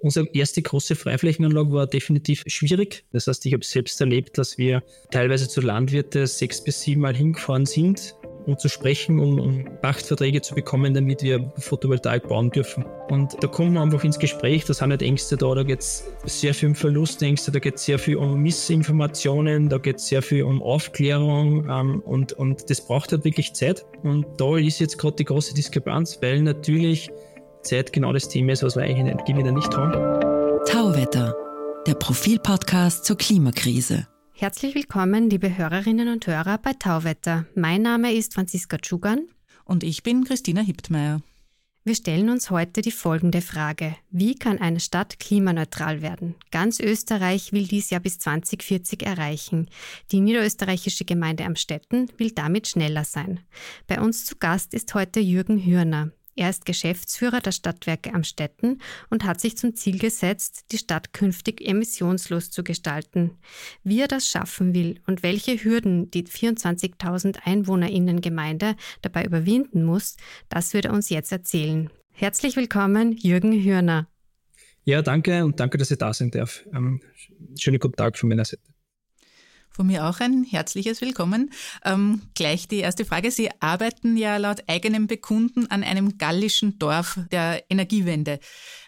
Unsere 0.00 0.28
erste 0.32 0.62
große 0.62 0.94
Freiflächenanlage 0.94 1.72
war 1.72 1.88
definitiv 1.88 2.44
schwierig. 2.46 3.04
Das 3.10 3.26
heißt, 3.26 3.44
ich 3.46 3.52
habe 3.52 3.64
selbst 3.64 4.00
erlebt, 4.00 4.38
dass 4.38 4.56
wir 4.56 4.84
teilweise 5.10 5.48
zu 5.48 5.60
Landwirte 5.60 6.28
sechs 6.28 6.62
bis 6.62 6.82
sieben 6.82 7.00
Mal 7.00 7.16
hingefahren 7.16 7.66
sind, 7.66 8.14
um 8.46 8.56
zu 8.56 8.68
sprechen, 8.68 9.18
um, 9.18 9.40
um 9.40 9.64
Pachtverträge 9.82 10.40
zu 10.40 10.54
bekommen, 10.54 10.94
damit 10.94 11.24
wir 11.24 11.52
Photovoltaik 11.58 12.28
bauen 12.28 12.50
dürfen. 12.52 12.84
Und 13.10 13.36
da 13.42 13.48
kommen 13.48 13.74
wir 13.74 13.82
einfach 13.82 14.04
ins 14.04 14.20
Gespräch, 14.20 14.64
da 14.64 14.72
sind 14.72 14.90
nicht 14.90 15.02
Ängste 15.02 15.36
da, 15.36 15.52
da 15.52 15.64
geht 15.64 15.80
es 15.80 16.04
sehr 16.26 16.54
viel 16.54 16.68
um 16.68 16.74
Verlustängste, 16.76 17.50
da 17.50 17.58
geht 17.58 17.74
es 17.74 17.84
sehr 17.84 17.98
viel 17.98 18.16
um 18.16 18.40
Missinformationen, 18.40 19.68
da 19.68 19.78
geht 19.78 19.96
es 19.96 20.06
sehr 20.06 20.22
viel 20.22 20.44
um 20.44 20.62
Aufklärung 20.62 21.68
ähm, 21.68 22.00
und, 22.00 22.34
und 22.34 22.70
das 22.70 22.86
braucht 22.86 23.10
halt 23.10 23.24
wirklich 23.24 23.52
Zeit. 23.52 23.84
Und 24.04 24.26
da 24.38 24.56
ist 24.56 24.78
jetzt 24.78 24.96
gerade 24.96 25.16
die 25.16 25.24
große 25.24 25.54
Diskrepanz, 25.54 26.18
weil 26.22 26.40
natürlich 26.40 27.10
Zeit 27.62 27.92
genau 27.92 28.12
das 28.12 28.28
Thema 28.28 28.52
ist, 28.52 28.62
was 28.62 28.76
wir 28.76 28.82
eigentlich 28.82 28.98
in 28.98 29.06
Energiewende 29.06 29.52
nicht 29.52 29.76
haben. 29.76 29.92
Tauwetter, 30.66 31.34
der 31.86 31.94
Profilpodcast 31.94 33.04
zur 33.04 33.16
Klimakrise. 33.16 34.06
Herzlich 34.32 34.74
willkommen, 34.74 35.30
liebe 35.30 35.56
Hörerinnen 35.56 36.08
und 36.08 36.26
Hörer 36.26 36.58
bei 36.58 36.72
Tauwetter. 36.72 37.46
Mein 37.54 37.82
Name 37.82 38.12
ist 38.12 38.34
Franziska 38.34 38.78
Tschugan. 38.78 39.28
Und 39.64 39.84
ich 39.84 40.02
bin 40.02 40.24
Christina 40.24 40.60
Hiptmeier. 40.60 41.20
Wir 41.84 41.94
stellen 41.94 42.28
uns 42.28 42.50
heute 42.50 42.82
die 42.82 42.90
folgende 42.90 43.40
Frage. 43.40 43.96
Wie 44.10 44.34
kann 44.34 44.58
eine 44.58 44.78
Stadt 44.78 45.18
klimaneutral 45.18 46.02
werden? 46.02 46.34
Ganz 46.50 46.80
Österreich 46.80 47.52
will 47.52 47.66
dies 47.66 47.88
ja 47.88 47.98
bis 47.98 48.18
2040 48.18 49.04
erreichen. 49.06 49.70
Die 50.12 50.20
niederösterreichische 50.20 51.06
Gemeinde 51.06 51.46
Amstetten 51.46 52.12
will 52.18 52.30
damit 52.30 52.68
schneller 52.68 53.04
sein. 53.04 53.40
Bei 53.86 54.00
uns 54.00 54.26
zu 54.26 54.36
Gast 54.36 54.74
ist 54.74 54.94
heute 54.94 55.20
Jürgen 55.20 55.64
Hürner. 55.64 56.10
Er 56.38 56.50
ist 56.50 56.66
Geschäftsführer 56.66 57.40
der 57.40 57.50
Stadtwerke 57.50 58.14
Amstetten 58.14 58.80
und 59.10 59.24
hat 59.24 59.40
sich 59.40 59.58
zum 59.58 59.74
Ziel 59.74 59.98
gesetzt, 59.98 60.66
die 60.70 60.78
Stadt 60.78 61.12
künftig 61.12 61.60
emissionslos 61.60 62.52
zu 62.52 62.62
gestalten. 62.62 63.32
Wie 63.82 64.00
er 64.00 64.06
das 64.06 64.28
schaffen 64.28 64.72
will 64.72 65.00
und 65.08 65.24
welche 65.24 65.56
Hürden 65.56 66.12
die 66.12 66.22
24.000 66.22 67.38
EinwohnerInnen 67.44 68.20
Gemeinde 68.20 68.76
dabei 69.02 69.24
überwinden 69.24 69.82
muss, 69.82 70.16
das 70.48 70.74
wird 70.74 70.84
er 70.84 70.92
uns 70.92 71.10
jetzt 71.10 71.32
erzählen. 71.32 71.90
Herzlich 72.12 72.54
willkommen, 72.54 73.16
Jürgen 73.16 73.60
Hürner. 73.60 74.06
Ja, 74.84 75.02
danke 75.02 75.44
und 75.44 75.58
danke, 75.58 75.76
dass 75.76 75.90
ich 75.90 75.98
da 75.98 76.14
sein 76.14 76.30
darf. 76.30 76.64
Ähm, 76.72 77.00
schönen 77.58 77.80
guten 77.80 77.96
Tag 77.96 78.16
von 78.16 78.28
meiner 78.28 78.44
Seite. 78.44 78.62
Von 79.78 79.86
mir 79.86 80.08
auch 80.08 80.18
ein 80.18 80.42
herzliches 80.42 81.00
Willkommen. 81.00 81.50
Ähm, 81.84 82.22
gleich 82.34 82.66
die 82.66 82.78
erste 82.78 83.04
Frage. 83.04 83.30
Sie 83.30 83.48
arbeiten 83.60 84.16
ja 84.16 84.36
laut 84.36 84.64
eigenem 84.66 85.06
Bekunden 85.06 85.68
an 85.70 85.84
einem 85.84 86.18
gallischen 86.18 86.80
Dorf 86.80 87.20
der 87.30 87.62
Energiewende. 87.70 88.40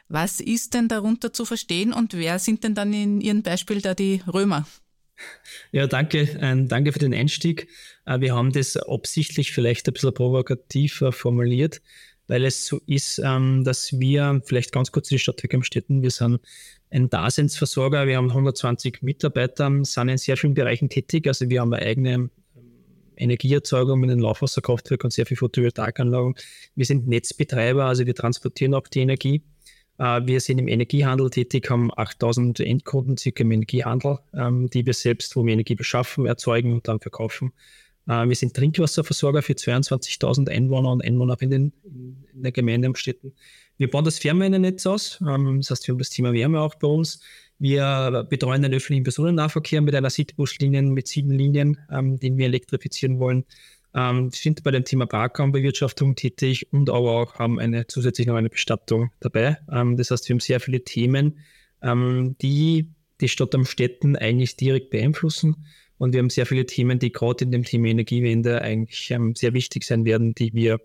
Was 0.08 0.40
ist 0.40 0.74
denn 0.74 0.88
darunter 0.88 1.32
zu 1.32 1.44
verstehen 1.44 1.92
und 1.92 2.14
wer 2.14 2.40
sind 2.40 2.64
denn 2.64 2.74
dann 2.74 2.92
in 2.92 3.20
Ihrem 3.20 3.44
Beispiel 3.44 3.80
da 3.80 3.94
die 3.94 4.20
Römer? 4.26 4.66
Ja, 5.70 5.86
danke, 5.86 6.22
äh, 6.22 6.66
danke 6.66 6.92
für 6.92 6.98
den 6.98 7.14
Einstieg. 7.14 7.68
Äh, 8.04 8.18
wir 8.18 8.34
haben 8.34 8.50
das 8.50 8.76
absichtlich 8.76 9.52
vielleicht 9.52 9.86
ein 9.86 9.92
bisschen 9.92 10.12
provokativer 10.12 11.12
formuliert, 11.12 11.82
weil 12.30 12.44
es 12.44 12.64
so 12.64 12.80
ist, 12.86 13.20
ähm, 13.24 13.64
dass 13.64 13.98
wir, 13.98 14.40
vielleicht 14.44 14.70
ganz 14.70 14.92
kurz 14.92 15.08
die 15.08 15.18
Stadtwerke 15.18 15.56
am 15.56 15.64
Städten, 15.64 16.00
wir 16.00 16.12
sind 16.12 16.38
ein 16.88 17.10
Daseinsversorger. 17.10 18.06
Wir 18.06 18.18
haben 18.18 18.30
120 18.30 19.02
Mitarbeiter, 19.02 19.68
sind 19.82 20.08
in 20.08 20.16
sehr 20.16 20.36
vielen 20.36 20.54
Bereichen 20.54 20.88
tätig. 20.88 21.26
Also 21.26 21.50
wir 21.50 21.60
haben 21.60 21.74
eine 21.74 21.84
eigene 21.84 22.12
ähm, 22.12 22.30
Energieerzeugung 23.16 23.98
mit 23.98 24.10
den 24.10 24.20
Laufwasserkraftwerken 24.20 25.08
und 25.08 25.12
sehr 25.12 25.26
viel 25.26 25.36
Photovoltaikanlagen. 25.38 26.36
Wir 26.76 26.86
sind 26.86 27.08
Netzbetreiber, 27.08 27.86
also 27.86 28.06
wir 28.06 28.14
transportieren 28.14 28.74
auch 28.74 28.86
die 28.86 29.00
Energie. 29.00 29.42
Äh, 29.98 30.20
wir 30.24 30.38
sind 30.40 30.60
im 30.60 30.68
Energiehandel 30.68 31.30
tätig, 31.30 31.68
haben 31.68 31.90
8000 31.92 32.60
Endkunden 32.60 33.16
circa 33.16 33.42
im 33.42 33.50
Energiehandel, 33.50 34.18
ähm, 34.34 34.70
die 34.70 34.86
wir 34.86 34.94
selbst, 34.94 35.34
wo 35.34 35.44
wir 35.44 35.52
Energie 35.52 35.74
beschaffen, 35.74 36.26
erzeugen 36.26 36.74
und 36.74 36.86
dann 36.86 37.00
verkaufen. 37.00 37.52
Äh, 38.08 38.28
wir 38.28 38.36
sind 38.36 38.54
Trinkwasserversorger 38.54 39.42
für 39.42 39.54
22.000 39.54 40.48
Einwohner 40.48 40.92
und 40.92 41.04
Einwohnerinnen 41.04 41.72
in 41.84 42.42
der 42.42 42.52
Gemeinde 42.52 42.88
am 42.88 42.94
Städten. 42.94 43.32
Wir 43.76 43.90
bauen 43.90 44.04
das 44.04 44.18
Fernwärmenetz 44.18 44.86
aus. 44.86 45.20
Ähm, 45.26 45.58
das 45.58 45.70
heißt, 45.70 45.86
wir 45.86 45.92
haben 45.92 45.98
das 45.98 46.10
Thema 46.10 46.32
Wärme 46.32 46.60
auch 46.60 46.74
bei 46.74 46.86
uns. 46.88 47.20
Wir 47.58 48.26
betreuen 48.28 48.62
den 48.62 48.72
öffentlichen 48.72 49.04
Personennahverkehr 49.04 49.82
mit 49.82 49.94
einer 49.94 50.08
Citybuslinie 50.08 50.82
mit 50.82 51.08
sieben 51.08 51.30
Linien, 51.30 51.78
ähm, 51.90 52.18
den 52.18 52.38
wir 52.38 52.46
elektrifizieren 52.46 53.18
wollen. 53.18 53.44
Ähm, 53.94 54.32
wir 54.32 54.36
sind 54.36 54.62
bei 54.62 54.70
dem 54.70 54.84
Thema 54.84 55.06
Parkraumbewirtschaftung 55.06 56.14
tätig 56.14 56.72
und 56.72 56.88
aber 56.88 57.10
auch 57.10 57.34
haben 57.34 57.58
eine 57.58 57.86
zusätzlich 57.86 58.26
noch 58.26 58.36
eine 58.36 58.48
Bestattung 58.48 59.10
dabei. 59.20 59.58
das 59.66 60.10
heißt, 60.10 60.28
wir 60.28 60.34
haben 60.34 60.40
sehr 60.40 60.60
viele 60.60 60.84
Themen, 60.84 61.38
die 61.82 62.88
die 63.20 63.28
Stadt 63.28 63.54
am 63.54 63.64
Städten 63.64 64.16
eigentlich 64.16 64.56
direkt 64.56 64.90
beeinflussen. 64.90 65.66
Und 66.00 66.14
wir 66.14 66.20
haben 66.20 66.30
sehr 66.30 66.46
viele 66.46 66.64
Themen, 66.64 66.98
die 66.98 67.12
gerade 67.12 67.44
in 67.44 67.52
dem 67.52 67.62
Thema 67.62 67.88
Energiewende 67.88 68.62
eigentlich 68.62 69.14
sehr 69.34 69.52
wichtig 69.52 69.84
sein 69.84 70.06
werden, 70.06 70.34
die 70.34 70.54
wir 70.54 70.80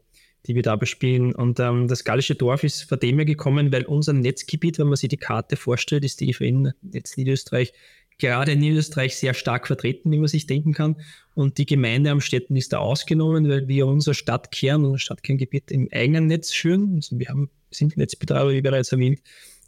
die 0.48 0.54
wir 0.54 0.62
da 0.62 0.76
bespielen. 0.76 1.34
Und 1.34 1.60
ähm, 1.60 1.88
das 1.88 2.04
gallische 2.04 2.36
Dorf 2.36 2.64
ist 2.64 2.84
von 2.84 3.00
dem 3.00 3.16
her 3.16 3.26
gekommen, 3.26 3.72
weil 3.72 3.84
unser 3.86 4.14
Netzgebiet, 4.14 4.78
wenn 4.78 4.86
man 4.86 4.96
sich 4.96 5.10
die 5.10 5.18
Karte 5.18 5.56
vorstellt, 5.56 6.06
ist 6.06 6.20
die 6.20 6.30
EVN 6.30 6.72
Netz 6.84 7.18
Niederösterreich 7.18 7.74
gerade 8.18 8.54
in 8.54 8.60
Niederösterreich 8.60 9.16
sehr 9.18 9.34
stark 9.34 9.68
vertreten, 9.68 10.12
wie 10.12 10.20
man 10.20 10.28
sich 10.28 10.48
denken 10.48 10.74
kann. 10.74 10.96
Und 11.34 11.58
die 11.58 11.66
Gemeinde 11.66 12.12
am 12.12 12.22
Städten 12.22 12.56
ist 12.56 12.72
da 12.72 12.78
ausgenommen, 12.78 13.50
weil 13.50 13.68
wir 13.68 13.88
unser 13.88 14.14
Stadtkern, 14.14 14.86
unser 14.86 15.00
Stadtkerngebiet 15.00 15.72
im 15.72 15.90
eigenen 15.92 16.28
Netz 16.28 16.52
führen. 16.52 16.96
Also 16.96 17.20
wir 17.20 17.28
haben, 17.28 17.50
sind 17.72 17.98
Netzbetreiber, 17.98 18.52
wie 18.52 18.62
bereits 18.62 18.92
erwähnt. 18.92 19.20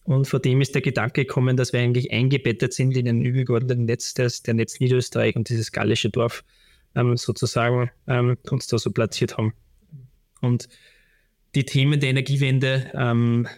Und 0.08 0.26
vor 0.26 0.40
dem 0.40 0.62
ist 0.62 0.74
der 0.74 0.82
Gedanke 0.82 1.26
gekommen, 1.26 1.58
dass 1.58 1.74
wir 1.74 1.82
eigentlich 1.82 2.12
eingebettet 2.14 2.74
sind 2.74 2.96
in 2.96 3.10
ein 3.10 3.26
übergeordneten 3.26 3.84
Netz, 3.84 4.14
das 4.14 4.42
der 4.42 4.54
Netz 4.54 4.80
Niederösterreich 4.80 5.36
und 5.36 5.50
dieses 5.50 5.74
gallische 5.74 6.10
Dorf 6.10 6.46
ähm, 6.96 7.18
sozusagen 7.18 7.92
ähm, 8.08 8.38
uns 8.50 8.68
da 8.68 8.78
so 8.78 8.90
platziert 8.92 9.38
haben. 9.38 9.54
Und 10.40 10.70
die 11.56 11.66
Themen 11.66 12.00
der 12.00 12.12
Energiewende 12.12 12.90
ähm, 12.96 13.50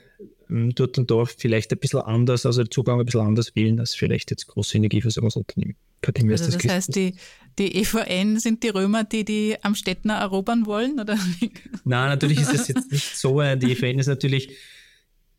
dort 0.50 0.98
und 0.98 1.12
da 1.12 1.26
vielleicht 1.26 1.72
ein 1.72 1.78
bisschen 1.78 2.02
anders, 2.02 2.48
also 2.48 2.64
der 2.64 2.72
Zugang 2.72 3.00
ein 3.00 3.06
bisschen 3.06 3.22
anders 3.22 3.56
wählen 3.56 3.80
als 3.80 3.94
vielleicht 3.94 4.31
jetzt 4.31 4.48
große 4.48 4.76
Energieversorgungsunternehmen. 4.76 5.76
Also 6.31 6.46
das, 6.46 6.58
das 6.58 6.72
heißt, 6.72 6.96
die, 6.96 7.14
die 7.60 7.76
EVN 7.76 8.40
sind 8.40 8.64
die 8.64 8.70
Römer, 8.70 9.04
die 9.04 9.24
die 9.24 9.58
am 9.62 9.76
Städtner 9.76 10.16
erobern 10.16 10.66
wollen? 10.66 11.00
Oder? 11.00 11.16
Nein, 11.84 12.10
natürlich 12.10 12.40
ist 12.40 12.56
es 12.56 12.68
jetzt 12.70 12.92
nicht 12.92 13.16
so. 13.18 13.40
Die 13.40 13.74
EVN 13.74 14.00
ist 14.00 14.08
natürlich, 14.08 14.58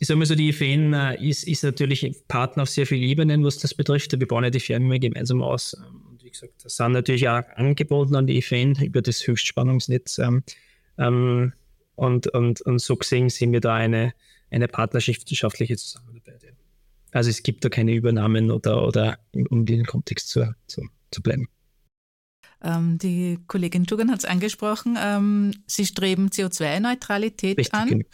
ich 0.00 0.06
sage 0.06 0.16
mal 0.16 0.25
so, 0.25 0.34
die 0.34 0.49
EVN 0.49 0.94
äh, 0.94 1.22
ist, 1.22 1.47
ist 1.47 1.62
natürlich 1.62 2.11
Partner 2.27 2.62
auf 2.62 2.71
sehr 2.71 2.87
vielen 2.87 3.03
Ebenen, 3.03 3.44
was 3.44 3.59
das 3.59 3.75
betrifft. 3.75 4.19
Wir 4.19 4.27
bauen 4.27 4.44
ja 4.44 4.50
die 4.50 4.59
Firmen 4.59 4.99
gemeinsam 4.99 5.43
aus. 5.43 5.75
Und 5.75 6.25
wie 6.25 6.31
gesagt, 6.31 6.55
das 6.65 6.77
sind 6.77 6.93
natürlich 6.93 7.28
auch 7.28 7.43
angeboten 7.56 8.16
an 8.16 8.27
die 8.27 8.39
EVN 8.39 8.83
über 8.83 9.03
das 9.03 9.27
Höchstspannungsnetz. 9.27 10.19
Ähm, 10.19 10.43
ähm, 10.97 11.53
und, 11.97 12.28
und, 12.28 12.62
und 12.62 12.78
so 12.78 12.97
gesehen 12.97 13.28
sehen 13.28 13.53
wir 13.53 13.60
da 13.60 13.75
eine, 13.75 14.15
eine 14.50 14.69
partnerschaftliche 14.69 15.77
Zusammenarbeit. 15.77 16.47
Also 17.12 17.28
es 17.28 17.43
gibt 17.43 17.62
da 17.66 17.69
keine 17.69 17.93
Übernahmen 17.93 18.50
oder, 18.50 18.87
oder 18.87 19.19
um 19.50 19.66
den 19.66 19.84
Kontext 19.84 20.31
zu, 20.31 20.55
zu, 20.66 20.89
zu 21.10 21.22
bleiben. 21.22 21.47
Ähm, 22.62 22.98
die 22.98 23.38
Kollegin 23.47 23.87
Tugan 23.87 24.10
hat 24.10 24.21
es 24.21 24.25
angesprochen, 24.25 24.98
ähm, 25.00 25.53
Sie 25.66 25.87
streben 25.87 26.28
CO2-Neutralität 26.28 27.72
an. 27.72 27.88
Genau. 27.88 28.04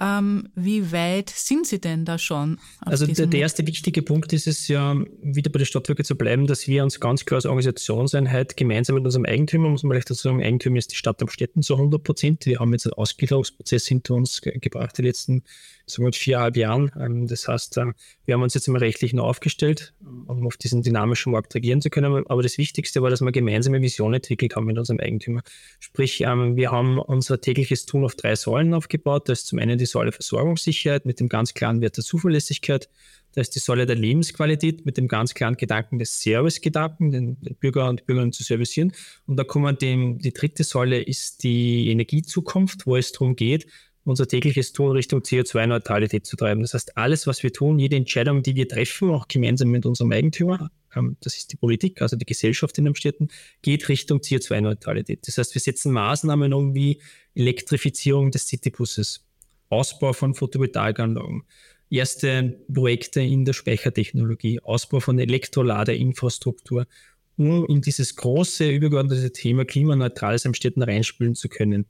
Ähm, 0.00 0.48
wie 0.54 0.92
weit 0.92 1.30
sind 1.30 1.66
Sie 1.66 1.80
denn 1.80 2.04
da 2.04 2.18
schon? 2.18 2.58
Also 2.80 3.06
der, 3.06 3.26
der, 3.26 3.40
erste 3.40 3.66
wichtige 3.66 4.02
Punkt 4.02 4.32
ist 4.32 4.46
es 4.46 4.68
ja, 4.68 4.94
wieder 5.20 5.50
bei 5.50 5.58
der 5.58 5.66
Stadtwerke 5.66 6.04
zu 6.04 6.16
bleiben, 6.16 6.46
dass 6.46 6.68
wir 6.68 6.84
uns 6.84 7.00
ganz 7.00 7.24
klar 7.24 7.36
als 7.38 7.46
Organisationseinheit 7.46 8.56
gemeinsam 8.56 8.94
mit 8.94 9.04
unserem 9.04 9.24
Eigentümer, 9.24 9.68
muss 9.68 9.82
man 9.82 9.92
vielleicht 9.92 10.10
dazu 10.10 10.28
sagen, 10.28 10.42
Eigentümer 10.42 10.78
ist 10.78 10.92
die 10.92 10.96
Stadt 10.96 11.20
am 11.20 11.28
Städten 11.28 11.62
zu 11.62 11.74
100 11.74 12.02
Prozent. 12.02 12.46
Wir 12.46 12.60
haben 12.60 12.72
jetzt 12.72 12.86
einen 12.86 12.92
Ausgliederungsprozess 12.92 13.86
hinter 13.86 14.14
uns 14.14 14.40
gebracht, 14.40 14.96
die 14.98 15.02
letzten 15.02 15.42
so 15.90 16.02
mit 16.02 16.16
viereinhalb 16.16 16.56
Jahren. 16.56 16.90
Ähm, 16.98 17.26
das 17.26 17.48
heißt, 17.48 17.78
äh, 17.78 17.86
wir 18.24 18.34
haben 18.34 18.42
uns 18.42 18.54
jetzt 18.54 18.68
im 18.68 18.76
Rechtlichen 18.76 19.18
aufgestellt, 19.18 19.94
um 20.00 20.46
auf 20.46 20.56
diesen 20.56 20.82
dynamischen 20.82 21.32
Markt 21.32 21.54
reagieren 21.54 21.80
zu 21.80 21.90
können. 21.90 22.24
Aber 22.28 22.42
das 22.42 22.58
Wichtigste 22.58 23.02
war, 23.02 23.10
dass 23.10 23.20
wir 23.20 23.32
gemeinsame 23.32 23.80
Vision 23.82 24.14
entwickelt 24.14 24.56
haben 24.56 24.66
mit 24.66 24.78
unserem 24.78 25.00
Eigentümer. 25.00 25.42
Sprich, 25.80 26.20
ähm, 26.20 26.56
wir 26.56 26.70
haben 26.70 26.98
unser 26.98 27.40
tägliches 27.40 27.86
Tun 27.86 28.04
auf 28.04 28.14
drei 28.14 28.36
Säulen 28.36 28.74
aufgebaut. 28.74 29.28
Das 29.28 29.40
ist 29.40 29.46
zum 29.48 29.58
einen 29.58 29.78
die 29.78 29.86
Säule 29.86 30.12
Versorgungssicherheit 30.12 31.06
mit 31.06 31.20
dem 31.20 31.28
ganz 31.28 31.54
klaren 31.54 31.80
Wert 31.80 31.96
der 31.96 32.04
Zuverlässigkeit. 32.04 32.88
Da 33.34 33.42
ist 33.42 33.54
die 33.54 33.60
Säule 33.60 33.86
der 33.86 33.96
Lebensqualität 33.96 34.86
mit 34.86 34.96
dem 34.96 35.06
ganz 35.06 35.34
klaren 35.34 35.56
Gedanken 35.56 35.98
des 35.98 36.20
Service-Gedanken, 36.20 37.10
den, 37.10 37.40
den 37.40 37.54
Bürger 37.56 37.88
und 37.88 38.06
Bürgerinnen 38.06 38.32
zu 38.32 38.42
servicieren. 38.42 38.92
Und 39.26 39.36
da 39.36 39.44
kommen 39.44 39.76
dem, 39.78 40.18
die 40.18 40.32
dritte 40.32 40.64
Säule 40.64 41.00
ist 41.00 41.42
die 41.42 41.90
Energiezukunft, 41.90 42.86
wo 42.86 42.96
es 42.96 43.12
darum 43.12 43.36
geht, 43.36 43.66
unser 44.08 44.26
tägliches 44.26 44.72
Tun 44.72 44.92
Richtung 44.92 45.20
CO2-Neutralität 45.20 46.26
zu 46.26 46.36
treiben. 46.36 46.62
Das 46.62 46.74
heißt, 46.74 46.96
alles, 46.96 47.26
was 47.26 47.42
wir 47.42 47.52
tun, 47.52 47.78
jede 47.78 47.96
Entscheidung, 47.96 48.42
die 48.42 48.54
wir 48.54 48.68
treffen, 48.68 49.10
auch 49.10 49.28
gemeinsam 49.28 49.68
mit 49.68 49.86
unserem 49.86 50.12
Eigentümer, 50.12 50.70
ähm, 50.94 51.16
das 51.20 51.36
ist 51.36 51.52
die 51.52 51.56
Politik, 51.56 52.02
also 52.02 52.16
die 52.16 52.24
Gesellschaft 52.24 52.76
in 52.78 52.84
den 52.84 52.94
Städten, 52.94 53.28
geht 53.62 53.88
Richtung 53.88 54.18
CO2-Neutralität. 54.18 55.26
Das 55.26 55.38
heißt, 55.38 55.54
wir 55.54 55.60
setzen 55.60 55.92
Maßnahmen 55.92 56.52
um 56.52 56.74
wie 56.74 57.00
Elektrifizierung 57.34 58.30
des 58.30 58.48
Citybusses, 58.48 59.24
Ausbau 59.68 60.12
von 60.12 60.34
Photovoltaikanlagen, 60.34 61.42
erste 61.90 62.58
Projekte 62.72 63.20
in 63.20 63.44
der 63.44 63.52
Speichertechnologie, 63.52 64.60
Ausbau 64.60 65.00
von 65.00 65.18
Elektroladeinfrastruktur, 65.18 66.86
um 67.36 67.66
in 67.66 67.80
dieses 67.80 68.16
große 68.16 68.68
übergeordnete 68.68 69.32
Thema 69.32 69.64
klimaneutrales 69.64 70.44
am 70.46 70.54
Städten 70.54 70.82
reinspielen 70.82 71.34
zu 71.34 71.48
können. 71.48 71.86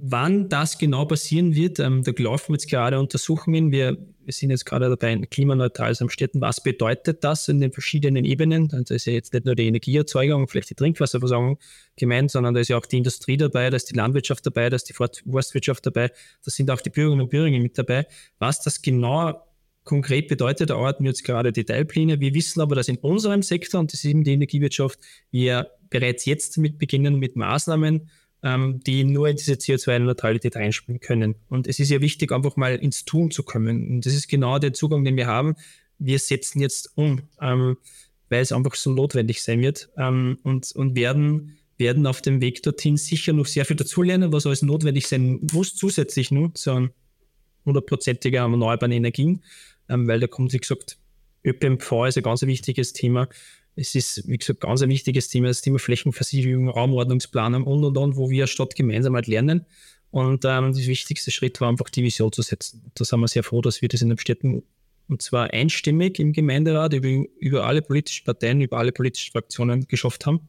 Wann 0.00 0.48
das 0.48 0.78
genau 0.78 1.06
passieren 1.06 1.56
wird, 1.56 1.80
ähm, 1.80 2.04
da 2.04 2.12
laufen 2.16 2.52
jetzt 2.52 2.70
gerade 2.70 3.00
Untersuchungen. 3.00 3.72
Wir, 3.72 3.98
wir 4.24 4.32
sind 4.32 4.50
jetzt 4.50 4.64
gerade 4.64 4.88
dabei, 4.88 5.08
ein 5.08 5.28
klimaneutrales 5.28 6.00
am 6.00 6.08
Städten. 6.08 6.40
Was 6.40 6.62
bedeutet 6.62 7.24
das 7.24 7.48
in 7.48 7.60
den 7.60 7.72
verschiedenen 7.72 8.24
Ebenen? 8.24 8.70
Also 8.72 8.94
ist 8.94 9.06
ja 9.06 9.12
jetzt 9.12 9.32
nicht 9.32 9.44
nur 9.44 9.56
die 9.56 9.66
Energieerzeugung, 9.66 10.46
vielleicht 10.46 10.70
die 10.70 10.76
Trinkwasserversorgung 10.76 11.58
gemeint, 11.96 12.30
sondern 12.30 12.54
da 12.54 12.60
ist 12.60 12.68
ja 12.68 12.78
auch 12.78 12.86
die 12.86 12.98
Industrie 12.98 13.36
dabei, 13.36 13.70
da 13.70 13.76
ist 13.76 13.90
die 13.90 13.96
Landwirtschaft 13.96 14.46
dabei, 14.46 14.70
da 14.70 14.76
ist 14.76 14.88
die 14.88 14.92
Forstwirtschaft 14.92 15.84
dabei, 15.84 16.12
da 16.44 16.50
sind 16.50 16.70
auch 16.70 16.80
die 16.80 16.90
Bürgerinnen 16.90 17.22
und 17.22 17.30
Bürger 17.30 17.58
mit 17.58 17.76
dabei. 17.76 18.06
Was 18.38 18.60
das 18.62 18.82
genau 18.82 19.48
konkret 19.82 20.28
bedeutet, 20.28 20.70
da 20.70 20.76
arbeiten 20.76 21.02
wir 21.02 21.10
jetzt 21.10 21.24
gerade 21.24 21.50
Detailpläne. 21.50 22.20
Wir 22.20 22.34
wissen 22.34 22.60
aber, 22.60 22.76
dass 22.76 22.86
in 22.86 22.98
unserem 22.98 23.42
Sektor, 23.42 23.80
und 23.80 23.92
das 23.92 24.04
ist 24.04 24.10
eben 24.10 24.22
die 24.22 24.32
Energiewirtschaft, 24.32 25.00
wir 25.32 25.70
bereits 25.90 26.24
jetzt 26.24 26.56
damit 26.56 26.78
beginnen 26.78 27.18
mit 27.18 27.34
Maßnahmen, 27.34 28.08
ähm, 28.42 28.80
die 28.86 29.04
nur 29.04 29.28
in 29.28 29.36
diese 29.36 29.54
CO2-Neutralität 29.54 30.56
reinspielen 30.56 31.00
können. 31.00 31.34
Und 31.48 31.66
es 31.66 31.80
ist 31.80 31.90
ja 31.90 32.00
wichtig, 32.00 32.32
einfach 32.32 32.56
mal 32.56 32.76
ins 32.76 33.04
Tun 33.04 33.30
zu 33.30 33.42
kommen. 33.42 33.88
Und 33.88 34.06
das 34.06 34.14
ist 34.14 34.28
genau 34.28 34.58
der 34.58 34.72
Zugang, 34.72 35.04
den 35.04 35.16
wir 35.16 35.26
haben. 35.26 35.56
Wir 35.98 36.18
setzen 36.18 36.60
jetzt 36.60 36.92
um, 36.94 37.22
ähm, 37.40 37.76
weil 38.28 38.42
es 38.42 38.52
einfach 38.52 38.74
so 38.74 38.90
notwendig 38.90 39.42
sein 39.42 39.60
wird 39.60 39.90
ähm, 39.96 40.38
und, 40.44 40.70
und 40.72 40.94
werden, 40.94 41.58
werden 41.78 42.06
auf 42.06 42.22
dem 42.22 42.40
Weg 42.40 42.62
dorthin 42.62 42.96
sicher 42.96 43.32
noch 43.32 43.46
sehr 43.46 43.64
viel 43.64 43.76
dazulernen, 43.76 44.32
was 44.32 44.46
alles 44.46 44.62
notwendig 44.62 45.08
sein 45.08 45.40
muss, 45.52 45.74
zusätzlich 45.74 46.30
nur 46.30 46.54
zu 46.54 46.90
hundertprozentiger 47.64 48.40
erneuerbaren 48.40 48.92
Energien, 48.92 49.42
ähm, 49.88 50.06
weil 50.06 50.20
da 50.20 50.26
kommt, 50.28 50.52
wie 50.52 50.58
gesagt, 50.58 50.98
ÖPNV 51.44 52.06
ist 52.06 52.16
ein 52.16 52.22
ganz 52.22 52.42
wichtiges 52.42 52.92
Thema. 52.92 53.28
Es 53.78 53.94
ist, 53.94 54.26
wie 54.26 54.38
gesagt, 54.38 54.60
ganz 54.60 54.82
ein 54.82 54.88
wichtiges 54.88 55.28
Thema, 55.28 55.48
das 55.48 55.62
Thema 55.62 55.78
Flächenversiegelung, 55.78 56.68
Raumordnungsplanung 56.68 57.62
und 57.62 57.84
und 57.84 57.96
und, 57.96 58.16
wo 58.16 58.28
wir 58.28 58.48
statt 58.48 58.74
gemeinsam 58.74 59.14
halt 59.14 59.28
lernen. 59.28 59.66
Und 60.10 60.44
ähm, 60.44 60.72
der 60.72 60.86
wichtigste 60.86 61.30
Schritt 61.30 61.60
war 61.60 61.68
einfach 61.68 61.88
die 61.88 62.02
Vision 62.02 62.32
zu 62.32 62.42
setzen. 62.42 62.90
Da 62.94 63.04
sind 63.04 63.20
wir 63.20 63.28
sehr 63.28 63.44
froh, 63.44 63.60
dass 63.60 63.80
wir 63.80 63.88
das 63.88 64.02
in 64.02 64.08
den 64.08 64.18
Städten 64.18 64.62
und 65.08 65.22
zwar 65.22 65.52
einstimmig 65.52 66.18
im 66.18 66.32
Gemeinderat 66.32 66.92
über, 66.92 67.24
über 67.38 67.66
alle 67.66 67.82
politischen 67.82 68.24
Parteien, 68.24 68.60
über 68.60 68.78
alle 68.78 68.92
politischen 68.92 69.32
Fraktionen 69.32 69.86
geschafft 69.86 70.26
haben 70.26 70.48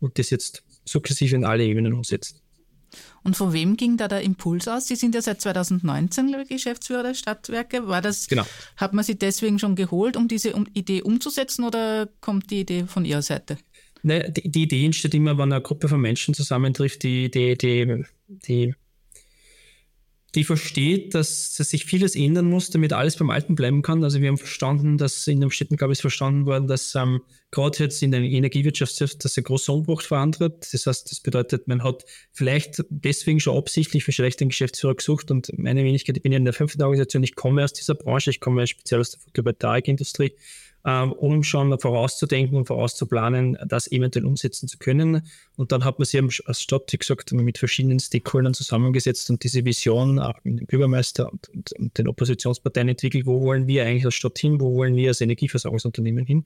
und 0.00 0.18
das 0.18 0.30
jetzt 0.30 0.64
sukzessive 0.84 1.36
in 1.36 1.44
alle 1.44 1.64
Ebenen 1.64 1.92
umsetzen. 1.92 2.41
Und 3.22 3.36
von 3.36 3.52
wem 3.52 3.76
ging 3.76 3.96
da 3.96 4.08
der 4.08 4.22
Impuls 4.22 4.68
aus? 4.68 4.86
Sie 4.86 4.96
sind 4.96 5.14
ja 5.14 5.22
seit 5.22 5.40
2019 5.40 6.46
Geschäftsführer 6.48 7.02
der 7.02 7.14
Stadtwerke. 7.14 7.88
War 7.88 8.00
das, 8.00 8.28
genau. 8.28 8.44
hat 8.76 8.92
man 8.92 9.04
Sie 9.04 9.18
deswegen 9.18 9.58
schon 9.58 9.76
geholt, 9.76 10.16
um 10.16 10.28
diese 10.28 10.52
Idee 10.72 11.02
umzusetzen 11.02 11.64
oder 11.64 12.08
kommt 12.20 12.50
die 12.50 12.60
Idee 12.60 12.84
von 12.86 13.04
Ihrer 13.04 13.22
Seite? 13.22 13.58
Naja, 14.02 14.28
die, 14.28 14.50
die 14.50 14.62
Idee 14.62 14.84
entsteht 14.84 15.14
immer, 15.14 15.38
wenn 15.38 15.52
eine 15.52 15.62
Gruppe 15.62 15.88
von 15.88 16.00
Menschen 16.00 16.34
zusammentrifft, 16.34 17.02
die, 17.04 17.30
die, 17.30 17.56
die, 17.56 18.04
die 18.28 18.74
die 20.34 20.44
versteht, 20.44 21.14
dass, 21.14 21.54
dass 21.54 21.70
sich 21.70 21.84
vieles 21.84 22.16
ändern 22.16 22.48
muss, 22.48 22.70
damit 22.70 22.94
alles 22.94 23.16
beim 23.16 23.28
Alten 23.28 23.54
bleiben 23.54 23.82
kann. 23.82 24.02
Also 24.02 24.20
wir 24.20 24.28
haben 24.28 24.38
verstanden, 24.38 24.96
dass 24.96 25.26
in 25.26 25.40
den 25.40 25.50
Städten, 25.50 25.76
glaube 25.76 25.92
ich, 25.92 25.98
ist 25.98 26.00
verstanden 26.00 26.46
worden, 26.46 26.66
dass 26.68 26.94
ähm, 26.94 27.20
gerade 27.50 27.78
jetzt 27.80 28.02
in 28.02 28.12
der 28.12 28.22
Energiewirtschaft 28.22 29.00
dass 29.24 29.36
ein 29.36 29.44
großer 29.44 29.74
Umbruch 29.74 30.00
verantritt. 30.00 30.68
Das 30.72 30.86
heißt, 30.86 31.10
das 31.10 31.20
bedeutet, 31.20 31.68
man 31.68 31.84
hat 31.84 32.04
vielleicht 32.32 32.82
deswegen 32.88 33.40
schon 33.40 33.58
absichtlich 33.58 34.04
für 34.04 34.12
schlechten 34.12 34.48
Geschäftsführer 34.48 34.94
gesucht 34.94 35.30
und 35.30 35.50
meine 35.58 35.84
Wenigkeit, 35.84 36.16
ich 36.16 36.22
bin 36.22 36.32
ja 36.32 36.38
in 36.38 36.46
der 36.46 36.54
fünften 36.54 36.82
Organisation, 36.82 37.22
ich 37.22 37.34
komme 37.34 37.62
aus 37.62 37.74
dieser 37.74 37.94
Branche, 37.94 38.30
ich 38.30 38.40
komme 38.40 38.66
speziell 38.66 39.00
aus 39.00 39.10
der 39.10 39.20
Photovoltaikindustrie 39.20 40.32
ähm, 40.84 41.12
um 41.12 41.42
schon 41.42 41.78
vorauszudenken 41.78 42.56
und 42.56 42.66
vorauszuplanen, 42.66 43.56
das 43.66 43.90
eventuell 43.90 44.26
umsetzen 44.26 44.68
zu 44.68 44.78
können. 44.78 45.22
Und 45.56 45.72
dann 45.72 45.84
hat 45.84 45.98
man 45.98 46.06
sich 46.06 46.20
als 46.46 46.60
Stadt, 46.60 46.92
wie 46.92 46.98
gesagt, 46.98 47.32
mit 47.32 47.58
verschiedenen 47.58 48.00
Stakeholdern 48.00 48.54
zusammengesetzt 48.54 49.30
und 49.30 49.44
diese 49.44 49.64
Vision 49.64 50.18
auch 50.18 50.38
mit 50.42 50.60
dem 50.60 50.66
Bürgermeister 50.66 51.30
und, 51.30 51.48
und, 51.50 51.72
und 51.72 51.98
den 51.98 52.08
Oppositionsparteien 52.08 52.88
entwickelt, 52.88 53.26
wo 53.26 53.42
wollen 53.42 53.66
wir 53.66 53.84
eigentlich 53.84 54.04
als 54.04 54.14
Stadt 54.14 54.38
hin, 54.38 54.60
wo 54.60 54.74
wollen 54.74 54.96
wir 54.96 55.08
als 55.08 55.20
Energieversorgungsunternehmen 55.20 56.26
hin 56.26 56.44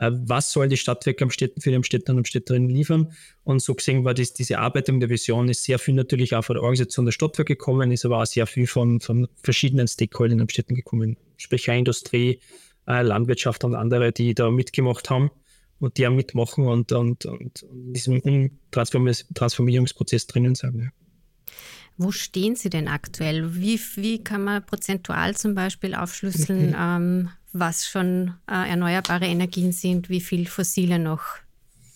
äh, 0.00 0.10
was 0.12 0.50
soll 0.50 0.68
die 0.68 0.76
Stadtwerke 0.76 1.24
am 1.24 1.30
Städten 1.30 1.60
für 1.60 1.70
die 1.70 1.84
Städter 1.84 2.14
und 2.14 2.26
Städterinnen 2.26 2.70
liefern. 2.70 3.12
Und 3.44 3.62
so 3.62 3.74
gesehen 3.74 4.04
war 4.04 4.14
das, 4.14 4.32
diese 4.32 4.58
Arbeitung 4.58 4.98
der 4.98 5.10
Vision 5.10 5.48
ist 5.48 5.62
sehr 5.62 5.78
viel 5.78 5.94
natürlich 5.94 6.34
auch 6.34 6.44
von 6.44 6.54
der 6.54 6.62
Organisation 6.62 7.04
der 7.04 7.12
Stadtwerke 7.12 7.54
gekommen, 7.54 7.92
ist 7.92 8.04
aber 8.04 8.22
auch 8.22 8.26
sehr 8.26 8.46
viel 8.46 8.66
von, 8.66 9.00
von 9.00 9.28
verschiedenen 9.42 9.86
Stakeholdern 9.86 10.40
am 10.40 10.48
Städten 10.48 10.74
gekommen. 10.74 11.16
Sprich 11.36 11.68
Industrie, 11.68 12.40
Landwirtschaft 12.90 13.64
und 13.64 13.74
andere, 13.74 14.12
die 14.12 14.34
da 14.34 14.50
mitgemacht 14.50 15.10
haben 15.10 15.30
und 15.78 15.96
die 15.96 16.06
auch 16.06 16.12
mitmachen 16.12 16.66
und, 16.66 16.92
und, 16.92 17.24
und 17.26 17.62
in 17.62 17.92
diesem 17.92 18.50
Transformierungsprozess 18.70 20.26
drinnen 20.26 20.54
sind. 20.54 20.80
Ja. 20.80 20.88
Wo 21.96 22.12
stehen 22.12 22.56
Sie 22.56 22.70
denn 22.70 22.88
aktuell? 22.88 23.54
Wie, 23.56 23.78
wie 23.96 24.24
kann 24.24 24.44
man 24.44 24.64
prozentual 24.64 25.36
zum 25.36 25.54
Beispiel 25.54 25.94
aufschlüsseln, 25.94 26.74
ähm, 26.78 27.28
was 27.52 27.86
schon 27.86 28.34
äh, 28.50 28.70
erneuerbare 28.70 29.26
Energien 29.26 29.72
sind, 29.72 30.08
wie 30.08 30.20
viel 30.20 30.46
fossile 30.46 30.98
noch 30.98 31.22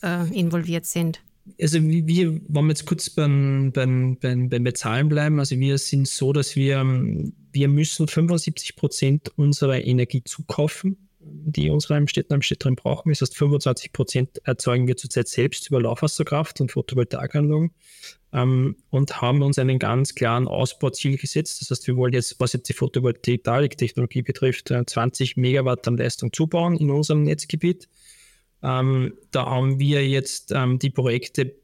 äh, 0.03 0.29
involviert 0.29 0.85
sind? 0.85 1.23
Also 1.61 1.83
wir, 1.83 2.41
wenn 2.49 2.65
wir 2.65 2.69
jetzt 2.69 2.87
kurz 2.87 3.11
beim, 3.11 3.73
beim, 3.73 4.19
beim, 4.21 4.49
beim 4.49 4.65
Bezahlen 4.65 5.09
bleiben, 5.09 5.39
also 5.39 5.59
wir 5.59 5.79
sind 5.79 6.09
so, 6.09 6.33
dass 6.33 6.57
wir 6.57 6.85
wir 7.55 7.69
müssen 7.69 8.09
75 8.09 8.77
Prozent 8.77 9.33
unserer 9.37 9.83
Energie 9.83 10.23
zukaufen, 10.25 11.09
die 11.21 11.71
unsere 11.71 12.07
Städte 12.09 12.35
am 12.35 12.43
Städterin 12.43 12.77
brauchen. 12.77 13.11
Das 13.11 13.21
heißt, 13.23 13.37
25 13.37 13.93
Prozent 13.93 14.41
erzeugen 14.45 14.87
wir 14.87 14.97
zurzeit 14.97 15.29
selbst 15.29 15.69
über 15.69 15.81
Laufwasserkraft 15.81 16.61
und 16.61 16.73
Photovoltaikanlagen 16.73 17.73
ähm, 18.33 18.77
und 18.91 19.21
haben 19.23 19.43
uns 19.43 19.59
einen 19.59 19.79
ganz 19.79 20.15
klaren 20.15 20.49
Ausbauziel 20.49 21.17
gesetzt. 21.17 21.61
Das 21.61 21.71
heißt, 21.71 21.87
wir 21.87 21.97
wollen 21.97 22.13
jetzt, 22.13 22.41
was 22.41 22.53
jetzt 22.53 22.69
die 22.69 22.75
Photovoltaik-Technologie 22.75 24.23
betrifft, 24.23 24.69
20 24.69 25.37
äh, 25.37 25.41
Megawatt 25.41 25.87
an 25.89 25.97
Leistung 25.97 26.33
zubauen 26.33 26.77
in 26.77 26.91
unserem 26.91 27.23
Netzgebiet. 27.23 27.89
Ähm, 28.63 29.15
da 29.31 29.47
haben 29.47 29.79
wir 29.79 30.07
jetzt 30.07 30.53
ähm, 30.53 30.79
die 30.79 30.91
Projekte 30.91 31.55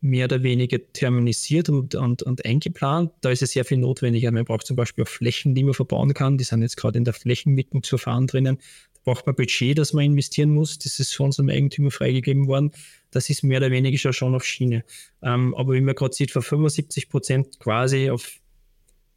mehr 0.00 0.24
oder 0.24 0.42
weniger 0.42 0.78
terminisiert 0.92 1.68
und, 1.68 1.94
und, 1.94 2.22
und 2.22 2.44
eingeplant. 2.44 3.12
Da 3.20 3.30
ist 3.30 3.42
es 3.42 3.52
sehr 3.52 3.64
viel 3.64 3.78
notwendiger. 3.78 4.32
Man 4.32 4.44
braucht 4.44 4.66
zum 4.66 4.76
Beispiel 4.76 5.04
auch 5.04 5.08
Flächen, 5.08 5.54
die 5.54 5.62
man 5.62 5.74
verbauen 5.74 6.14
kann. 6.14 6.38
Die 6.38 6.44
sind 6.44 6.62
jetzt 6.62 6.76
gerade 6.76 6.98
in 6.98 7.04
der 7.04 7.12
Flächenwidmungsverfahren 7.12 8.26
drinnen. 8.26 8.58
Da 8.94 9.00
braucht 9.04 9.26
man 9.26 9.36
Budget, 9.36 9.76
das 9.76 9.92
man 9.92 10.04
investieren 10.04 10.50
muss. 10.50 10.78
Das 10.78 10.98
ist 11.00 11.14
von 11.14 11.26
unserem 11.26 11.50
Eigentümer 11.50 11.90
freigegeben 11.90 12.46
worden. 12.46 12.72
Das 13.10 13.28
ist 13.28 13.42
mehr 13.42 13.58
oder 13.58 13.70
weniger 13.70 14.12
schon 14.12 14.34
auf 14.34 14.44
Schiene. 14.44 14.84
Ähm, 15.22 15.54
aber 15.54 15.74
wie 15.74 15.80
man 15.82 15.94
gerade 15.94 16.14
sieht, 16.14 16.30
von 16.30 16.42
75 16.42 17.10
Prozent 17.10 17.58
quasi 17.58 18.08
auf 18.08 18.40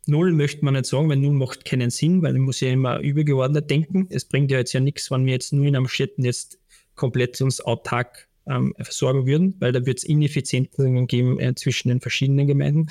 Null 0.06 0.34
möchte 0.34 0.66
man 0.66 0.74
nicht 0.74 0.86
sagen, 0.86 1.08
weil 1.08 1.16
Null 1.16 1.34
macht 1.34 1.64
keinen 1.64 1.90
Sinn, 1.90 2.22
weil 2.22 2.34
man 2.34 2.42
muss 2.42 2.60
ja 2.60 2.70
immer 2.70 3.00
übergeordnet 3.00 3.70
denken. 3.70 4.08
Es 4.10 4.26
bringt 4.26 4.52
ja 4.52 4.58
jetzt 4.58 4.74
ja 4.74 4.82
nichts, 4.82 5.10
wenn 5.12 5.26
wir 5.26 5.32
jetzt 5.32 5.54
nur 5.54 5.66
in 5.66 5.78
einem 5.78 5.88
Städten 5.88 6.26
jetzt 6.26 6.60
komplett 6.96 7.40
uns 7.40 7.62
autark 7.62 8.28
ähm, 8.48 8.74
versorgen 8.80 9.26
würden, 9.26 9.56
weil 9.60 9.72
da 9.72 9.86
wird 9.86 10.00
es 10.00 10.04
Ineffizienzen 10.04 11.08
geben 11.08 11.40
äh, 11.40 11.56
zwischen 11.56 11.90
den 11.90 12.02
verschiedenen 12.02 12.48
Gemeinden, 12.48 12.88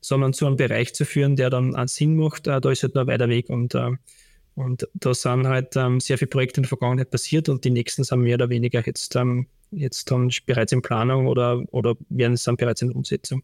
sondern 0.00 0.32
zu 0.32 0.46
einem 0.46 0.56
Bereich 0.56 0.94
zu 0.94 1.04
führen, 1.04 1.36
der 1.36 1.50
dann 1.50 1.74
einen 1.74 1.88
Sinn 1.88 2.16
macht, 2.16 2.46
äh, 2.46 2.60
da 2.60 2.70
ist 2.70 2.82
halt 2.82 2.94
noch 2.94 3.02
ein 3.02 3.08
weiter 3.08 3.28
Weg 3.28 3.48
und, 3.50 3.74
äh, 3.74 3.90
und 4.54 4.88
da 4.94 5.14
sind 5.14 5.46
halt 5.46 5.76
ähm, 5.76 6.00
sehr 6.00 6.18
viele 6.18 6.28
Projekte 6.28 6.58
in 6.58 6.62
der 6.62 6.68
Vergangenheit 6.68 7.10
passiert 7.10 7.48
und 7.48 7.64
die 7.64 7.70
nächsten 7.70 8.04
sind 8.04 8.20
mehr 8.20 8.34
oder 8.34 8.50
weniger 8.50 8.84
jetzt, 8.84 9.16
ähm, 9.16 9.46
jetzt 9.70 10.10
dann 10.10 10.30
bereits 10.46 10.72
in 10.72 10.82
Planung 10.82 11.26
oder, 11.26 11.64
oder 11.72 11.96
werden 12.08 12.34
es 12.34 12.44
dann 12.44 12.56
bereits 12.56 12.82
in 12.82 12.92
Umsetzung. 12.92 13.42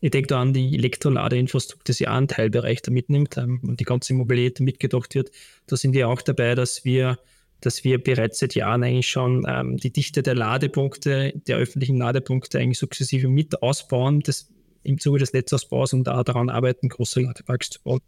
Ich 0.00 0.10
denke 0.10 0.26
da 0.26 0.40
an 0.40 0.52
die 0.52 0.74
Elektroladeinfrastruktur, 0.74 1.84
das 1.84 2.00
ja 2.00 2.12
einen 2.12 2.26
Teilbereich 2.26 2.82
da 2.82 2.90
mitnimmt 2.90 3.36
ähm, 3.36 3.60
und 3.62 3.78
die 3.78 3.84
ganze 3.84 4.14
Mobilität 4.14 4.58
mitgedacht 4.58 5.14
wird. 5.14 5.30
Da 5.68 5.76
sind 5.76 5.92
wir 5.92 6.08
auch 6.08 6.22
dabei, 6.22 6.56
dass 6.56 6.84
wir 6.84 7.18
dass 7.64 7.84
wir 7.84 8.02
bereits 8.02 8.38
seit 8.38 8.54
Jahren 8.54 8.82
eigentlich 8.82 9.08
schon 9.08 9.44
ähm, 9.48 9.76
die 9.76 9.92
Dichte 9.92 10.22
der 10.22 10.34
Ladepunkte, 10.34 11.32
der 11.46 11.56
öffentlichen 11.56 11.96
Ladepunkte 11.96 12.58
eigentlich 12.58 12.78
sukzessive 12.78 13.28
mit 13.28 13.62
ausbauen, 13.62 14.20
das, 14.20 14.48
im 14.82 14.98
Zuge 14.98 15.20
des 15.20 15.32
Netzausbaus 15.32 15.92
und 15.92 16.04
da 16.04 16.22
daran 16.22 16.50
arbeiten, 16.50 16.88
große 16.88 17.20
Ladeparks 17.20 17.70
zu 17.70 17.82
bauen. 17.82 18.00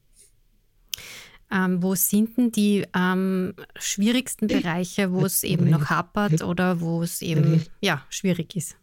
Ähm, 1.50 1.82
wo 1.82 1.94
sind 1.94 2.36
denn 2.36 2.50
die 2.50 2.84
ähm, 2.96 3.54
schwierigsten 3.76 4.48
Bereiche, 4.48 5.12
wo 5.12 5.24
es 5.24 5.44
eben 5.44 5.70
noch 5.70 5.90
hapert 5.90 6.42
oder 6.42 6.80
wo 6.80 7.02
es 7.02 7.22
eben 7.22 7.64
ja, 7.80 8.04
schwierig 8.08 8.56
ist? 8.56 8.76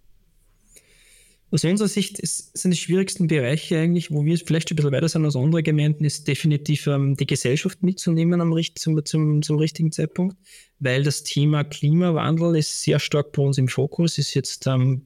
Aus 1.54 1.66
unserer 1.66 1.90
Sicht 1.90 2.18
ist, 2.18 2.58
sind 2.58 2.72
die 2.72 2.78
schwierigsten 2.78 3.28
Bereiche 3.28 3.78
eigentlich, 3.78 4.10
wo 4.10 4.24
wir 4.24 4.38
vielleicht 4.38 4.72
ein 4.72 4.78
bisschen 4.78 4.94
weiter 4.94 5.10
sind 5.10 5.26
als 5.26 5.36
andere 5.36 5.62
Gemeinden, 5.62 6.06
ist 6.06 6.26
definitiv 6.26 6.88
ähm, 6.88 7.18
die 7.18 7.28
Gesellschaft 7.28 7.84
mitzunehmen 7.84 8.40
am, 8.40 8.58
zum, 8.76 9.04
zum, 9.04 9.42
zum 9.42 9.58
richtigen 9.58 9.92
Zeitpunkt, 9.92 10.38
weil 10.80 11.04
das 11.04 11.24
Thema 11.24 11.66
Klimawandel 11.66 12.56
ist 12.56 12.82
sehr 12.82 13.00
stark 13.00 13.34
bei 13.34 13.42
uns 13.42 13.58
im 13.58 13.68
Fokus, 13.68 14.18
ist 14.18 14.34
jetzt, 14.34 14.66
ähm, 14.66 15.06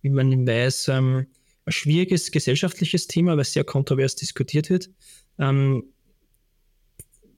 wie 0.00 0.08
man 0.08 0.46
weiß, 0.46 0.88
ähm, 0.88 1.26
ein 1.66 1.72
schwieriges 1.72 2.30
gesellschaftliches 2.30 3.06
Thema, 3.06 3.36
weil 3.36 3.44
sehr 3.44 3.64
kontrovers 3.64 4.16
diskutiert 4.16 4.70
wird. 4.70 4.88
Ähm, 5.38 5.84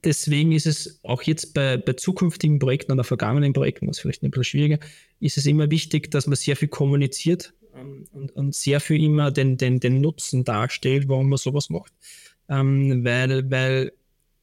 deswegen 0.05 0.53
ist 0.53 0.67
es 0.67 1.01
auch 1.03 1.23
jetzt 1.23 1.55
bei, 1.55 1.77
bei 1.77 1.95
zukünftigen 1.95 2.61
Projekten 2.61 2.93
oder 2.93 3.03
vergangenen 3.03 3.53
Projekten, 3.53 3.89
was 3.89 3.99
vielleicht 3.99 4.23
ein 4.23 4.31
bisschen 4.31 4.45
schwieriger, 4.45 4.79
ist 5.19 5.39
es 5.39 5.47
immer 5.47 5.73
wichtig, 5.73 6.13
dass 6.13 6.29
man 6.29 6.37
sehr 6.37 6.55
viel 6.55 6.69
kommuniziert 6.69 7.53
ähm, 7.85 8.05
und, 8.13 8.31
und, 8.37 8.55
sehr 8.55 8.81
viel 8.81 9.03
immer 9.03 9.31
den, 9.31 9.57
den, 9.57 9.81
den 9.81 10.01
Nutzen 10.01 10.45
darstellt, 10.45 11.09
warum 11.09 11.29
man 11.29 11.39
sowas 11.39 11.71
macht. 11.71 11.93
Ähm, 12.49 13.05
weil, 13.05 13.51
weil, 13.51 13.93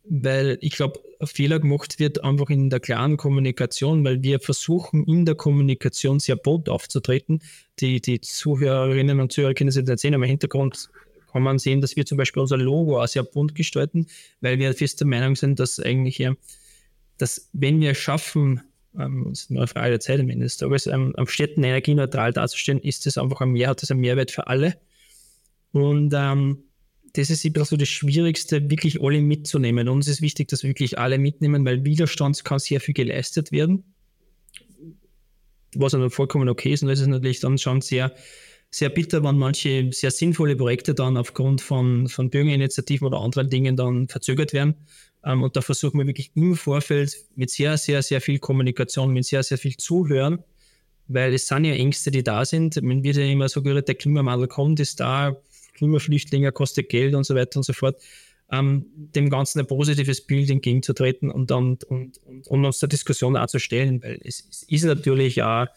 weil 0.03 0.57
ich 0.62 0.74
glaube, 0.74 1.00
Fehler 1.24 1.60
gemacht 1.60 2.00
wird 2.00 2.24
einfach 2.24 2.50
in 2.50 2.69
der 2.69 2.79
klaren 2.79 3.17
Kommunikation, 3.17 4.03
weil 4.03 4.24
wir 4.24 4.39
versuchen 4.39 5.05
in 5.05 5.25
der 5.25 5.36
Kommunikation 5.36 6.19
sehr 6.19 6.36
bunt 6.36 6.69
aufzutreten. 6.69 7.41
Die, 7.79 8.01
die 8.01 8.21
Zuhörerinnen 8.21 9.19
und 9.19 9.31
Zuhörer 9.31 9.53
können 9.53 9.71
sich 9.71 9.86
jetzt 9.88 10.01
sehen, 10.01 10.15
aber 10.15 10.25
im 10.25 10.29
Hintergrund 10.29 10.89
kann 11.31 11.43
man 11.43 11.60
sehen, 11.60 11.81
dass 11.81 11.95
wir 11.95 12.05
zum 12.05 12.17
Beispiel 12.17 12.41
unser 12.41 12.57
Logo 12.57 13.01
auch 13.01 13.07
sehr 13.07 13.24
bunt 13.24 13.55
gestalten, 13.55 14.07
weil 14.41 14.60
wir 14.60 14.74
fest 14.74 15.00
der 15.00 15.07
Meinung 15.07 15.36
sind, 15.36 15.60
dass 15.60 15.79
eigentlich 15.79 16.27
dass 17.17 17.50
wenn 17.53 17.79
wir 17.79 17.93
schaffen, 17.93 18.62
ähm, 18.98 19.27
das 19.29 19.41
ist 19.41 19.51
nur 19.51 19.62
eine 19.62 19.67
Frage 19.67 19.91
der 19.91 20.00
Zeit 20.00 20.19
am 20.19 20.29
Ende 20.29 20.45
des 20.45 20.57
Tages, 20.57 20.88
ähm, 20.88 21.13
am 21.15 21.27
Städten 21.27 21.63
energieneutral 21.63 22.33
darzustellen, 22.33 22.79
ist 22.79 23.05
das 23.05 23.17
einfach 23.17 23.41
ein 23.41 23.50
Mehr, 23.50 23.69
hat 23.69 23.81
das 23.81 23.91
einen 23.91 24.01
Mehrwert 24.01 24.31
für 24.31 24.48
alle. 24.48 24.77
Und 25.71 26.13
ähm, 26.15 26.63
das 27.13 27.29
ist 27.29 27.45
ein 27.45 27.53
so 27.65 27.77
das 27.77 27.89
Schwierigste, 27.89 28.69
wirklich 28.69 29.01
alle 29.01 29.21
mitzunehmen. 29.21 29.89
Uns 29.89 30.07
ist 30.07 30.21
wichtig, 30.21 30.48
dass 30.48 30.63
wirklich 30.63 30.98
alle 30.98 31.17
mitnehmen, 31.17 31.65
weil 31.65 31.83
Widerstand 31.83 32.43
kann 32.43 32.60
sehr 32.60 32.79
viel 32.79 32.93
geleistet 32.93 33.51
werden. 33.51 33.83
Was 35.75 35.93
dann 35.93 36.10
vollkommen 36.10 36.50
okay 36.50 36.74
ist. 36.74 36.83
Und 36.83 36.89
das 36.89 37.00
ist 37.00 37.07
natürlich 37.07 37.39
dann 37.39 37.57
schon 37.57 37.81
sehr, 37.81 38.13
sehr 38.69 38.89
bitter, 38.89 39.24
wenn 39.24 39.38
manche 39.38 39.89
sehr 39.91 40.12
sinnvolle 40.12 40.55
Projekte 40.55 40.93
dann 40.93 41.17
aufgrund 41.17 41.62
von, 41.62 42.07
von 42.07 42.29
Bürgerinitiativen 42.29 43.07
oder 43.07 43.19
anderen 43.19 43.50
Dingen 43.50 43.75
dann 43.75 44.07
verzögert 44.07 44.53
werden. 44.53 44.75
Ähm, 45.24 45.44
und 45.44 45.56
da 45.56 45.62
versuchen 45.62 46.00
wir 46.00 46.08
wirklich 46.08 46.32
im 46.36 46.56
Vorfeld 46.56 47.16
mit 47.36 47.50
sehr, 47.50 47.78
sehr, 47.78 48.01
sehr 48.01 48.22
viel 48.22 48.40
Kommunikation, 48.40 49.13
mit 49.13 49.25
sehr, 49.25 49.44
sehr 49.44 49.58
viel 49.58 49.78
Zuhören, 49.78 50.44
weil 51.08 51.34
es 51.34 51.48
sind 51.48 51.66
ja 51.66 51.74
Ängste, 51.74 52.12
die 52.12 52.24
da 52.24 52.46
sind. 52.46 52.82
Man 52.82 53.04
wird 53.04 53.18
ja 53.18 53.24
immer 53.24 53.50
so 53.50 53.62
gehört, 53.62 53.88
der 53.88 53.96
Klimawandel 53.96 54.48
kommt, 54.48 54.80
ist 54.80 55.00
da, 55.00 55.36
Klimaflüchtlinge 55.75 56.51
kostet 56.51 56.90
Geld 56.90 57.16
und 57.16 57.25
so 57.25 57.36
weiter 57.36 57.58
und 57.58 57.63
so 57.63 57.74
fort. 57.74 58.01
Ähm, 58.51 58.86
dem 58.96 59.30
Ganzen 59.30 59.60
ein 59.60 59.68
positives 59.68 60.25
Bild 60.28 60.50
entgegenzutreten 60.50 61.32
und 61.32 61.51
dann 61.51 61.78
und, 61.88 62.18
und, 62.25 62.48
und 62.48 62.66
uns 62.66 62.80
der 62.80 62.90
Diskussion 62.90 63.38
auch 63.38 63.48
zu 63.48 63.60
stellen, 63.60 64.04
weil 64.04 64.20
es, 64.25 64.46
es 64.50 64.63
ist 64.63 64.84
natürlich 64.84 65.42
auch, 65.42 65.68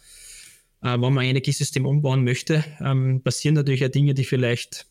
äh, 0.83 0.93
wenn 0.93 1.01
man 1.01 1.19
ein 1.19 1.31
Energiesystem 1.31 1.87
umbauen 1.87 2.25
möchte, 2.25 2.65
ähm, 2.81 3.23
passieren 3.23 3.55
natürlich 3.55 3.85
auch 3.85 3.91
Dinge, 3.91 4.15
die 4.15 4.25
vielleicht 4.25 4.87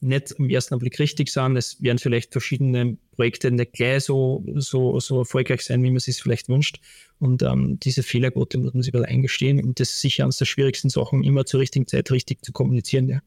nicht 0.00 0.32
im 0.32 0.48
ersten 0.48 0.78
Blick 0.78 0.98
richtig 1.00 1.28
sind. 1.28 1.56
Es 1.56 1.82
werden 1.82 1.98
vielleicht 1.98 2.32
verschiedene 2.32 2.98
Projekte 3.14 3.50
nicht 3.50 3.72
gleich 3.72 4.04
so, 4.04 4.44
so, 4.56 4.98
so 5.00 5.20
erfolgreich 5.20 5.62
sein, 5.62 5.82
wie 5.82 5.88
man 5.88 5.96
es 5.96 6.04
sich 6.04 6.22
vielleicht 6.22 6.48
wünscht. 6.48 6.80
Und 7.18 7.42
ähm, 7.42 7.78
diese 7.80 8.02
Fehlerquote 8.02 8.58
muss 8.58 8.74
man 8.74 8.82
sich 8.82 8.92
mal 8.92 9.04
eingestehen. 9.04 9.62
Und 9.64 9.80
das 9.80 9.90
ist 9.90 10.00
sicher 10.00 10.24
eines 10.24 10.36
der 10.36 10.46
schwierigsten 10.46 10.90
Sachen, 10.90 11.22
immer 11.22 11.46
zur 11.46 11.60
richtigen 11.60 11.86
Zeit 11.86 12.10
richtig 12.10 12.44
zu 12.44 12.52
kommunizieren. 12.52 13.08
Ja. 13.08 13.20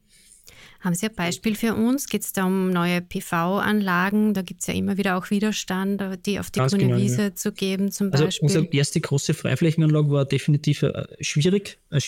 Haben 0.80 0.94
Sie 0.94 1.06
ein 1.06 1.14
Beispiel 1.14 1.56
für 1.56 1.74
uns? 1.74 2.08
Geht 2.08 2.22
es 2.22 2.32
da 2.32 2.44
um 2.44 2.70
neue 2.70 3.00
PV-Anlagen? 3.00 4.32
Da 4.32 4.42
gibt 4.42 4.60
es 4.60 4.68
ja 4.68 4.74
immer 4.74 4.96
wieder 4.96 5.16
auch 5.16 5.30
Widerstand, 5.30 6.00
die 6.24 6.38
auf 6.38 6.52
die 6.52 6.60
Ganz 6.60 6.72
grüne 6.72 6.84
genau, 6.84 6.98
Wiese 6.98 7.22
ja. 7.22 7.34
zu 7.34 7.52
geben, 7.52 7.90
zum 7.90 8.12
also 8.12 8.24
Beispiel. 8.24 8.46
Unsere 8.46 8.66
erste 8.66 9.00
große 9.00 9.34
Freiflächenanlage 9.34 10.10
war 10.10 10.24
definitiv 10.24 10.82
äh, 10.84 11.04
schwierig. 11.20 11.78
Äh, 11.90 12.00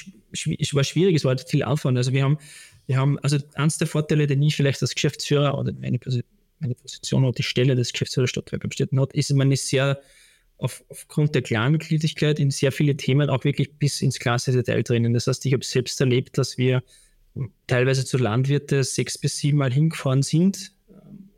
es 0.58 0.74
war 0.74 0.84
schwierig, 0.84 1.16
es 1.16 1.24
war 1.24 1.30
halt 1.30 1.48
viel 1.48 1.64
Aufwand. 1.64 1.98
Also 1.98 2.12
wir 2.12 2.22
haben, 2.22 2.38
wir 2.86 2.96
haben, 2.96 3.18
also 3.18 3.38
eines 3.54 3.78
der 3.78 3.88
Vorteile, 3.88 4.28
den 4.28 4.40
ich 4.40 4.54
vielleicht 4.54 4.80
als 4.82 4.94
Geschäftsführer 4.94 5.58
oder 5.58 5.72
meine, 5.72 5.98
meine 6.60 6.74
Position 6.74 7.24
oder 7.24 7.32
die 7.32 7.42
Stelle 7.42 7.74
des 7.74 7.92
Geschäftsführers 7.92 8.30
Stadtwerke 8.30 8.68
Städten 8.72 9.00
hat, 9.00 9.12
ist, 9.14 9.32
man 9.32 9.54
sehr 9.56 10.00
auf, 10.58 10.84
aufgrund 10.88 11.34
der 11.34 11.42
Kleinmitgliedigkeit 11.42 12.38
in 12.38 12.50
sehr 12.50 12.70
viele 12.70 12.96
Themen 12.96 13.30
auch 13.30 13.44
wirklich 13.44 13.78
bis 13.78 14.02
ins 14.02 14.18
kleinste 14.18 14.52
Detail 14.52 14.82
drinnen. 14.82 15.14
Das 15.14 15.26
heißt, 15.26 15.44
ich 15.46 15.52
habe 15.52 15.64
selbst 15.64 16.00
erlebt, 16.00 16.36
dass 16.36 16.58
wir 16.58 16.82
teilweise 17.66 18.04
zu 18.04 18.18
Landwirte 18.18 18.84
sechs 18.84 19.16
bis 19.16 19.38
sieben 19.38 19.58
Mal 19.58 19.72
hingefahren 19.72 20.22
sind, 20.22 20.72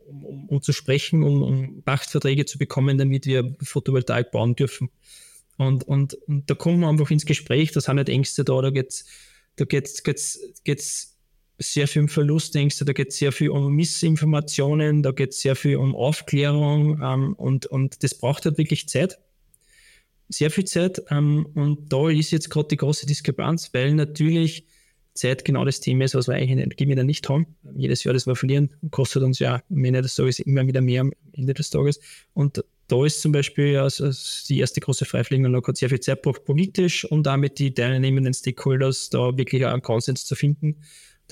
um, 0.07 0.25
um, 0.25 0.49
um 0.49 0.63
zu 0.63 0.73
sprechen, 0.73 1.23
um, 1.23 1.43
um 1.43 1.83
Pachtverträge 1.83 2.47
zu 2.47 2.59
bekommen, 2.59 2.99
damit 2.99 3.27
wir 3.27 3.55
Photovoltaik 3.63 4.33
bauen 4.33 4.57
dürfen. 4.57 4.91
Und, 5.57 5.85
und, 5.85 6.15
und 6.15 6.51
da 6.51 6.55
kommen 6.55 6.81
wir 6.81 6.89
einfach 6.89 7.11
ins 7.11 7.27
Gespräch, 7.27 7.71
da 7.73 7.81
sind 7.81 7.97
nicht 7.97 8.09
Ängste 8.09 8.43
da, 8.43 8.61
da 8.61 8.71
geht 8.71 8.89
es 8.89 9.07
da 9.57 9.65
geht's, 9.65 10.03
geht's, 10.03 10.41
geht's 10.65 11.12
sehr 11.63 11.89
viel 11.89 12.03
um 12.03 12.09
Verlustängste, 12.09 12.85
da 12.85 12.93
geht 12.93 13.09
es 13.09 13.19
sehr 13.19 13.33
viel 13.33 13.51
um 13.51 13.75
Missinformationen, 13.75 15.03
da 15.03 15.13
geht 15.13 15.31
es 15.31 15.41
sehr 15.41 15.57
viel 15.57 15.77
um 15.77 15.95
Aufklärung 15.95 17.01
ähm, 17.03 17.35
und, 17.35 17.67
und 17.67 18.03
das 18.03 18.15
braucht 18.15 18.45
halt 18.45 18.59
wirklich 18.59 18.89
Zeit. 18.89 19.19
Sehr 20.29 20.51
viel 20.51 20.65
Zeit. 20.65 21.03
Ähm, 21.11 21.47
und 21.55 21.93
da 21.93 22.09
ist 22.09 22.31
jetzt 22.31 22.49
gerade 22.49 22.69
die 22.69 22.77
große 22.77 23.07
Diskrepanz, 23.07 23.71
weil 23.73 23.95
natürlich 23.95 24.65
Zeit 25.15 25.45
genau 25.45 25.65
das 25.65 25.81
Thema 25.81 26.05
ist, 26.05 26.15
was 26.15 26.27
wir 26.27 26.35
eigentlich 26.35 26.51
in 26.51 26.59
Energiewender 26.59 27.05
nicht 27.05 27.29
haben. 27.29 27.47
Jedes 27.77 28.03
Jahr, 28.05 28.15
das 28.15 28.27
wir 28.27 28.35
verlieren, 28.35 28.71
kostet 28.91 29.23
uns 29.23 29.39
ja 29.39 29.63
am 29.71 29.85
Ende 29.85 30.03
des 30.03 30.15
Tages 30.15 30.39
immer 30.39 30.67
wieder 30.67 30.81
mehr 30.81 31.03
am 31.03 31.13
Ende 31.33 31.53
des 31.53 31.71
Tages. 31.71 32.01
Und 32.33 32.65
da 32.89 33.05
ist 33.07 33.21
zum 33.21 33.33
Beispiel 33.33 33.79
also 33.79 34.11
die 34.49 34.61
erste 34.61 34.81
große 34.81 35.05
Freiflächenanlage 35.05 35.69
hat 35.69 35.77
sehr 35.77 35.89
viel 35.89 36.01
Zeit 36.01 36.23
braucht 36.23 36.45
politisch 36.45 37.05
und 37.05 37.25
damit 37.25 37.59
die 37.59 37.73
teilnehmenden 37.73 38.35
Stakeholders 38.35 39.11
da 39.11 39.37
wirklich 39.37 39.65
einen 39.65 39.83
Konsens 39.83 40.25
zu 40.25 40.35
finden, 40.35 40.77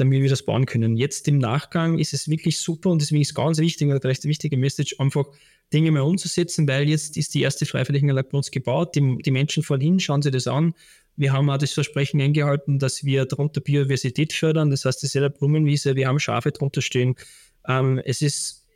damit 0.01 0.23
wir 0.23 0.29
das 0.29 0.43
bauen 0.43 0.67
können. 0.67 0.97
Jetzt 0.97 1.29
im 1.29 1.39
Nachgang 1.39 1.99
ist 1.99 2.15
es 2.15 2.29
wirklich 2.29 2.59
super 2.59 2.91
und 2.91 3.01
deswegen 3.01 3.23
ist 3.23 3.35
ganz 3.35 3.59
wichtig, 3.59 3.89
oder 3.89 4.01
vielleicht 4.01 4.25
die 4.25 4.29
wichtige 4.29 4.57
Message, 4.57 4.97
einfach 4.99 5.27
Dinge 5.73 5.93
mal 5.93 6.01
umzusetzen, 6.01 6.67
weil 6.67 6.89
jetzt 6.89 7.17
ist 7.17 7.35
die 7.35 7.43
erste 7.43 7.67
Freiflächenanlage 7.67 8.29
bei 8.33 8.37
uns 8.37 8.51
gebaut, 8.51 8.97
die, 8.97 9.19
die 9.19 9.31
Menschen 9.31 9.63
fahren 9.63 9.81
hin, 9.81 10.01
schauen 10.01 10.23
sich 10.23 10.33
das 10.33 10.49
an, 10.49 10.75
wir 11.17 11.33
haben 11.33 11.51
auch 11.51 11.59
das 11.59 11.73
Versprechen 11.73 12.21
eingehalten, 12.21 12.79
dass 12.79 13.05
wir 13.05 13.27
darunter 13.27 13.61
Biodiversität 13.61 14.33
fördern. 14.33 14.71
Das 14.71 14.87
heißt, 14.87 14.99
es 14.99 15.11
ist 15.11 15.15
ja 15.15 15.21
der 15.21 15.29
Blumenwiese, 15.29 15.95
wir 15.95 16.09
haben 16.09 16.19
Schafe 16.19 16.51
drunter 16.51 16.81
stehen. 16.81 17.15
Ähm, 17.69 18.01
es 18.05 18.23
ist, 18.23 18.67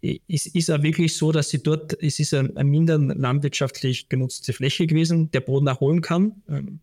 es 0.00 0.46
ist 0.46 0.70
auch 0.70 0.82
wirklich 0.82 1.14
so, 1.14 1.32
dass 1.32 1.50
sie 1.50 1.62
dort, 1.62 2.02
es 2.02 2.18
ist 2.18 2.32
eine, 2.32 2.50
eine 2.56 2.68
minder 2.68 2.96
landwirtschaftlich 2.98 4.08
genutzte 4.08 4.54
Fläche 4.54 4.86
gewesen, 4.86 5.30
der 5.32 5.40
Boden 5.40 5.66
erholen 5.66 6.00
kann. 6.00 6.42
Ähm, 6.48 6.80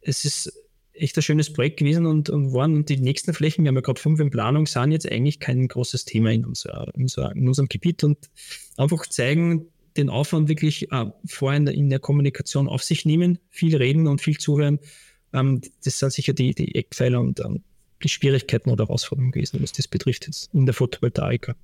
es 0.00 0.24
ist 0.24 0.52
echt 1.00 1.16
ein 1.16 1.22
schönes 1.22 1.52
Projekt 1.52 1.78
gewesen 1.78 2.06
und, 2.06 2.30
und 2.30 2.52
waren 2.52 2.74
und 2.74 2.88
die 2.88 2.98
nächsten 2.98 3.32
Flächen, 3.34 3.64
wir 3.64 3.68
haben 3.68 3.76
ja 3.76 3.80
gerade 3.80 4.00
fünf 4.00 4.20
in 4.20 4.30
Planung, 4.30 4.66
sind 4.66 4.92
jetzt 4.92 5.10
eigentlich 5.10 5.40
kein 5.40 5.66
großes 5.68 6.04
Thema 6.04 6.32
in, 6.32 6.44
unser, 6.44 6.92
in, 6.94 7.02
unser, 7.02 7.34
in 7.34 7.48
unserem 7.48 7.68
Gebiet 7.68 8.04
und 8.04 8.18
einfach 8.76 9.06
zeigen, 9.06 9.66
den 9.96 10.10
Aufwand 10.10 10.48
wirklich 10.48 10.90
äh, 10.92 11.06
vorher 11.26 11.58
in 11.58 11.66
der, 11.66 11.74
in 11.74 11.90
der, 11.90 11.98
Kommunikation 11.98 12.68
auf 12.68 12.82
sich 12.82 13.04
nehmen, 13.04 13.38
viel 13.50 13.76
reden 13.76 14.06
und 14.06 14.20
viel 14.20 14.38
zuhören. 14.38 14.78
Ähm, 15.32 15.60
das 15.84 15.98
sind 15.98 16.12
sicher 16.12 16.32
die, 16.32 16.54
die 16.54 16.74
Eckpfeiler 16.74 17.20
und 17.20 17.40
ähm, 17.40 17.62
die 18.02 18.08
Schwierigkeiten 18.08 18.70
oder 18.70 18.84
Herausforderungen 18.84 19.32
gewesen, 19.32 19.60
was 19.60 19.72
das 19.72 19.88
betrifft 19.88 20.26
jetzt 20.26 20.54
in 20.54 20.66
der 20.66 20.74
Photovoltaik. 20.74 21.54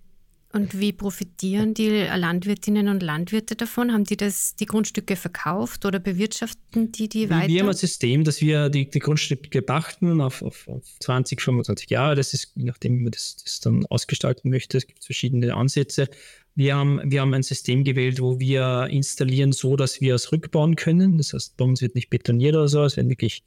Und 0.54 0.78
wie 0.78 0.92
profitieren 0.92 1.74
die 1.74 1.88
Landwirtinnen 1.88 2.86
und 2.88 3.02
Landwirte 3.02 3.56
davon? 3.56 3.92
Haben 3.92 4.04
die 4.04 4.16
das, 4.16 4.54
die 4.54 4.66
Grundstücke 4.66 5.16
verkauft 5.16 5.84
oder 5.84 5.98
bewirtschaften 5.98 6.92
die 6.92 7.08
die 7.08 7.28
weiter? 7.28 7.48
Wir 7.48 7.62
haben 7.62 7.70
ein 7.70 7.74
System, 7.74 8.22
dass 8.22 8.40
wir 8.40 8.68
die, 8.68 8.88
die 8.88 9.00
Grundstücke 9.00 9.62
pachten 9.62 10.20
auf, 10.20 10.42
auf, 10.42 10.68
auf 10.68 10.84
20, 11.00 11.40
25 11.40 11.90
Jahre. 11.90 12.14
Das 12.14 12.34
ist, 12.34 12.52
je 12.54 12.66
nachdem, 12.66 13.00
wie 13.00 13.02
man 13.02 13.10
das, 13.10 13.34
das 13.42 13.58
dann 13.58 13.84
ausgestalten 13.86 14.48
möchte, 14.48 14.78
es 14.78 14.86
gibt 14.86 15.04
verschiedene 15.04 15.52
Ansätze. 15.56 16.08
Wir 16.54 16.76
haben, 16.76 17.00
wir 17.04 17.20
haben 17.20 17.34
ein 17.34 17.42
System 17.42 17.82
gewählt, 17.82 18.20
wo 18.20 18.38
wir 18.38 18.86
installieren 18.90 19.50
so, 19.50 19.74
dass 19.74 20.00
wir 20.00 20.14
es 20.14 20.30
rückbauen 20.30 20.76
können. 20.76 21.18
Das 21.18 21.32
heißt, 21.32 21.56
bei 21.56 21.64
uns 21.64 21.82
wird 21.82 21.96
nicht 21.96 22.10
betoniert 22.10 22.54
oder 22.54 22.68
so, 22.68 22.84
es 22.84 22.96
werden 22.96 23.10
wirklich, 23.10 23.42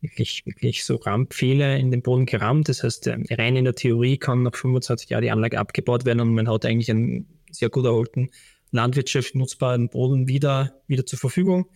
wirklich, 0.00 0.44
wirklich 0.46 0.84
so 0.84 0.96
Rahmenpfähle 0.96 1.78
in 1.78 1.90
den 1.90 2.02
Boden 2.02 2.26
gerammt. 2.26 2.68
Das 2.68 2.82
heißt, 2.82 3.06
äh, 3.06 3.18
rein 3.30 3.56
in 3.56 3.64
der 3.64 3.74
Theorie 3.74 4.16
kann 4.16 4.42
nach 4.42 4.54
25 4.54 5.10
Jahren 5.10 5.22
die 5.22 5.30
Anlage 5.30 5.58
abgebaut 5.58 6.04
werden 6.04 6.20
und 6.20 6.34
man 6.34 6.48
hat 6.48 6.64
eigentlich 6.64 6.90
einen 6.90 7.26
sehr 7.50 7.68
gut 7.68 7.84
erholten 7.84 8.30
landwirtschaftlich 8.72 9.34
nutzbaren 9.34 9.88
Boden 9.88 10.28
wieder, 10.28 10.80
wieder 10.86 11.06
zur 11.06 11.18
Verfügung. 11.18 11.66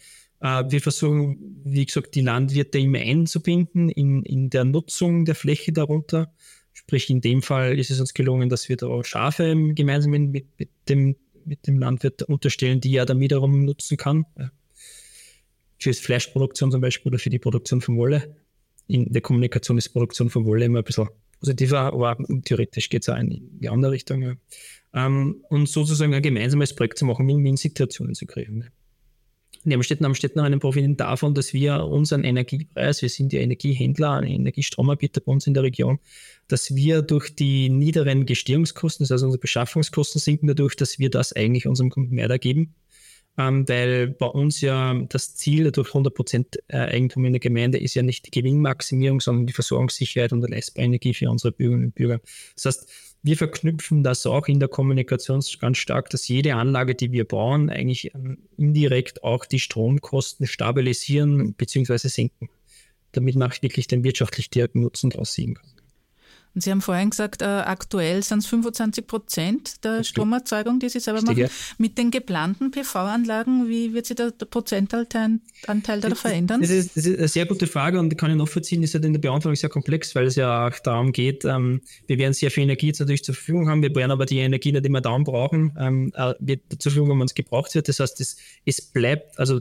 Äh, 0.40 0.64
wir 0.68 0.80
versuchen, 0.80 1.60
wie 1.64 1.84
gesagt, 1.84 2.14
die 2.14 2.22
Landwirte 2.22 2.78
immer 2.78 2.98
einzubinden 2.98 3.88
in, 3.88 4.22
in 4.22 4.50
der 4.50 4.64
Nutzung 4.64 5.24
der 5.24 5.34
Fläche 5.34 5.72
darunter. 5.72 6.32
Sprich, 6.72 7.08
in 7.10 7.20
dem 7.20 7.42
Fall 7.42 7.78
ist 7.78 7.90
es 7.90 8.00
uns 8.00 8.14
gelungen, 8.14 8.48
dass 8.48 8.68
wir 8.68 8.76
da 8.76 9.02
Schafe 9.04 9.54
gemeinsam 9.74 10.12
mit, 10.12 10.58
mit, 10.58 10.68
dem, 10.88 11.16
mit 11.44 11.66
dem 11.66 11.78
Landwirt 11.78 12.22
unterstellen, 12.22 12.80
die 12.80 12.96
er 12.96 13.06
dann 13.06 13.20
wiederum 13.20 13.64
nutzen 13.64 13.96
kann. 13.96 14.26
Für 15.84 15.90
die 15.90 15.96
Fleischproduktion 15.96 16.70
zum 16.70 16.80
Beispiel 16.80 17.10
oder 17.10 17.18
für 17.18 17.28
die 17.28 17.38
Produktion 17.38 17.82
von 17.82 17.98
Wolle. 17.98 18.34
In 18.86 19.12
der 19.12 19.20
Kommunikation 19.20 19.76
ist 19.76 19.90
Produktion 19.90 20.30
von 20.30 20.46
Wolle 20.46 20.64
immer 20.64 20.78
ein 20.78 20.84
bisschen 20.84 21.08
positiver, 21.40 21.80
aber 21.80 22.16
theoretisch 22.42 22.88
geht 22.88 23.02
es 23.02 23.10
auch 23.10 23.18
in 23.18 23.58
die 23.60 23.68
andere 23.68 23.92
Richtung. 23.92 24.22
Ja. 24.22 24.34
Ähm, 24.94 25.44
und 25.50 25.68
sozusagen 25.68 26.14
ein 26.14 26.22
gemeinsames 26.22 26.74
Projekt 26.74 26.96
zu 26.96 27.04
machen, 27.04 27.28
Win-Win-Situationen 27.28 28.14
zu 28.14 28.24
kreieren. 28.24 28.70
die 29.62 29.74
Amstetten 29.74 30.06
am 30.06 30.14
Städten 30.14 30.40
einen 30.40 30.58
profitieren 30.58 30.96
davon, 30.96 31.34
dass 31.34 31.52
wir 31.52 31.84
unseren 31.84 32.24
Energiepreis, 32.24 33.02
wir 33.02 33.10
sind 33.10 33.34
ja 33.34 33.40
Energiehändler, 33.40 34.22
Energiestromanbieter 34.22 35.20
bei 35.20 35.32
uns 35.32 35.46
in 35.46 35.52
der 35.52 35.64
Region, 35.64 35.98
dass 36.48 36.74
wir 36.74 37.02
durch 37.02 37.34
die 37.34 37.68
niederen 37.68 38.24
Gestehungskosten, 38.24 39.06
also 39.10 39.26
unsere 39.26 39.40
Beschaffungskosten 39.40 40.18
sinken 40.18 40.46
dadurch, 40.46 40.76
dass 40.76 40.98
wir 40.98 41.10
das 41.10 41.34
eigentlich 41.34 41.66
unserem 41.66 41.90
Kunden 41.90 42.14
mehr 42.14 42.38
geben. 42.38 42.72
Ähm, 43.36 43.68
weil 43.68 44.08
bei 44.08 44.26
uns 44.26 44.60
ja 44.60 44.94
das 45.08 45.34
Ziel 45.34 45.72
durch 45.72 45.88
100% 45.88 46.58
äh, 46.68 46.76
Eigentum 46.76 47.24
in 47.24 47.32
der 47.32 47.40
Gemeinde 47.40 47.78
ist 47.78 47.94
ja 47.94 48.02
nicht 48.02 48.26
die 48.26 48.30
Gewinnmaximierung, 48.30 49.20
sondern 49.20 49.46
die 49.46 49.52
Versorgungssicherheit 49.52 50.32
und 50.32 50.42
die 50.42 50.62
Energie 50.76 51.14
für 51.14 51.28
unsere 51.28 51.50
Bürgerinnen 51.50 51.86
und 51.86 51.94
Bürger. 51.96 52.20
Das 52.54 52.66
heißt, 52.66 52.88
wir 53.24 53.36
verknüpfen 53.36 54.04
das 54.04 54.26
auch 54.26 54.46
in 54.48 54.60
der 54.60 54.68
Kommunikation 54.68 55.42
ganz 55.58 55.78
stark, 55.78 56.10
dass 56.10 56.28
jede 56.28 56.54
Anlage, 56.54 56.94
die 56.94 57.10
wir 57.10 57.24
bauen, 57.24 57.70
eigentlich 57.70 58.14
ähm, 58.14 58.38
indirekt 58.56 59.24
auch 59.24 59.46
die 59.46 59.60
Stromkosten 59.60 60.46
stabilisieren 60.46 61.54
bzw. 61.54 61.96
senken, 62.08 62.50
damit 63.12 63.34
man 63.34 63.50
auch 63.50 63.62
wirklich 63.62 63.88
den 63.88 64.04
wirtschaftlich 64.04 64.50
direkten 64.50 64.80
Nutzen 64.80 65.10
daraus 65.10 65.32
ziehen 65.32 65.54
kann. 65.54 65.73
Und 66.54 66.60
Sie 66.60 66.70
haben 66.70 66.80
vorhin 66.80 67.10
gesagt, 67.10 67.42
äh, 67.42 67.46
aktuell 67.46 68.22
sind 68.22 68.38
es 68.38 68.46
25 68.46 69.06
Prozent 69.06 69.84
der 69.84 70.04
Stromerzeugung, 70.04 70.78
die 70.78 70.88
Sie 70.88 71.00
selber 71.00 71.20
machen. 71.22 71.36
Ja. 71.36 71.48
Mit 71.78 71.98
den 71.98 72.12
geplanten 72.12 72.70
PV-Anlagen, 72.70 73.68
wie 73.68 73.92
wird 73.92 74.06
sich 74.06 74.16
der, 74.16 74.30
der 74.30 74.46
Prozentanteil 74.46 75.40
da 76.00 76.14
verändern? 76.14 76.60
Das 76.60 76.70
ist, 76.70 76.96
das 76.96 77.06
ist, 77.06 77.18
eine 77.18 77.28
sehr 77.28 77.46
gute 77.46 77.66
Frage 77.66 77.98
und 77.98 78.16
kann 78.16 78.30
ich 78.30 78.36
nachvollziehen, 78.36 78.82
ist 78.84 78.94
halt 78.94 79.04
in 79.04 79.12
der 79.14 79.20
Beantwortung 79.20 79.56
sehr 79.56 79.68
komplex, 79.68 80.14
weil 80.14 80.26
es 80.26 80.36
ja 80.36 80.68
auch 80.68 80.78
darum 80.78 81.10
geht, 81.10 81.44
ähm, 81.44 81.80
wir 82.06 82.18
werden 82.18 82.34
sehr 82.34 82.52
viel 82.52 82.62
Energie 82.62 82.88
jetzt 82.88 83.00
natürlich 83.00 83.24
zur 83.24 83.34
Verfügung 83.34 83.68
haben, 83.68 83.82
wir 83.82 83.94
werden 83.94 84.12
aber 84.12 84.26
die 84.26 84.38
Energie 84.38 84.70
nicht 84.70 84.86
immer 84.86 85.00
darum 85.00 85.24
brauchen, 85.24 85.76
ähm, 85.78 86.12
äh, 86.14 86.34
wird 86.38 86.60
zur 86.78 86.92
Verfügung, 86.92 87.18
wenn 87.18 87.26
es 87.26 87.34
gebraucht 87.34 87.74
wird. 87.74 87.88
Das 87.88 87.98
heißt, 87.98 88.20
es, 88.20 88.36
es 88.64 88.80
bleibt, 88.80 89.38
also 89.38 89.60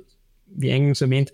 wie 0.55 0.71
eingangs 0.71 1.01
erwähnt, 1.01 1.31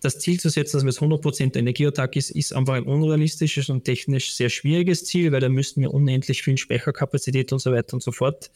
das 0.00 0.18
Ziel 0.18 0.40
zu 0.40 0.48
setzen, 0.48 0.76
dass 0.76 0.84
wir 0.84 0.90
jetzt 0.90 1.22
100% 1.22 1.56
energieautark 1.56 2.16
ist, 2.16 2.30
ist 2.30 2.54
einfach 2.54 2.74
ein 2.74 2.84
unrealistisches 2.84 3.68
und 3.68 3.84
technisch 3.84 4.34
sehr 4.34 4.48
schwieriges 4.48 5.04
Ziel, 5.04 5.32
weil 5.32 5.40
da 5.40 5.48
müssten 5.48 5.80
wir 5.82 5.92
unendlich 5.92 6.42
viel 6.42 6.56
Speicherkapazität 6.56 7.52
und 7.52 7.58
so 7.58 7.72
weiter 7.72 7.94
und 7.94 8.02
so 8.02 8.12
fort 8.12 8.50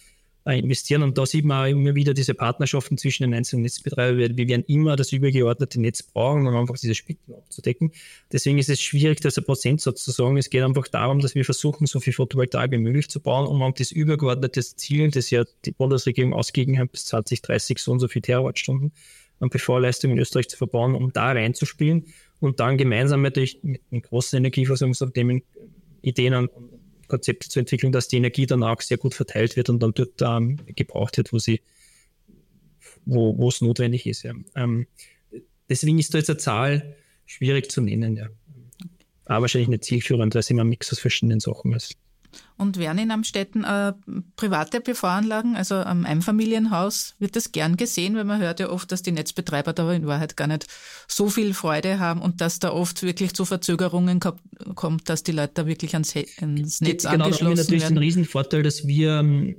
äh, 0.46 0.58
investieren. 0.58 1.02
Und 1.02 1.18
da 1.18 1.26
sieht 1.26 1.44
man 1.44 1.64
auch 1.64 1.70
immer 1.70 1.94
wieder 1.94 2.14
diese 2.14 2.34
Partnerschaften 2.34 2.98
zwischen 2.98 3.22
den 3.24 3.34
einzelnen 3.34 3.62
Netzbetreibern. 3.62 4.36
Wir 4.36 4.48
werden 4.48 4.64
immer 4.66 4.96
das 4.96 5.12
übergeordnete 5.12 5.80
Netz 5.80 6.02
brauchen, 6.02 6.46
um 6.46 6.56
einfach 6.56 6.76
diese 6.76 6.94
Spitzen 6.94 7.34
abzudecken. 7.34 7.92
Deswegen 8.32 8.58
ist 8.58 8.68
es 8.68 8.80
schwierig, 8.80 9.20
das 9.20 9.38
ein 9.38 9.44
Prozentsatz 9.44 10.04
zu 10.04 10.10
sagen. 10.10 10.36
Es 10.36 10.50
geht 10.50 10.62
einfach 10.62 10.88
darum, 10.88 11.20
dass 11.20 11.34
wir 11.34 11.44
versuchen, 11.44 11.86
so 11.86 12.00
viel 12.00 12.12
Photovoltaik 12.12 12.70
wie 12.72 12.78
möglich 12.78 13.08
zu 13.08 13.20
bauen, 13.20 13.46
um 13.46 13.62
auch 13.62 13.72
das 13.72 13.90
übergeordnete 13.90 14.60
Ziel, 14.62 15.10
das 15.10 15.30
ja 15.30 15.44
die 15.64 15.72
Bundesregierung 15.72 16.32
ausgegeben 16.32 16.78
hat, 16.78 16.92
bis 16.92 17.06
2030 17.06 17.78
so 17.78 17.92
und 17.92 18.00
so 18.00 18.08
viel 18.08 18.22
Terawattstunden, 18.22 18.92
an 19.40 19.50
PV-Leistung 19.50 20.12
in 20.12 20.18
Österreich 20.18 20.48
zu 20.48 20.56
verbauen, 20.56 20.94
um 20.94 21.12
da 21.12 21.32
reinzuspielen 21.32 22.06
und 22.40 22.60
dann 22.60 22.78
gemeinsam 22.78 23.22
natürlich 23.22 23.60
mit 23.62 23.82
den 23.90 24.02
großen 24.02 24.36
Energieversorgungsunternehmen 24.36 25.42
Ideen 26.02 26.34
und 26.34 26.50
Konzepte 27.08 27.48
zu 27.48 27.60
entwickeln, 27.60 27.92
dass 27.92 28.08
die 28.08 28.16
Energie 28.16 28.46
dann 28.46 28.62
auch 28.62 28.80
sehr 28.80 28.98
gut 28.98 29.14
verteilt 29.14 29.56
wird 29.56 29.68
und 29.68 29.82
dann 29.82 29.92
dort 29.94 30.20
ähm, 30.22 30.58
gebraucht 30.66 31.16
wird, 31.16 31.32
wo 31.32 31.38
sie, 31.38 31.60
wo 33.04 33.48
es 33.48 33.60
notwendig 33.60 34.06
ist. 34.06 34.22
Ja. 34.22 34.34
Ähm, 34.54 34.86
deswegen 35.68 35.98
ist 35.98 36.14
da 36.14 36.18
jetzt 36.18 36.30
eine 36.30 36.38
Zahl 36.38 36.96
schwierig 37.26 37.70
zu 37.70 37.80
nennen, 37.80 38.16
ja. 38.16 38.28
Aber 39.26 39.42
wahrscheinlich 39.42 39.68
nicht 39.68 39.84
zielführend, 39.84 40.34
weil 40.34 40.40
es 40.40 40.50
immer 40.50 40.64
ein 40.64 40.68
Mix 40.68 40.92
aus 40.92 40.98
verschiedenen 40.98 41.40
Sachen 41.40 41.72
ist. 41.72 41.96
Und 42.56 42.78
werden 42.78 42.98
in 42.98 43.10
Amstetten 43.10 43.64
äh, 43.64 43.92
private 44.36 44.80
PV-Anlagen, 44.80 45.56
also 45.56 45.74
am 45.74 46.06
Einfamilienhaus, 46.06 47.14
wird 47.18 47.34
das 47.34 47.50
gern 47.50 47.76
gesehen, 47.76 48.14
weil 48.14 48.24
man 48.24 48.40
hört 48.40 48.60
ja 48.60 48.70
oft, 48.70 48.92
dass 48.92 49.02
die 49.02 49.10
Netzbetreiber 49.12 49.72
da 49.72 49.92
in 49.92 50.06
Wahrheit 50.06 50.36
gar 50.36 50.46
nicht 50.46 50.66
so 51.08 51.28
viel 51.28 51.52
Freude 51.52 51.98
haben 51.98 52.22
und 52.22 52.40
dass 52.40 52.60
da 52.60 52.72
oft 52.72 53.02
wirklich 53.02 53.34
zu 53.34 53.44
Verzögerungen 53.44 54.20
kommt, 54.74 55.08
dass 55.08 55.24
die 55.24 55.32
Leute 55.32 55.52
da 55.54 55.66
wirklich 55.66 55.94
ans, 55.94 56.14
ans 56.14 56.80
Netz 56.80 57.02
genau, 57.02 57.24
angeschlossen 57.24 57.24
werden. 57.24 57.24
Genau, 57.24 57.24
da 57.24 57.24
haben 57.24 57.40
wir 57.40 57.56
natürlich 57.56 57.84
den 57.84 57.98
Riesenvorteil, 57.98 58.62
dass 58.62 58.86
wir 58.86 59.18
ähm, 59.18 59.56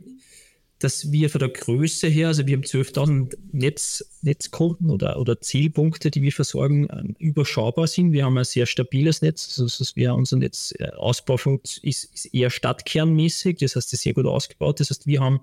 dass 0.79 1.11
wir 1.11 1.29
von 1.29 1.39
der 1.39 1.49
Größe 1.49 2.07
her, 2.07 2.27
also 2.27 2.45
wir 2.45 2.57
haben 2.57 2.63
12.000 2.63 3.37
Netz, 3.53 4.05
Netzkunden 4.21 4.89
oder, 4.89 5.19
oder 5.19 5.39
Zielpunkte, 5.39 6.11
die 6.11 6.21
wir 6.21 6.33
versorgen, 6.33 6.87
ähm, 6.91 7.15
überschaubar 7.17 7.87
sind. 7.87 8.11
Wir 8.11 8.25
haben 8.25 8.37
ein 8.37 8.43
sehr 8.43 8.65
stabiles 8.65 9.21
Netz, 9.21 9.59
also 9.59 9.85
wir, 9.95 10.13
unser 10.13 10.37
Netzausbau 10.37 11.35
äh, 11.35 11.59
ist, 11.81 12.05
ist 12.13 12.33
eher 12.33 12.49
stadtkernmäßig, 12.49 13.57
das 13.57 13.75
heißt, 13.75 13.87
es 13.87 13.93
ist 13.93 14.01
sehr 14.01 14.13
gut 14.13 14.25
ausgebaut. 14.25 14.79
Das 14.79 14.89
heißt, 14.89 15.07
wir 15.07 15.21
haben 15.21 15.39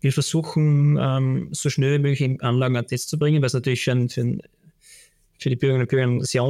wir 0.00 0.12
versuchen, 0.12 0.98
ähm, 1.00 1.48
so 1.52 1.70
schnell 1.70 1.98
wie 1.98 2.02
möglich 2.02 2.42
Anlagen 2.42 2.76
ans 2.76 2.90
Netz 2.90 3.06
zu 3.06 3.18
bringen, 3.18 3.40
weil 3.40 3.46
es 3.46 3.54
natürlich 3.54 3.82
für, 3.82 3.94
für 5.38 5.48
die 5.48 5.56
Bürgerinnen 5.56 5.82
und 5.82 5.88
Bürger 5.88 6.24
sehr 6.24 6.42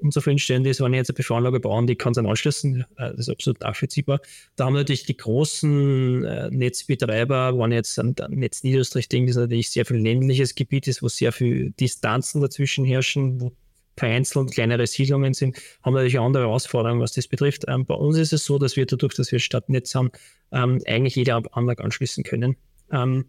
unzufriedenstellend 0.00 0.66
ist, 0.66 0.80
wenn 0.80 0.92
ich 0.92 0.98
jetzt 0.98 1.10
eine 1.10 1.16
PV-Anlage 1.16 1.60
bauen, 1.60 1.86
die 1.86 1.96
kann 1.96 2.12
es 2.12 2.18
anschließen. 2.18 2.84
Äh, 2.96 3.10
das 3.10 3.20
ist 3.20 3.28
absolut 3.28 3.60
nachvollziehbar. 3.60 4.20
Da 4.56 4.66
haben 4.66 4.74
natürlich 4.74 5.04
die 5.04 5.16
großen 5.16 6.24
äh, 6.24 6.50
Netzbetreiber, 6.50 7.58
wenn 7.58 7.72
jetzt 7.72 7.98
an 7.98 8.14
Netz 8.28 8.62
Niederösterreich 8.62 9.08
denke, 9.08 9.32
das 9.32 9.36
natürlich 9.36 9.70
sehr 9.70 9.86
viel 9.86 9.98
ländliches 9.98 10.54
Gebiet 10.54 10.88
ist, 10.88 11.02
wo 11.02 11.08
sehr 11.08 11.32
viel 11.32 11.70
Distanzen 11.72 12.40
dazwischen 12.40 12.84
herrschen, 12.84 13.40
wo 13.40 13.52
vereinzelt 13.96 14.52
kleinere 14.52 14.86
Siedlungen 14.86 15.34
sind, 15.34 15.58
haben 15.82 15.94
natürlich 15.94 16.18
andere 16.18 16.44
Herausforderungen, 16.44 17.00
was 17.00 17.12
das 17.12 17.28
betrifft. 17.28 17.64
Ähm, 17.68 17.84
bei 17.84 17.94
uns 17.94 18.16
ist 18.16 18.32
es 18.32 18.44
so, 18.44 18.58
dass 18.58 18.76
wir 18.76 18.86
dadurch, 18.86 19.14
dass 19.14 19.30
wir 19.30 19.38
Stadtnetz 19.38 19.94
haben, 19.94 20.10
ähm, 20.52 20.80
eigentlich 20.86 21.16
jede 21.16 21.34
Anlage 21.52 21.84
anschließen 21.84 22.24
können, 22.24 22.56
ähm, 22.90 23.26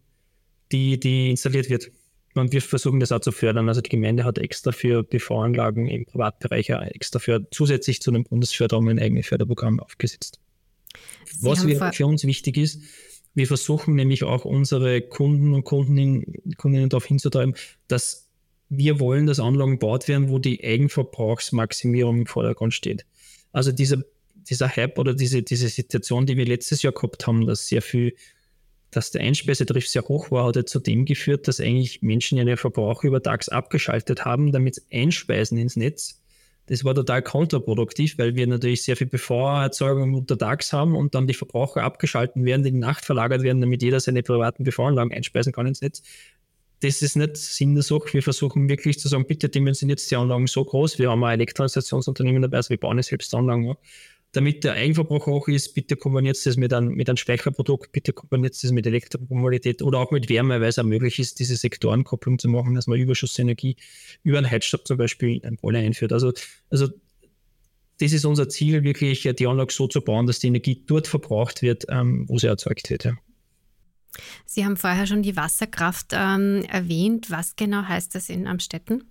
die, 0.71 0.99
die 0.99 1.31
installiert 1.31 1.69
wird. 1.69 1.91
Und 2.33 2.53
wir 2.53 2.61
versuchen 2.61 2.99
das 2.99 3.11
auch 3.11 3.19
zu 3.19 3.31
fördern. 3.31 3.67
Also 3.67 3.81
die 3.81 3.89
Gemeinde 3.89 4.23
hat 4.23 4.37
extra 4.37 4.71
für 4.71 5.03
PV-Anlagen 5.03 5.87
im 5.87 6.05
Privatbereich 6.05 6.69
extra 6.69 7.19
für 7.19 7.45
zusätzlich 7.51 8.01
zu 8.01 8.11
den 8.11 8.23
Bundesförderungen 8.23 8.97
ein 8.97 9.03
eigenes 9.03 9.27
Förderprogramm 9.27 9.79
aufgesetzt. 9.79 10.39
Sie 11.25 11.45
Was 11.45 11.65
wir, 11.67 11.91
für 11.93 12.05
uns 12.05 12.23
wichtig 12.23 12.57
ist, 12.57 12.81
wir 13.33 13.47
versuchen 13.47 13.95
nämlich 13.95 14.23
auch 14.23 14.45
unsere 14.45 15.01
Kunden 15.01 15.53
und 15.53 15.63
Kundinnen, 15.63 16.55
Kundinnen 16.57 16.89
darauf 16.89 17.05
hinzutreiben, 17.05 17.55
dass 17.87 18.27
wir 18.69 18.99
wollen, 18.99 19.27
dass 19.27 19.39
Anlagen 19.39 19.79
gebaut 19.79 20.07
werden, 20.07 20.29
wo 20.29 20.39
die 20.39 20.63
Eigenverbrauchsmaximierung 20.63 22.19
im 22.19 22.25
Vordergrund 22.25 22.73
steht. 22.73 23.05
Also 23.51 23.71
dieser, 23.71 24.03
dieser 24.35 24.73
Hype 24.75 24.97
oder 24.97 25.13
diese, 25.13 25.43
diese 25.43 25.67
Situation, 25.67 26.25
die 26.25 26.37
wir 26.37 26.45
letztes 26.45 26.81
Jahr 26.81 26.93
gehabt 26.93 27.27
haben, 27.27 27.45
dass 27.45 27.67
sehr 27.67 27.81
viel 27.81 28.15
dass 28.91 29.11
der 29.11 29.21
Einspeisetarif 29.21 29.87
sehr 29.87 30.03
hoch 30.03 30.31
war, 30.31 30.47
hat 30.47 30.57
ja 30.57 30.65
zu 30.65 30.79
dem 30.79 31.05
geführt, 31.05 31.47
dass 31.47 31.59
eigentlich 31.59 32.01
Menschen 32.01 32.37
ihren 32.37 32.57
Verbrauch 32.57 33.03
übertags 33.03 33.49
abgeschaltet 33.49 34.25
haben, 34.25 34.51
damit 34.51 34.75
sie 34.75 34.81
einspeisen 34.91 35.57
ins 35.57 35.77
Netz. 35.77 36.21
Das 36.67 36.83
war 36.85 36.93
total 36.93 37.21
kontraproduktiv, 37.21 38.17
weil 38.17 38.35
wir 38.35 38.45
natürlich 38.47 38.83
sehr 38.83 38.95
viel 38.95 39.07
PV-Erzeugung 39.07 40.13
untertags 40.13 40.71
haben 40.71 40.95
und 40.95 41.15
dann 41.15 41.27
die 41.27 41.33
Verbraucher 41.33 41.83
abgeschalten 41.83 42.45
werden, 42.45 42.63
die 42.63 42.71
Nacht 42.71 43.05
verlagert 43.05 43.41
werden, 43.41 43.61
damit 43.61 43.81
jeder 43.81 43.99
seine 43.99 44.23
privaten 44.23 44.63
PV-Anlagen 44.63 45.13
einspeisen 45.13 45.53
kann 45.53 45.67
ins 45.67 45.81
Netz. 45.81 46.03
Das 46.81 47.01
ist 47.01 47.15
nicht 47.15 47.37
Sinn 47.37 47.75
der 47.75 47.83
Sache. 47.83 48.13
Wir 48.13 48.23
versuchen 48.23 48.67
wirklich 48.67 48.99
zu 48.99 49.07
sagen, 49.07 49.25
bitte 49.25 49.49
dimensioniert 49.49 50.09
die 50.09 50.15
Anlagen 50.15 50.47
so 50.47 50.63
groß. 50.65 50.97
Wir 50.97 51.11
haben 51.11 51.23
ein 51.23 51.33
Elektroinstallationsunternehmen 51.33 52.41
dabei, 52.41 52.57
also 52.57 52.69
wir 52.69 52.79
bauen 52.79 52.99
es 52.99 53.07
selbst 53.07 53.33
Anlagen 53.35 53.75
damit 54.33 54.63
der 54.63 54.73
Eigenverbrauch 54.73 55.27
hoch 55.27 55.47
ist, 55.49 55.73
bitte 55.73 55.95
kombiniert 55.97 56.37
das 56.45 56.55
mit 56.55 56.73
einem, 56.73 56.93
mit 56.93 57.09
einem 57.09 57.17
Speicherprodukt, 57.17 57.91
bitte 57.91 58.13
kombiniert 58.13 58.61
das 58.61 58.71
mit 58.71 58.87
Elektromobilität 58.87 59.81
oder 59.81 59.99
auch 59.99 60.11
mit 60.11 60.29
Wärme, 60.29 60.61
weil 60.61 60.69
es 60.69 60.79
auch 60.79 60.83
möglich 60.83 61.19
ist, 61.19 61.39
diese 61.39 61.55
Sektorenkopplung 61.57 62.39
zu 62.39 62.47
machen, 62.47 62.75
dass 62.75 62.87
man 62.87 62.97
Überschussenergie 62.97 63.75
über 64.23 64.37
einen 64.37 64.49
Heizstab 64.49 64.87
zum 64.87 64.97
Beispiel 64.97 65.37
in 65.37 65.43
ein 65.43 65.57
Boiler 65.57 65.79
einführt. 65.79 66.13
Also, 66.13 66.31
also 66.69 66.87
das 67.99 68.13
ist 68.13 68.25
unser 68.25 68.47
Ziel, 68.47 68.83
wirklich 68.83 69.29
die 69.37 69.47
Anlage 69.47 69.73
so 69.73 69.87
zu 69.87 70.01
bauen, 70.01 70.27
dass 70.27 70.39
die 70.39 70.47
Energie 70.47 70.81
dort 70.87 71.07
verbraucht 71.07 71.61
wird, 71.61 71.85
ähm, 71.89 72.25
wo 72.27 72.37
sie 72.37 72.47
erzeugt 72.47 72.89
wird. 72.89 73.03
Ja. 73.03 73.17
Sie 74.45 74.65
haben 74.65 74.77
vorher 74.77 75.07
schon 75.07 75.23
die 75.23 75.35
Wasserkraft 75.35 76.07
ähm, 76.13 76.63
erwähnt. 76.69 77.29
Was 77.29 77.55
genau 77.55 77.83
heißt 77.83 78.15
das 78.15 78.29
in 78.29 78.47
Amstetten? 78.47 79.03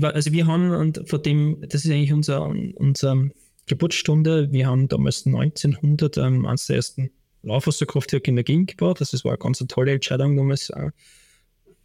Also 0.00 0.32
wir 0.32 0.46
haben, 0.46 0.70
und 0.70 1.08
von 1.08 1.22
dem, 1.22 1.58
das 1.68 1.84
ist 1.84 1.90
eigentlich 1.90 2.12
unser, 2.12 2.46
unser 2.46 3.30
Geburtsstunde. 3.66 4.52
Wir 4.52 4.66
haben 4.66 4.88
damals 4.88 5.26
1900 5.26 6.16
ähm, 6.18 6.46
eines 6.46 6.66
der 6.66 6.76
ersten 6.76 7.10
Laufwasserkraftwerke 7.42 8.30
in 8.30 8.36
der 8.36 8.44
Gegend 8.44 8.70
gebaut. 8.70 9.00
Das 9.00 9.12
war 9.24 9.32
eine 9.32 9.38
ganz 9.38 9.58
tolle 9.68 9.92
Entscheidung 9.92 10.36
damals 10.36 10.70
äh, 10.70 10.90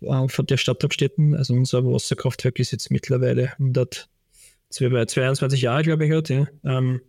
äh 0.01 0.27
von 0.27 0.45
der 0.45 0.57
Stadt 0.57 0.83
Abstetten. 0.83 1.35
Also 1.35 1.53
unser 1.53 1.85
Wasserkraftwerk 1.85 2.59
ist 2.59 2.71
jetzt 2.71 2.91
mittlerweile 2.91 3.53
122 3.59 5.61
Jahre, 5.61 5.83
glaube 5.83 6.05
ich, 6.05 6.11
hat, 6.11 6.29
ja. 6.29 6.47
ähm, 6.63 7.01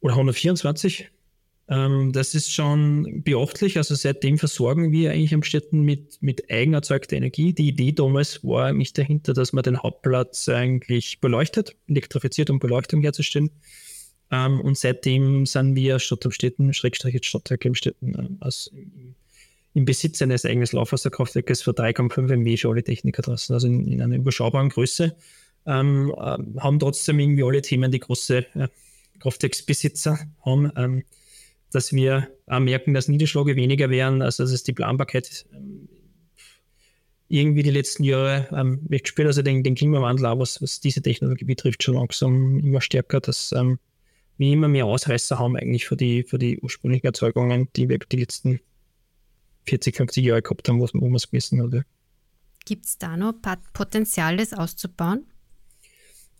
oder 0.00 0.14
124. 0.14 1.10
Ähm, 1.68 2.12
das 2.12 2.34
ist 2.34 2.52
schon 2.52 3.22
beachtlich. 3.22 3.76
Also 3.76 3.94
seitdem 3.94 4.38
versorgen 4.38 4.92
wir 4.92 5.12
eigentlich 5.12 5.34
am 5.34 5.42
Städten 5.42 5.82
mit, 5.82 6.18
mit 6.20 6.50
eigenerzeugter 6.50 7.16
Energie. 7.16 7.52
Die 7.52 7.68
Idee 7.68 7.92
damals 7.92 8.42
war 8.44 8.72
nicht 8.72 8.98
dahinter, 8.98 9.32
dass 9.32 9.52
man 9.52 9.62
den 9.62 9.82
Hauptplatz 9.82 10.48
eigentlich 10.48 11.20
beleuchtet, 11.20 11.76
elektrifiziert, 11.88 12.50
um 12.50 12.58
Beleuchtung 12.58 13.02
herzustellen. 13.02 13.50
Ähm, 14.30 14.60
und 14.60 14.76
seitdem 14.76 15.46
sind 15.46 15.76
wir 15.76 15.98
Stadt 15.98 16.24
am 16.24 16.32
Städten, 16.32 16.72
Schrägstrich 16.72 17.24
Stadtwerke 17.24 17.68
im 17.68 17.74
Städten, 17.74 18.14
äh, 18.14 18.44
aus, 18.44 18.70
im 19.74 19.84
Besitz 19.84 20.20
eines 20.20 20.44
eigenen 20.44 20.68
Laufwasserkraftwerkes 20.72 21.62
für 21.62 21.70
3,5 21.70 22.36
MW 22.36 22.56
für 22.56 22.68
alle 22.70 22.82
Techniker 22.82 23.22
draußen, 23.22 23.54
also 23.54 23.66
in, 23.66 23.86
in 23.86 24.02
einer 24.02 24.16
überschaubaren 24.16 24.68
Größe. 24.68 25.14
Ähm, 25.64 26.12
äh, 26.16 26.60
haben 26.60 26.78
trotzdem 26.80 27.20
irgendwie 27.20 27.44
alle 27.44 27.62
Themen, 27.62 27.92
die 27.92 28.00
große 28.00 28.46
äh, 28.54 28.68
Kraftwerksbesitzer 29.20 30.18
haben, 30.44 30.72
ähm, 30.76 31.04
dass 31.74 31.92
wir 31.92 32.28
auch 32.46 32.60
merken, 32.60 32.94
dass 32.94 33.08
Niederschläge 33.08 33.56
weniger 33.56 33.90
werden, 33.90 34.22
also 34.22 34.44
dass 34.44 34.62
die 34.62 34.72
Planbarkeit 34.72 35.46
ähm, 35.52 35.88
irgendwie 37.28 37.62
die 37.62 37.70
letzten 37.70 38.04
Jahre 38.04 38.48
ähm, 38.52 38.80
mitgespielt, 38.88 39.26
also 39.26 39.42
den, 39.42 39.62
den 39.62 39.74
Klimawandel 39.74 40.26
auch, 40.26 40.38
was, 40.38 40.60
was 40.60 40.80
diese 40.80 41.00
Technologie 41.00 41.44
betrifft, 41.44 41.82
schon 41.82 41.94
langsam 41.94 42.58
immer 42.58 42.80
stärker, 42.80 43.20
dass 43.20 43.52
ähm, 43.52 43.78
wir 44.36 44.52
immer 44.52 44.68
mehr 44.68 44.86
Ausreißer 44.86 45.38
haben 45.38 45.56
eigentlich 45.56 45.86
für 45.86 45.96
die, 45.96 46.24
für 46.24 46.38
die 46.38 46.60
ursprünglichen 46.60 47.06
Erzeugungen, 47.06 47.68
die 47.74 47.88
wir 47.88 47.98
die 47.98 48.18
letzten 48.18 48.60
40, 49.64 49.96
50 49.96 50.24
Jahre 50.24 50.42
gehabt 50.42 50.68
haben, 50.68 50.80
wo 50.80 50.88
man 50.92 51.14
es 51.14 51.30
gemessen 51.30 51.62
hat. 51.62 51.84
Gibt 52.64 52.84
es 52.84 52.98
da 52.98 53.16
noch 53.16 53.34
Potenzial, 53.72 54.36
das 54.36 54.52
auszubauen? 54.52 55.26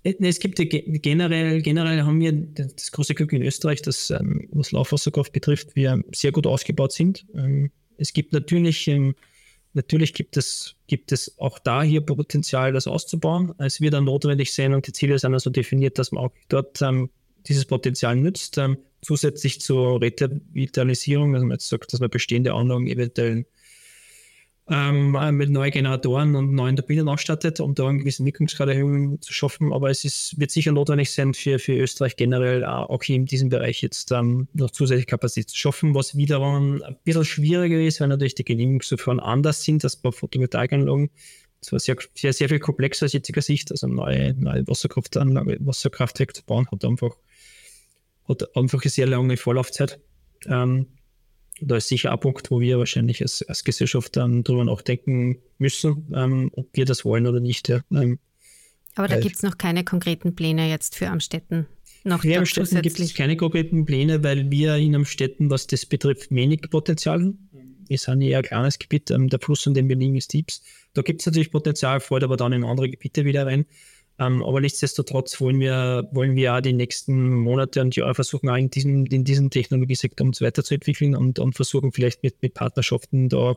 Äh, 0.03 0.15
es 0.21 0.38
gibt 0.38 0.57
generell, 0.59 1.62
generell 1.62 2.03
haben 2.03 2.21
wir 2.21 2.33
das 2.33 2.93
große 2.93 3.15
Glück 3.15 3.33
in 3.33 3.43
Österreich, 3.43 3.83
dass 3.83 4.11
ähm, 4.11 4.49
was 4.53 4.73
Laufwasserkraft 4.73 5.33
betrifft, 5.33 5.77
wir 5.77 6.03
sehr 6.15 6.33
gut 6.33 6.47
ausgebaut 6.47 6.93
sind. 6.93 7.27
Ähm, 7.35 7.71
es 7.99 8.12
gibt 8.12 8.33
natürlich, 8.33 8.88
ähm, 8.88 9.15
natürlich 9.75 10.15
gibt 10.15 10.37
es, 10.37 10.77
gibt 10.87 11.12
es 11.12 11.38
auch 11.38 11.59
da 11.59 11.83
hier 11.83 12.01
Potenzial, 12.01 12.73
das 12.73 12.87
auszubauen. 12.87 13.53
Es 13.59 13.81
wird 13.81 13.95
dann 13.95 14.05
notwendig 14.05 14.53
sein 14.53 14.75
und 14.75 14.87
die 14.87 14.93
Ziele 14.93 15.19
sind 15.19 15.35
also 15.35 15.51
definiert, 15.51 15.99
dass 15.99 16.12
man 16.12 16.25
auch 16.25 16.33
dort 16.49 16.81
dieses 17.49 17.65
Potenzial 17.65 18.17
nützt, 18.17 18.61
zusätzlich 19.01 19.61
zur 19.61 20.01
Revitalisierung, 20.01 21.33
dass 21.33 21.43
man 21.43 21.53
jetzt 21.53 21.69
sagt, 21.69 21.93
dass 21.93 22.01
man 22.01 22.11
bestehende 22.11 22.55
Anlagen 22.55 22.87
eventuell 22.87 23.47
ähm, 24.68 25.16
mit 25.37 25.51
neuen 25.51 25.72
Generatoren 25.72 26.37
und 26.37 26.53
neuen 26.53 26.77
Turbinen 26.77 27.09
ausstattet, 27.09 27.59
um 27.61 27.75
da 27.75 27.88
einen 27.88 27.98
gewissen 27.98 28.25
Wirkungsgraderhöhung 28.25 29.20
zu 29.20 29.33
schaffen. 29.33 29.72
Aber 29.72 29.90
es 29.90 30.05
ist, 30.05 30.38
wird 30.38 30.51
sicher 30.51 30.72
notwendig 30.72 31.11
sein, 31.11 31.35
für, 31.35 31.59
für 31.59 31.75
Österreich 31.75 32.16
generell 32.16 32.64
auch 32.64 33.03
hier 33.03 33.16
in 33.16 33.27
diesem 33.27 33.48
Bereich 33.48 33.83
jetzt 33.83 34.12
ähm, 34.12 34.48
noch 34.53 34.70
zusätzliche 34.70 35.07
Kapazität 35.07 35.51
zu 35.51 35.57
schaffen, 35.57 35.94
was 35.94 36.16
wiederum 36.16 36.83
ein 36.83 36.96
bisschen 37.05 37.25
schwieriger 37.25 37.81
ist, 37.81 38.01
weil 38.01 38.09
natürlich 38.09 38.37
die 38.37 38.44
Genehmigungsverfahren 38.44 39.20
anders 39.20 39.64
sind 39.64 39.83
als 39.85 39.96
bei 39.96 40.12
Photovoltaikanlagen. 40.12 41.11
Es 41.61 41.72
war 41.72 41.79
sehr, 41.79 41.96
sehr, 42.14 42.33
sehr 42.33 42.48
viel 42.48 42.59
komplexer 42.59 43.07
aus 43.07 43.12
jetziger 43.12 43.42
Sicht. 43.42 43.70
Also 43.70 43.87
eine 43.87 43.94
neue, 43.94 44.35
neue 44.35 44.66
Wasserkraftanlage, 44.66 45.59
Wasserkraftwerk 45.61 46.37
zu 46.37 46.44
bauen, 46.44 46.68
hat 46.70 46.85
einfach, 46.85 47.16
hat 48.29 48.57
einfach 48.57 48.83
eine 48.83 48.90
sehr 48.90 49.07
lange 49.07 49.37
Vorlaufzeit. 49.37 50.01
Ähm, 50.46 50.87
da 51.61 51.77
ist 51.77 51.88
sicher 51.88 52.12
ein 52.12 52.21
Punkt, 52.21 52.51
wo 52.51 52.61
wir 52.61 52.79
wahrscheinlich 52.79 53.23
als, 53.23 53.43
als 53.43 53.65
Gesellschaft 53.65 54.17
dann 54.17 54.43
drüber 54.43 54.65
nachdenken 54.65 55.38
müssen, 55.59 56.12
ähm, 56.15 56.51
ob 56.55 56.69
wir 56.73 56.85
das 56.85 57.05
wollen 57.05 57.27
oder 57.27 57.41
nicht. 57.41 57.69
Ja. 57.69 57.81
Ähm, 57.93 58.19
Aber 58.95 59.09
da 59.09 59.21
gibt 59.21 59.37
es 59.37 59.43
noch 59.43 59.59
keine 59.59 59.85
konkreten 59.85 60.35
Pläne 60.35 60.69
jetzt 60.69 60.97
für 60.97 61.09
Amstetten. 61.09 61.67
Noch 62.05 62.23
für 62.23 62.38
Amstetten 62.38 62.83
gibt 62.83 62.99
es 62.99 63.15
keine 63.15 63.37
konkreten 63.37 63.85
Pläne, 63.85 64.25
weil 64.25 64.51
wir 64.51 64.77
in 64.77 64.95
Amstetten, 64.97 65.51
was 65.51 65.67
das 65.69 65.87
betrifft, 65.87 66.31
wenig 66.33 66.62
Potenzial 66.71 67.21
haben. 67.21 67.49
Wir 67.87 67.99
sind 67.99 68.23
ja 68.23 68.38
ein 68.38 68.45
kleines 68.45 68.79
Gebiet, 68.79 69.11
ähm, 69.11 69.29
der 69.29 69.38
Fluss, 69.38 69.67
an 69.67 69.75
dem 69.75 69.88
wir 69.88 69.97
liegen, 69.97 70.17
ist 70.17 70.29
Tiefs. 70.29 70.62
Da 70.95 71.03
gibt 71.03 71.21
es 71.21 71.27
natürlich 71.27 71.51
Potenzial, 71.51 72.01
fällt 72.01 72.25
aber 72.25 72.37
dann 72.37 72.53
in 72.53 72.65
andere 72.65 72.88
Gebiete 72.88 73.25
wieder 73.25 73.47
rein. 73.47 73.67
Ähm, 74.18 74.42
aber 74.42 74.61
nichtsdestotrotz 74.61 75.40
wollen 75.40 75.59
wir, 75.59 76.09
wollen 76.12 76.37
wir 76.37 76.55
auch 76.55 76.61
die 76.61 76.72
nächsten 76.72 77.35
Monate 77.35 77.81
und 77.81 77.96
Jahre 77.96 78.14
versuchen, 78.14 78.48
auch 78.48 78.57
in 78.57 78.70
diesem, 78.70 79.07
in 79.07 79.25
diesem 79.25 79.51
Technologiesektor 79.51 80.27
uns 80.27 80.40
weiterzuentwickeln 80.40 81.16
und, 81.16 81.38
und 81.38 81.55
versuchen 81.55 81.92
vielleicht 81.92 82.22
mit, 82.22 82.42
mit 82.42 82.55
Partnerschaften 82.55 83.29
da 83.29 83.57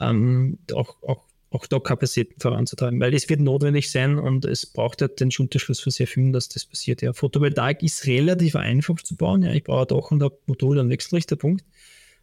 ähm, 0.00 0.58
auch, 0.72 1.02
auch, 1.02 1.24
auch 1.50 1.66
da 1.66 1.80
Kapazitäten 1.80 2.40
voranzutreiben, 2.40 3.00
weil 3.00 3.12
es 3.14 3.28
wird 3.28 3.40
notwendig 3.40 3.90
sein 3.90 4.18
und 4.18 4.44
es 4.44 4.66
braucht 4.66 5.02
halt 5.02 5.20
den 5.20 5.30
Schulterschluss 5.30 5.80
für 5.80 5.90
sehr 5.90 6.06
viel, 6.06 6.32
dass 6.32 6.48
das 6.48 6.64
passiert. 6.64 7.02
Ja, 7.02 7.12
Photovoltaik 7.12 7.82
ist 7.82 8.06
relativ 8.06 8.56
einfach 8.56 8.96
zu 9.02 9.16
bauen. 9.16 9.42
Ja, 9.42 9.52
ich 9.52 9.64
brauche 9.64 9.86
doch 9.86 10.10
und 10.10 10.22
habe 10.22 10.38
Modul 10.46 10.78
und 10.78 10.90
Wechselrichterpunkt. 10.90 11.64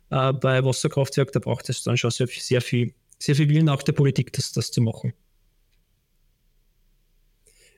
Äh, 0.09 0.33
bei 0.33 0.63
Wasserkraftwerk, 0.63 1.31
da 1.33 1.39
braucht 1.39 1.69
es 1.69 1.83
dann 1.83 1.97
schon 1.97 2.11
sehr, 2.11 2.27
sehr 2.27 2.61
viel, 2.61 2.93
sehr 3.19 3.35
viel 3.35 3.49
Willen 3.49 3.69
auch 3.69 3.83
der 3.83 3.93
Politik, 3.93 4.33
das, 4.33 4.53
das 4.53 4.71
zu 4.71 4.81
machen. 4.81 5.13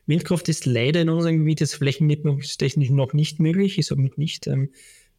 Windkraft 0.07 0.49
ist 0.49 0.65
leider 0.65 1.01
in 1.01 1.09
unserem 1.09 1.39
Gebiet 1.39 1.59
jetzt 1.59 1.75
flächennutzungstechnisch 1.75 2.89
noch 2.89 3.13
nicht 3.13 3.39
möglich. 3.39 3.77
Ich 3.77 3.87
sage 3.87 4.01
noch 4.01 4.17
nicht, 4.17 4.47
ähm, 4.47 4.69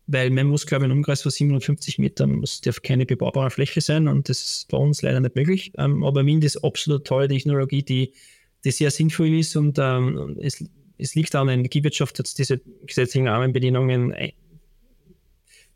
weil 0.06 0.30
man 0.30 0.48
muss, 0.48 0.66
glaube 0.66 0.84
ich, 0.84 0.90
einen 0.90 0.98
Umkreis 0.98 1.22
von 1.22 1.30
750 1.30 1.98
Metern, 1.98 2.40
das 2.40 2.60
darf 2.60 2.82
keine 2.82 3.06
bebaubare 3.06 3.50
Fläche 3.50 3.80
sein 3.80 4.08
und 4.08 4.28
das 4.28 4.42
ist 4.42 4.68
bei 4.68 4.76
uns 4.76 5.02
leider 5.02 5.20
nicht 5.20 5.36
möglich. 5.36 5.72
Ähm, 5.78 6.02
aber 6.04 6.26
Wind 6.26 6.44
ist 6.44 6.58
absolut 6.64 7.06
tolle 7.06 7.28
Technologie, 7.28 7.82
die, 7.82 8.12
die 8.64 8.70
sehr 8.70 8.90
sinnvoll 8.90 9.28
ist 9.28 9.56
und 9.56 9.78
ähm, 9.78 10.36
es, 10.40 10.64
es 10.98 11.14
liegt 11.14 11.34
an 11.34 11.46
der 11.46 11.54
Energiewirtschaft, 11.54 12.18
jetzt 12.18 12.38
diese 12.38 12.60
gesetzlichen 12.86 13.28
Rahmenbedingungen 13.28 14.12
ein, 14.12 14.32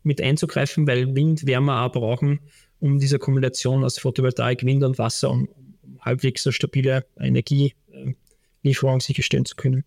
mit 0.03 0.21
einzugreifen, 0.21 0.87
weil 0.87 1.15
Wind, 1.15 1.45
Wärme 1.45 1.81
auch 1.81 1.91
brauchen, 1.91 2.39
um 2.79 2.99
diese 2.99 3.19
Kombination 3.19 3.83
aus 3.83 3.97
Photovoltaik, 3.97 4.63
Wind 4.63 4.83
und 4.83 4.97
Wasser, 4.97 5.31
um, 5.31 5.49
halbwegs 5.99 6.43
so 6.43 6.51
stabile 6.51 7.05
Energie 7.19 7.73
Lieferung 8.63 8.99
sicherstellen 8.99 9.45
zu 9.45 9.55
können. 9.55 9.83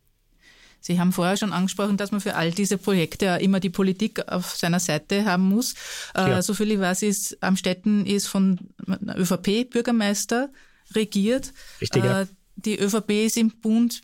Sie 0.81 0.99
haben 0.99 1.13
vorher 1.13 1.37
schon 1.37 1.53
angesprochen, 1.53 1.99
dass 1.99 2.11
man 2.11 2.23
für 2.23 2.35
all 2.37 2.53
diese 2.53 2.79
Projekte 2.79 3.27
ja 3.27 3.37
immer 3.37 3.61
die 3.61 3.71
Politik 3.71 4.27
auf 4.29 4.57
seiner 4.57 4.81
Seite 4.81 5.27
haben 5.27 5.49
muss. 5.49 5.75
Äh, 6.15 6.31
ja. 6.31 6.43
So 6.43 6.55
viel 6.55 6.71
ich 6.71 6.81
weiß, 6.81 7.03
ist 7.03 7.43
Amstetten 7.43 8.07
ist 8.07 8.27
von 8.27 8.59
ÖVP-Bürgermeister 8.89 10.51
regiert. 10.95 11.53
Richtig, 11.81 12.05
ja. 12.05 12.23
Äh, 12.23 12.27
die 12.57 12.79
ÖVP 12.79 13.11
ist 13.27 13.37
im 13.37 13.51
Bund 13.51 14.03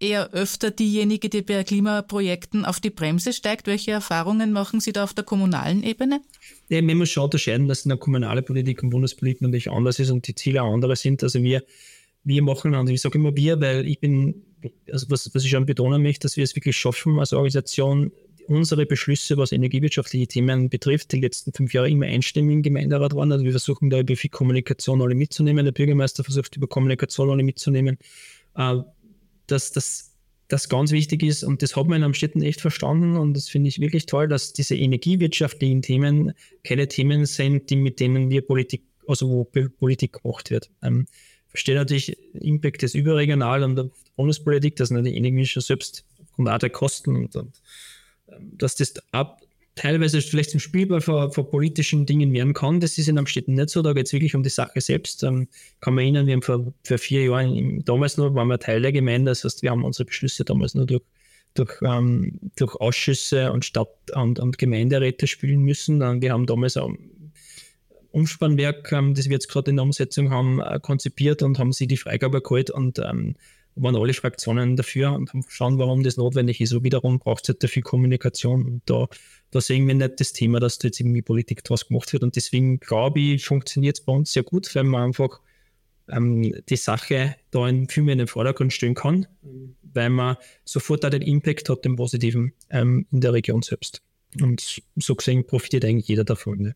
eher 0.00 0.32
öfter 0.32 0.70
diejenige, 0.70 1.28
die 1.28 1.42
bei 1.42 1.64
Klimaprojekten 1.64 2.64
auf 2.64 2.80
die 2.80 2.90
Bremse 2.90 3.32
steigt. 3.32 3.66
Welche 3.66 3.92
Erfahrungen 3.92 4.52
machen 4.52 4.80
Sie 4.80 4.92
da 4.92 5.04
auf 5.04 5.14
der 5.14 5.24
kommunalen 5.24 5.82
Ebene? 5.82 6.20
Ja, 6.68 6.80
man 6.82 6.98
muss 6.98 7.10
schon 7.10 7.24
unterscheiden, 7.24 7.68
dass 7.68 7.84
eine 7.84 7.96
kommunale 7.96 8.42
Politik 8.42 8.82
und 8.82 8.90
Bundespolitik 8.90 9.42
natürlich 9.42 9.70
anders 9.70 9.98
ist 9.98 10.10
und 10.10 10.26
die 10.26 10.34
Ziele 10.34 10.62
andere 10.62 10.94
sind. 10.96 11.22
Also 11.22 11.42
wir 11.42 11.64
wir 12.24 12.42
machen, 12.42 12.74
und 12.74 12.90
ich 12.90 13.00
sage 13.00 13.18
immer 13.18 13.34
wir, 13.36 13.60
weil 13.60 13.86
ich 13.86 14.00
bin, 14.00 14.42
also 14.90 15.06
was, 15.10 15.34
was 15.34 15.44
ich 15.44 15.50
schon 15.50 15.66
betonen 15.66 16.02
möchte, 16.02 16.26
dass 16.26 16.36
wir 16.36 16.44
es 16.44 16.54
wirklich 16.54 16.76
schaffen, 16.76 17.18
als 17.18 17.32
Organisation 17.32 18.10
unsere 18.48 18.86
Beschlüsse, 18.86 19.36
was 19.36 19.52
energiewirtschaftliche 19.52 20.26
Themen 20.26 20.70
betrifft, 20.70 21.12
die 21.12 21.20
letzten 21.20 21.52
fünf 21.52 21.74
Jahre 21.74 21.90
immer 21.90 22.06
einstimmig 22.06 22.54
im 22.54 22.62
Gemeinderat 22.62 23.14
waren. 23.14 23.30
Also 23.30 23.44
wir 23.44 23.52
versuchen 23.52 23.90
da 23.90 24.00
über 24.00 24.16
viel 24.16 24.30
Kommunikation 24.30 25.02
alle 25.02 25.14
mitzunehmen. 25.14 25.64
Der 25.64 25.72
Bürgermeister 25.72 26.24
versucht 26.24 26.56
über 26.56 26.66
Kommunikation 26.66 27.30
alle 27.30 27.42
mitzunehmen. 27.42 27.98
Äh, 28.56 28.76
dass 29.46 29.72
das, 29.72 30.14
das 30.48 30.68
ganz 30.68 30.92
wichtig 30.92 31.22
ist 31.22 31.42
und 31.44 31.62
das 31.62 31.76
hat 31.76 31.86
man 31.86 31.98
in 31.98 32.04
Amstetten 32.04 32.42
echt 32.42 32.60
verstanden 32.60 33.16
und 33.16 33.34
das 33.34 33.48
finde 33.48 33.68
ich 33.68 33.80
wirklich 33.80 34.06
toll, 34.06 34.28
dass 34.28 34.52
diese 34.52 34.76
energiewirtschaftlichen 34.76 35.82
Themen 35.82 36.32
keine 36.64 36.88
Themen 36.88 37.26
sind, 37.26 37.70
die 37.70 37.76
mit 37.76 38.00
denen 38.00 38.30
wir 38.30 38.42
Politik, 38.42 38.82
also 39.06 39.28
wo 39.28 39.44
Politik 39.44 40.22
gemacht 40.22 40.50
wird. 40.50 40.70
Verstehe 41.58 41.74
natürlich 41.74 42.16
Impact 42.34 42.82
des 42.82 42.94
überregional 42.94 43.64
und 43.64 43.74
der 43.74 43.90
Bundespolitik, 44.14 44.76
das 44.76 44.90
sind 44.90 45.02
die 45.02 45.16
irgendwie 45.16 45.44
schon 45.44 45.60
selbst 45.60 46.04
aufgrund 46.22 46.62
der 46.62 46.70
Kosten 46.70 47.16
und, 47.16 47.34
und 47.34 47.60
ähm, 48.28 48.52
dass 48.56 48.76
das 48.76 48.94
ab, 49.10 49.40
teilweise 49.74 50.20
vielleicht 50.20 50.50
zum 50.50 50.60
Spielball 50.60 51.00
vor, 51.00 51.32
vor, 51.32 51.50
politischen 51.50 52.06
Dingen 52.06 52.32
werden 52.32 52.54
kann. 52.54 52.78
Das 52.78 52.96
ist 52.96 53.08
in 53.08 53.18
Amstetten 53.18 53.54
nicht 53.54 53.70
so. 53.70 53.82
Da 53.82 53.92
geht 53.92 54.06
es 54.06 54.12
wirklich 54.12 54.36
um 54.36 54.44
die 54.44 54.50
Sache 54.50 54.80
selbst. 54.80 55.24
Ähm, 55.24 55.48
kann 55.80 55.94
man 55.94 56.04
erinnern, 56.04 56.26
wir 56.28 56.34
haben 56.34 56.42
vor, 56.42 56.72
vor 56.84 56.98
vier 56.98 57.24
Jahren, 57.24 57.84
damals 57.84 58.16
nur, 58.16 58.32
waren 58.36 58.46
wir 58.46 58.60
Teil 58.60 58.80
der 58.80 58.92
Gemeinde. 58.92 59.32
Das 59.32 59.42
heißt, 59.42 59.62
wir 59.62 59.70
haben 59.70 59.82
unsere 59.82 60.04
Beschlüsse 60.04 60.44
damals 60.44 60.76
nur 60.76 60.86
durch, 60.86 61.02
durch, 61.54 61.74
ähm, 61.82 62.38
durch 62.54 62.76
Ausschüsse 62.76 63.50
und 63.50 63.64
Stadt- 63.64 64.12
und, 64.14 64.38
und 64.38 64.58
Gemeinderäte 64.58 65.26
spielen 65.26 65.62
müssen. 65.62 66.02
Und 66.02 66.22
wir 66.22 66.32
haben 66.32 66.46
damals 66.46 66.76
auch 66.76 66.92
Umspannwerk, 68.10 68.92
ähm, 68.92 69.14
das 69.14 69.26
wir 69.26 69.32
jetzt 69.32 69.48
gerade 69.48 69.70
in 69.70 69.76
der 69.76 69.84
Umsetzung 69.84 70.30
haben, 70.30 70.60
äh, 70.60 70.78
konzipiert 70.80 71.42
und 71.42 71.58
haben 71.58 71.72
sie 71.72 71.86
die 71.86 71.96
Freigabe 71.96 72.40
geholt 72.40 72.70
und 72.70 72.98
ähm, 72.98 73.36
waren 73.82 73.96
alle 73.96 74.14
Fraktionen 74.14 74.76
dafür 74.76 75.12
und 75.12 75.32
haben 75.32 75.44
schauen, 75.48 75.78
warum 75.78 76.02
das 76.02 76.16
notwendig 76.16 76.60
ist. 76.60 76.72
Und 76.72 76.84
wiederum 76.84 77.18
braucht 77.18 77.44
es 77.44 77.48
halt 77.48 77.62
dafür 77.62 77.82
Kommunikation. 77.82 78.66
Und 78.66 78.82
da, 78.86 79.06
da 79.50 79.60
sehen 79.60 79.86
wir 79.86 79.94
nicht 79.94 80.20
das 80.20 80.32
Thema, 80.32 80.60
dass 80.60 80.78
da 80.78 80.88
jetzt 80.88 81.00
irgendwie 81.00 81.22
Politik 81.22 81.64
draus 81.64 81.86
gemacht 81.86 82.12
wird. 82.12 82.22
Und 82.22 82.36
deswegen 82.36 82.80
glaube 82.80 83.20
ich, 83.20 83.44
funktioniert 83.44 83.98
es 83.98 84.04
bei 84.04 84.12
uns 84.12 84.32
sehr 84.32 84.42
gut, 84.42 84.74
weil 84.74 84.84
man 84.84 85.04
einfach 85.04 85.40
ähm, 86.08 86.54
die 86.68 86.76
Sache 86.76 87.36
da 87.50 87.68
in, 87.68 87.88
viel 87.88 88.02
mehr 88.02 88.14
in 88.14 88.18
den 88.18 88.28
Vordergrund 88.28 88.72
stellen 88.72 88.94
kann, 88.94 89.26
weil 89.82 90.10
man 90.10 90.36
sofort 90.64 91.04
auch 91.04 91.10
den 91.10 91.22
Impact 91.22 91.68
hat, 91.68 91.84
den 91.84 91.96
positiven 91.96 92.52
ähm, 92.70 93.06
in 93.12 93.20
der 93.20 93.32
Region 93.32 93.62
selbst. 93.62 94.02
Und 94.40 94.82
so 94.96 95.14
gesehen 95.14 95.46
profitiert 95.46 95.84
eigentlich 95.84 96.08
jeder 96.08 96.24
davon. 96.24 96.58
Ne? 96.58 96.74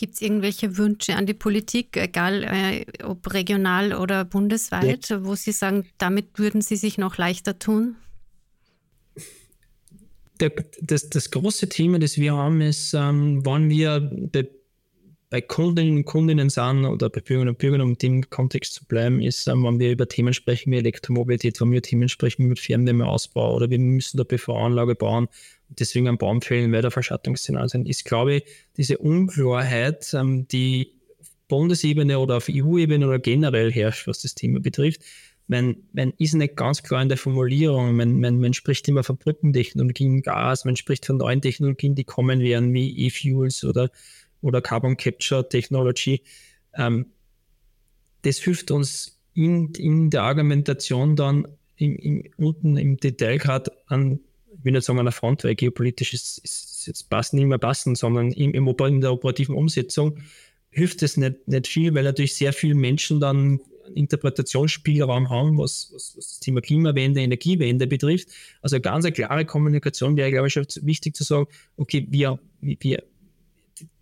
Gibt 0.00 0.14
es 0.14 0.22
irgendwelche 0.22 0.78
Wünsche 0.78 1.14
an 1.14 1.26
die 1.26 1.34
Politik, 1.34 1.98
egal 1.98 2.42
äh, 2.42 2.86
ob 3.04 3.34
regional 3.34 3.92
oder 3.92 4.24
bundesweit, 4.24 5.10
ja. 5.10 5.26
wo 5.26 5.34
Sie 5.34 5.52
sagen, 5.52 5.84
damit 5.98 6.38
würden 6.38 6.62
Sie 6.62 6.76
sich 6.76 6.96
noch 6.96 7.18
leichter 7.18 7.58
tun? 7.58 7.96
Der, 10.40 10.52
das, 10.80 11.10
das 11.10 11.30
große 11.30 11.68
Thema, 11.68 11.98
das 11.98 12.16
wir 12.16 12.32
haben, 12.32 12.62
ist, 12.62 12.94
ähm, 12.94 13.44
wann 13.44 13.68
wir 13.68 14.10
bei, 14.32 14.48
bei 15.30 15.40
Kundinnen 15.40 15.98
und 15.98 16.04
Kundinnen 16.04 16.50
sind 16.50 16.84
oder 16.84 17.08
bei 17.08 17.20
Bürgerinnen 17.20 17.50
und 17.50 17.58
Bürgern, 17.58 17.80
um 17.80 17.96
dem 17.96 18.28
Kontext 18.28 18.74
zu 18.74 18.84
bleiben, 18.84 19.22
ist, 19.22 19.46
ähm, 19.46 19.62
wenn 19.62 19.78
wir 19.78 19.92
über 19.92 20.08
Themen 20.08 20.34
sprechen 20.34 20.72
wie 20.72 20.78
Elektromobilität, 20.78 21.60
wenn 21.60 21.70
wir 21.70 21.82
Themen 21.82 22.08
sprechen 22.08 22.48
mit 22.48 22.58
Fernwärmeausbau 22.58 23.54
oder 23.54 23.70
wir 23.70 23.78
müssen 23.78 24.18
da 24.18 24.24
PV-Anlage 24.24 24.96
bauen 24.96 25.28
und 25.68 25.80
deswegen 25.80 26.08
am 26.08 26.18
Baum 26.18 26.42
fällen, 26.42 26.72
weil 26.72 26.82
da 26.82 26.90
Verschattungsszenarien 26.90 27.68
sind, 27.68 27.88
ist, 27.88 28.04
glaube 28.04 28.34
ich, 28.34 28.44
diese 28.76 28.98
Unklarheit, 28.98 30.12
ähm, 30.14 30.48
die 30.48 30.94
Bundesebene 31.46 32.18
oder 32.18 32.38
auf 32.38 32.48
EU-Ebene 32.50 33.06
oder 33.06 33.20
generell 33.20 33.72
herrscht, 33.72 34.08
was 34.08 34.22
das 34.22 34.34
Thema 34.34 34.58
betrifft, 34.58 35.02
man, 35.50 35.76
man 35.92 36.12
ist 36.16 36.34
nicht 36.34 36.54
ganz 36.54 36.82
klar 36.82 37.02
in 37.02 37.08
der 37.08 37.18
Formulierung. 37.18 37.96
Man, 37.96 38.20
man, 38.20 38.40
man 38.40 38.54
spricht 38.54 38.86
immer 38.86 39.02
von 39.02 39.16
Brückentechnologien, 39.16 40.22
Gas, 40.22 40.64
man 40.64 40.76
spricht 40.76 41.06
von 41.06 41.16
neuen 41.16 41.42
Technologien, 41.42 41.96
die 41.96 42.04
kommen 42.04 42.38
werden, 42.38 42.72
wie 42.72 43.06
E-Fuels 43.06 43.64
oder 43.64 43.90
oder 44.42 44.60
Carbon 44.60 44.96
Capture 44.96 45.48
Technology. 45.48 46.22
Ähm, 46.74 47.06
das 48.22 48.38
hilft 48.38 48.70
uns 48.70 49.18
in, 49.34 49.72
in 49.74 50.10
der 50.10 50.22
Argumentation 50.22 51.16
dann 51.16 51.48
im, 51.76 51.96
im, 51.96 52.24
unten 52.36 52.76
im 52.76 52.96
Detail 52.98 53.38
gerade 53.38 53.72
an, 53.86 54.20
ich 54.52 54.64
will 54.64 54.72
nicht 54.72 54.84
sagen 54.84 54.98
an 54.98 55.06
der 55.06 55.12
Front, 55.12 55.44
weil 55.44 55.54
geopolitisch 55.54 56.12
ist, 56.12 56.38
ist 56.38 56.86
jetzt 56.86 57.08
passen 57.08 57.36
nicht 57.36 57.46
mehr 57.46 57.58
passen, 57.58 57.94
sondern 57.94 58.32
im, 58.32 58.52
im, 58.52 58.68
in 58.68 59.00
der 59.00 59.12
operativen 59.12 59.54
Umsetzung 59.54 60.18
hilft 60.70 61.02
es 61.02 61.16
nicht, 61.16 61.48
nicht 61.48 61.66
viel, 61.66 61.94
weil 61.94 62.04
natürlich 62.04 62.34
sehr 62.34 62.52
viele 62.52 62.74
Menschen 62.74 63.20
dann 63.20 63.60
Interpretationsspielraum 63.94 65.30
haben, 65.30 65.58
was, 65.58 65.90
was, 65.92 66.16
was, 66.16 66.26
das 66.26 66.40
Thema 66.40 66.60
Klimawende, 66.60 67.20
Energiewende 67.20 67.86
betrifft. 67.86 68.28
Also 68.62 68.80
ganz 68.80 69.04
eine 69.04 69.12
klare 69.12 69.44
Kommunikation 69.44 70.16
wäre, 70.16 70.30
glaube 70.30 70.46
ich, 70.46 70.52
schon 70.52 70.66
wichtig 70.82 71.16
zu 71.16 71.24
sagen, 71.24 71.46
okay, 71.76 72.06
wir, 72.08 72.38
wir, 72.60 73.02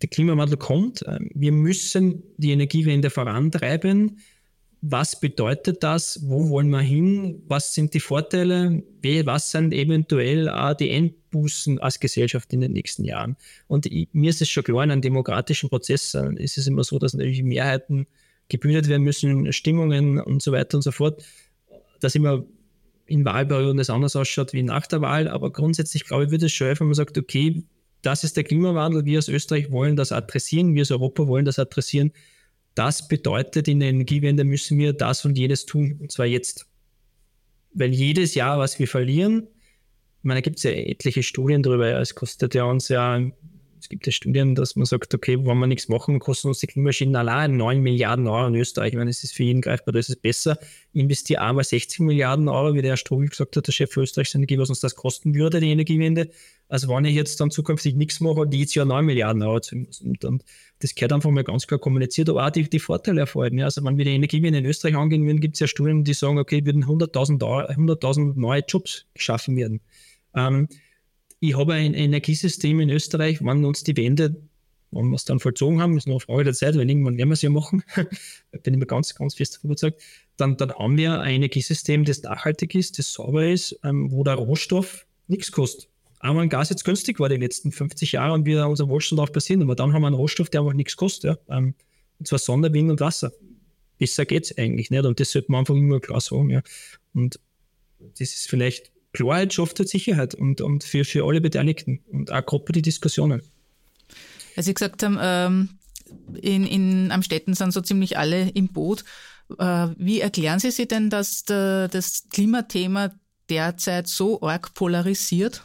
der 0.01 0.09
Klimawandel 0.09 0.57
kommt. 0.57 1.03
Ähm, 1.07 1.29
wir 1.33 1.51
müssen 1.51 2.23
die 2.37 2.51
Energiewende 2.51 3.09
vorantreiben. 3.09 4.19
Was 4.81 5.19
bedeutet 5.19 5.83
das? 5.83 6.21
Wo 6.23 6.49
wollen 6.49 6.69
wir 6.69 6.79
hin? 6.79 7.43
Was 7.47 7.73
sind 7.73 7.93
die 7.93 7.99
Vorteile? 7.99 8.81
Was 9.25 9.51
sind 9.51 9.73
eventuell 9.73 10.47
auch 10.47 10.73
die 10.73 10.89
Endbußen 10.89 11.79
als 11.79 11.99
Gesellschaft 11.99 12.53
in 12.53 12.61
den 12.61 12.71
nächsten 12.71 13.03
Jahren? 13.03 13.35
Und 13.67 13.89
mir 14.13 14.29
ist 14.29 14.41
es 14.41 14.49
schon 14.49 14.63
klar, 14.63 14.85
in 14.85 14.91
einem 14.91 15.01
demokratischen 15.01 15.69
Prozess 15.69 16.13
äh, 16.13 16.33
ist 16.35 16.57
es 16.57 16.67
immer 16.67 16.83
so, 16.83 16.97
dass 16.97 17.13
natürlich 17.13 17.43
Mehrheiten 17.43 18.07
gebildet 18.47 18.87
werden 18.87 19.03
müssen, 19.03 19.51
Stimmungen 19.51 20.19
und 20.19 20.41
so 20.41 20.51
weiter 20.51 20.77
und 20.77 20.81
so 20.81 20.91
fort. 20.91 21.23
Dass 21.99 22.15
immer 22.15 22.45
in 23.05 23.25
Wahlperioden 23.25 23.77
das 23.77 23.89
anders 23.89 24.15
ausschaut 24.15 24.53
wie 24.53 24.63
nach 24.63 24.87
der 24.87 25.01
Wahl. 25.01 25.27
Aber 25.27 25.51
grundsätzlich 25.51 26.05
glaube 26.05 26.25
ich, 26.25 26.31
würde 26.31 26.45
es 26.45 26.53
schon 26.53 26.67
helfen, 26.67 26.81
wenn 26.81 26.87
man 26.87 26.95
sagt, 26.95 27.17
okay, 27.17 27.63
das 28.01 28.23
ist 28.23 28.37
der 28.37 28.43
Klimawandel. 28.43 29.05
Wir 29.05 29.17
als 29.17 29.27
Österreich 29.27 29.71
wollen 29.71 29.95
das 29.95 30.11
adressieren, 30.11 30.73
wir 30.73 30.81
als 30.81 30.91
Europa 30.91 31.27
wollen 31.27 31.45
das 31.45 31.59
adressieren. 31.59 32.11
Das 32.75 33.07
bedeutet, 33.07 33.67
in 33.67 33.79
der 33.79 33.89
Energiewende 33.89 34.43
müssen 34.43 34.77
wir 34.77 34.93
das 34.93 35.25
und 35.25 35.37
jenes 35.37 35.65
tun, 35.65 35.97
und 35.99 36.11
zwar 36.11 36.25
jetzt. 36.25 36.67
Weil 37.73 37.93
jedes 37.93 38.35
Jahr, 38.35 38.57
was 38.57 38.79
wir 38.79 38.87
verlieren, 38.87 39.47
ich 40.19 40.23
meine, 40.23 40.39
da 40.39 40.41
gibt 40.41 40.57
es 40.57 40.63
ja 40.63 40.71
etliche 40.71 41.23
Studien 41.23 41.63
darüber, 41.63 41.99
es 41.99 42.15
kostet 42.15 42.53
ja 42.53 42.63
uns 42.65 42.89
ja 42.89 43.21
es 43.79 43.87
gibt 43.87 44.05
ja 44.05 44.11
Studien, 44.11 44.55
dass 44.55 44.75
man 44.75 44.85
sagt, 44.85 45.13
okay, 45.13 45.37
wenn 45.37 45.57
wir 45.57 45.67
nichts 45.67 45.87
machen, 45.87 46.19
kosten 46.19 46.49
uns 46.49 46.59
die 46.59 46.67
Klimaschäden 46.67 47.15
allein 47.15 47.55
9 47.55 47.81
Milliarden 47.81 48.27
Euro 48.27 48.47
in 48.47 48.55
Österreich. 48.55 48.89
Ich 48.89 48.97
meine, 48.97 49.09
es 49.09 49.23
ist 49.23 49.33
für 49.33 49.43
jeden 49.43 49.61
greifbar, 49.61 49.93
da 49.93 49.99
ist 49.99 50.09
es 50.09 50.15
besser. 50.17 50.57
Investiere 50.93 51.41
einmal 51.41 51.63
60 51.63 52.01
Milliarden 52.01 52.49
Euro, 52.49 52.73
wie 52.73 52.81
der 52.81 52.91
Herr 52.91 52.97
Strobel 52.97 53.29
gesagt 53.29 53.55
hat, 53.55 53.67
der 53.67 53.71
Chef 53.71 53.91
für 53.91 54.01
Österreichs 54.01 54.35
Energie, 54.35 54.57
was 54.57 54.69
uns 54.69 54.81
das 54.81 54.95
kosten 54.95 55.33
würde, 55.33 55.59
die 55.59 55.71
Energiewende. 55.71 56.29
Also 56.69 56.87
wenn 56.87 57.03
ich 57.03 57.15
jetzt 57.15 57.41
dann 57.41 57.49
zukünftig 57.49 57.95
nichts 57.95 58.19
mache 58.19 58.41
und 58.41 58.53
jedes 58.53 58.75
Jahr 58.75 58.85
9 58.85 59.03
Milliarden 59.03 59.41
zu 59.61 59.75
und, 59.75 60.23
und 60.23 60.43
das 60.77 60.93
gehört 60.93 61.11
einfach 61.11 61.31
mal 61.31 61.43
ganz 61.43 61.65
klar 61.65 61.79
kommuniziert, 61.79 62.29
aber 62.29 62.45
auch 62.45 62.51
die, 62.51 62.69
die 62.69 62.79
Vorteile 62.79 63.21
erfolgen. 63.21 63.57
Ja. 63.57 63.65
Also 63.65 63.83
wenn 63.83 63.97
wir 63.97 64.05
die 64.05 64.11
Energiewende 64.11 64.59
in 64.59 64.65
Österreich 64.65 64.95
angehen 64.95 65.25
würden, 65.25 65.41
gibt 65.41 65.55
es 65.55 65.59
ja 65.59 65.67
Studien, 65.67 66.03
die 66.03 66.13
sagen, 66.13 66.37
okay, 66.37 66.63
würden 66.63 66.85
100.000 66.85 67.43
100 67.43 68.37
neue 68.37 68.63
Jobs 68.67 69.05
geschaffen 69.15 69.57
werden. 69.57 69.81
Ähm, 70.35 70.67
ich 71.39 71.57
habe 71.57 71.73
ein 71.73 71.95
Energiesystem 71.95 72.79
in 72.81 72.89
Österreich, 72.91 73.39
wann 73.41 73.65
uns 73.65 73.83
die 73.83 73.97
Wende, 73.97 74.35
wann 74.91 75.09
wir 75.09 75.15
es 75.15 75.25
dann 75.25 75.39
vollzogen 75.39 75.81
haben, 75.81 75.97
ist 75.97 76.05
nur 76.05 76.17
eine 76.17 76.19
Frage 76.19 76.43
der 76.43 76.53
Zeit, 76.53 76.75
weil 76.75 76.87
irgendwann 76.87 77.17
werden 77.17 77.29
wir 77.29 77.33
es 77.33 77.41
ja 77.41 77.49
machen, 77.49 77.83
bin 78.63 78.73
ich 78.73 78.79
mir 78.79 78.85
ganz, 78.85 79.15
ganz 79.15 79.33
fest 79.35 79.55
davon 79.55 79.71
überzeugt, 79.71 80.01
dann, 80.37 80.55
dann 80.57 80.71
haben 80.71 80.97
wir 80.97 81.19
ein 81.19 81.35
Energiesystem, 81.35 82.05
das 82.05 82.21
nachhaltig 82.21 82.75
ist, 82.75 82.99
das 82.99 83.11
sauber 83.11 83.47
ist, 83.47 83.79
ähm, 83.83 84.11
wo 84.11 84.23
der 84.23 84.35
Rohstoff 84.35 85.07
nichts 85.27 85.51
kostet. 85.51 85.89
Aber 86.19 86.41
ein 86.41 86.49
Gas 86.49 86.69
jetzt 86.69 86.83
günstig 86.83 87.19
war 87.19 87.29
die 87.29 87.37
letzten 87.37 87.71
50 87.71 88.13
Jahre 88.13 88.33
und 88.33 88.45
wir 88.45 88.67
unser 88.67 88.89
Wohlstand 88.89 89.19
darauf 89.19 89.31
basieren, 89.31 89.61
aber 89.61 89.75
dann 89.75 89.93
haben 89.93 90.01
wir 90.01 90.07
einen 90.07 90.15
Rohstoff, 90.15 90.49
der 90.49 90.61
einfach 90.61 90.73
nichts 90.73 90.97
kostet, 90.97 91.37
ja. 91.47 91.57
Ähm, 91.57 91.73
und 92.19 92.27
zwar 92.27 92.39
Sonne, 92.39 92.73
Wind 92.73 92.91
und 92.91 92.99
Wasser. 92.99 93.31
Besser 93.97 94.25
geht 94.25 94.45
es 94.45 94.57
eigentlich 94.57 94.91
nicht 94.91 95.05
und 95.05 95.19
das 95.19 95.31
sollte 95.31 95.51
man 95.51 95.59
einfach 95.59 95.75
immer 95.75 95.99
klar 95.99 96.19
sagen, 96.19 96.49
ja. 96.49 96.61
Und 97.13 97.39
das 97.99 98.33
ist 98.33 98.49
vielleicht 98.49 98.91
Klarheit 99.13 99.53
schafft 99.53 99.79
halt 99.79 99.89
Sicherheit 99.89 100.35
und, 100.35 100.61
und 100.61 100.83
für, 100.83 101.03
für 101.03 101.25
alle 101.25 101.41
Beteiligten 101.41 102.01
und 102.11 102.31
auch 102.31 102.45
gerade 102.45 102.73
den 102.73 102.83
Diskussionen. 102.83 103.41
Als 104.55 104.65
Sie 104.65 104.73
gesagt 104.73 105.03
haben, 105.03 105.17
ähm, 105.21 105.69
in, 106.41 106.65
in 106.65 107.11
Amstetten 107.11 107.53
sind 107.53 107.71
so 107.71 107.81
ziemlich 107.81 108.17
alle 108.17 108.49
im 108.49 108.67
Boot. 108.67 109.03
Äh, 109.57 109.87
wie 109.97 110.19
erklären 110.19 110.59
Sie 110.59 110.71
sich 110.71 110.87
denn, 110.87 111.09
dass 111.09 111.43
der, 111.43 111.87
das 111.87 112.27
Klimathema 112.29 113.11
derzeit 113.49 114.07
so 114.07 114.41
arg 114.41 114.73
polarisiert? 114.73 115.63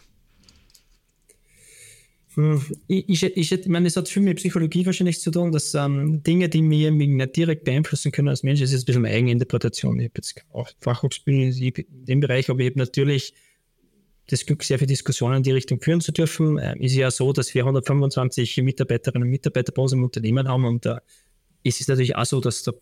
Hm, 2.35 2.63
ich, 2.89 3.23
ich, 3.23 3.53
ich 3.53 3.67
meine, 3.69 3.87
es 3.87 3.97
hat 3.97 4.09
viel 4.09 4.23
mit 4.23 4.39
Psychologie 4.39 4.85
wahrscheinlich 4.87 5.21
zu 5.21 5.31
tun, 5.31 5.53
dass 5.53 5.75
ähm, 5.75 6.23
Dinge, 6.23 6.49
die 6.49 6.63
mir 6.63 6.91
nicht 6.91 7.37
direkt 7.37 7.65
beeinflussen 7.65 8.13
können 8.13 8.29
als 8.29 8.43
Mensch, 8.43 8.61
das 8.61 8.73
ist 8.73 8.83
ein 8.83 8.87
bisschen 8.87 9.03
meine 9.03 9.15
Eigeninterpretation. 9.15 9.99
Ich 10.01 10.07
habe 10.07 10.15
jetzt 10.17 10.45
auch 10.53 10.69
Fachhochschulen 10.81 11.53
in 11.53 11.85
dem 12.05 12.21
Bereich, 12.21 12.51
aber 12.51 12.61
ich 12.61 12.71
habe 12.71 12.79
natürlich 12.79 13.35
das 14.29 14.47
Glück, 14.47 14.65
sehr 14.65 14.79
viele 14.79 14.89
Diskussionen 14.89 15.37
in 15.39 15.43
die 15.43 15.53
Richtung 15.53 15.81
führen 15.81 16.01
zu 16.01 16.13
dürfen. 16.13 16.59
Ähm, 16.61 16.81
ist 16.81 16.95
ja 16.95 17.11
so, 17.11 17.33
dass 17.33 17.55
wir 17.55 17.63
125 17.63 18.57
Mitarbeiterinnen 18.63 19.27
und 19.27 19.31
Mitarbeiter 19.31 19.73
bei 19.73 19.83
unserem 19.83 20.05
Unternehmen 20.05 20.49
haben 20.49 20.65
und 20.65 20.87
äh, 20.87 20.97
es 21.65 21.81
ist 21.81 21.89
natürlich 21.89 22.15
auch 22.15 22.27
so, 22.27 22.41
dass 22.41 22.63
da 22.63 22.73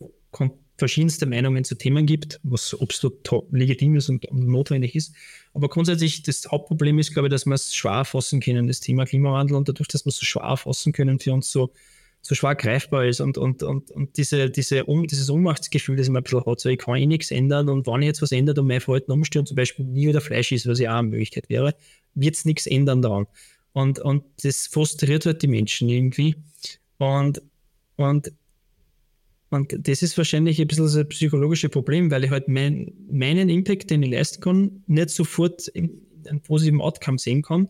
verschiedenste 0.82 1.26
Meinungen 1.26 1.62
zu 1.62 1.76
Themen 1.76 2.06
gibt, 2.06 2.40
was 2.42 2.76
absolut 2.80 3.20
legitim 3.52 3.94
ist 3.94 4.08
und, 4.08 4.26
und 4.26 4.48
notwendig 4.48 4.96
ist. 4.96 5.14
Aber 5.54 5.68
grundsätzlich, 5.68 6.24
das 6.24 6.44
Hauptproblem 6.50 6.98
ist, 6.98 7.12
glaube 7.12 7.28
ich, 7.28 7.30
dass 7.30 7.46
wir 7.46 7.54
es 7.54 7.72
schwer 7.72 8.04
fassen 8.04 8.40
können, 8.40 8.66
das 8.66 8.80
Thema 8.80 9.04
Klimawandel 9.04 9.56
und 9.56 9.68
dadurch, 9.68 9.86
dass 9.86 10.04
wir 10.04 10.08
es 10.08 10.16
so 10.16 10.26
schwer 10.26 10.56
fassen 10.56 10.92
können, 10.92 11.20
für 11.20 11.32
uns 11.34 11.52
so, 11.52 11.72
so 12.20 12.34
schwer 12.34 12.56
greifbar 12.56 13.06
ist 13.06 13.20
und, 13.20 13.38
und, 13.38 13.62
und, 13.62 13.92
und 13.92 14.16
diese, 14.16 14.50
diese 14.50 14.84
um, 14.86 15.06
dieses 15.06 15.30
Ohnmachtsgefühl, 15.30 15.94
das 15.94 16.08
man 16.08 16.16
ein 16.16 16.24
bisschen 16.24 16.44
hat, 16.44 16.58
so 16.58 16.68
ich 16.68 16.78
kann 16.78 16.96
eh 16.96 17.06
nichts 17.06 17.30
ändern 17.30 17.68
und 17.68 17.86
wenn 17.86 18.02
ich 18.02 18.06
jetzt 18.06 18.22
was 18.22 18.32
ändert 18.32 18.58
und 18.58 18.66
mein 18.66 18.80
Verhalten 18.80 19.12
umstelle 19.12 19.44
zum 19.44 19.54
Beispiel 19.54 19.84
nie 19.84 20.08
wieder 20.08 20.20
Fleisch 20.20 20.50
ist, 20.50 20.66
was 20.66 20.80
ja 20.80 20.94
auch 20.94 20.98
eine 20.98 21.10
Möglichkeit 21.10 21.48
wäre, 21.48 21.76
wird 22.16 22.34
es 22.34 22.44
nichts 22.44 22.66
ändern 22.66 23.02
daran. 23.02 23.28
Und, 23.72 24.00
und 24.00 24.24
das 24.42 24.66
frustriert 24.66 25.26
halt 25.26 25.42
die 25.42 25.46
Menschen 25.46 25.88
irgendwie. 25.88 26.34
Und, 26.98 27.40
und 27.94 28.32
und 29.52 29.76
das 29.86 30.02
ist 30.02 30.16
wahrscheinlich 30.16 30.60
ein 30.60 30.66
bisschen 30.66 30.84
das 30.84 31.08
psychologische 31.08 31.68
Problem, 31.68 32.10
weil 32.10 32.24
ich 32.24 32.30
halt 32.30 32.48
mein, 32.48 32.92
meinen 33.10 33.48
Impact, 33.48 33.90
den 33.90 34.02
ich 34.02 34.10
leisten 34.10 34.40
kann, 34.40 34.82
nicht 34.86 35.10
sofort 35.10 35.68
in, 35.68 36.02
einen 36.26 36.40
positiven 36.40 36.80
Outcome 36.80 37.18
sehen 37.18 37.42
kann, 37.42 37.68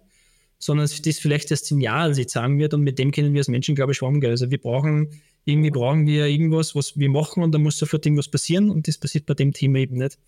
sondern 0.58 0.88
das 1.04 1.18
vielleicht 1.18 1.50
erst 1.50 1.70
im 1.72 1.80
Jahr 1.80 2.14
sich 2.14 2.28
sagen 2.28 2.58
wird 2.58 2.72
und 2.74 2.82
mit 2.82 2.98
dem 2.98 3.10
können 3.10 3.32
wir 3.32 3.40
als 3.40 3.48
Menschen, 3.48 3.74
glaube 3.74 3.92
ich, 3.92 3.98
schon 3.98 4.14
umgehen. 4.14 4.30
Also 4.30 4.50
wir 4.50 4.58
brauchen, 4.58 5.08
irgendwie 5.44 5.70
brauchen 5.70 6.06
wir 6.06 6.26
irgendwas, 6.26 6.74
was 6.76 6.96
wir 6.96 7.10
machen 7.10 7.42
und 7.42 7.52
da 7.52 7.58
muss 7.58 7.78
sofort 7.78 8.06
irgendwas 8.06 8.28
passieren 8.28 8.70
und 8.70 8.86
das 8.86 8.98
passiert 8.98 9.26
bei 9.26 9.34
dem 9.34 9.52
Thema 9.52 9.78
eben 9.78 9.96
nicht. 9.96 10.18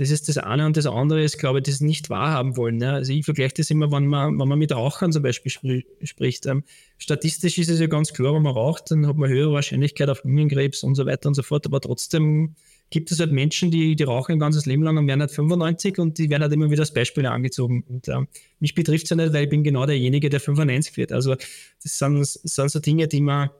Das 0.00 0.10
ist 0.10 0.30
das 0.30 0.38
eine 0.38 0.64
und 0.64 0.78
das 0.78 0.86
andere 0.86 1.22
ist, 1.22 1.36
glaube 1.36 1.58
ich, 1.58 1.64
das 1.64 1.82
nicht 1.82 2.08
wahrhaben 2.08 2.56
wollen. 2.56 2.78
Ne? 2.78 2.90
Also 2.90 3.12
ich 3.12 3.22
vergleiche 3.22 3.56
das 3.58 3.68
immer, 3.68 3.92
wenn 3.92 4.06
man, 4.06 4.38
wenn 4.38 4.48
man 4.48 4.58
mit 4.58 4.72
Rauchern 4.72 5.12
zum 5.12 5.22
Beispiel 5.22 5.52
spr 5.52 5.82
spricht. 6.04 6.46
Ähm, 6.46 6.64
statistisch 6.96 7.58
ist 7.58 7.68
es 7.68 7.80
ja 7.80 7.86
ganz 7.86 8.14
klar, 8.14 8.34
wenn 8.34 8.40
man 8.40 8.54
raucht, 8.54 8.90
dann 8.90 9.06
hat 9.06 9.18
man 9.18 9.28
höhere 9.28 9.52
Wahrscheinlichkeit 9.52 10.08
auf 10.08 10.24
Lungenkrebs 10.24 10.84
und 10.84 10.94
so 10.94 11.04
weiter 11.04 11.28
und 11.28 11.34
so 11.34 11.42
fort. 11.42 11.66
Aber 11.66 11.82
trotzdem 11.82 12.54
gibt 12.88 13.12
es 13.12 13.20
halt 13.20 13.30
Menschen, 13.30 13.70
die, 13.70 13.94
die 13.94 14.02
rauchen 14.04 14.32
ein 14.32 14.38
ganzes 14.38 14.64
Leben 14.64 14.82
lang 14.82 14.96
und 14.96 15.06
werden 15.06 15.20
halt 15.20 15.32
95 15.32 15.98
und 15.98 16.16
die 16.16 16.30
werden 16.30 16.44
halt 16.44 16.52
immer 16.54 16.70
wieder 16.70 16.80
als 16.80 16.94
Beispiele 16.94 17.30
angezogen. 17.30 17.84
Und 17.86 18.08
ähm, 18.08 18.26
mich 18.58 18.74
betrifft 18.74 19.04
es 19.04 19.10
ja 19.10 19.16
nicht, 19.16 19.34
weil 19.34 19.44
ich 19.44 19.50
bin 19.50 19.62
genau 19.62 19.84
derjenige, 19.84 20.30
der 20.30 20.40
95 20.40 20.96
wird. 20.96 21.12
Also 21.12 21.34
das 21.34 21.98
sind, 21.98 22.24
sind 22.24 22.70
so 22.70 22.80
Dinge, 22.80 23.06
die 23.06 23.20
man, 23.20 23.50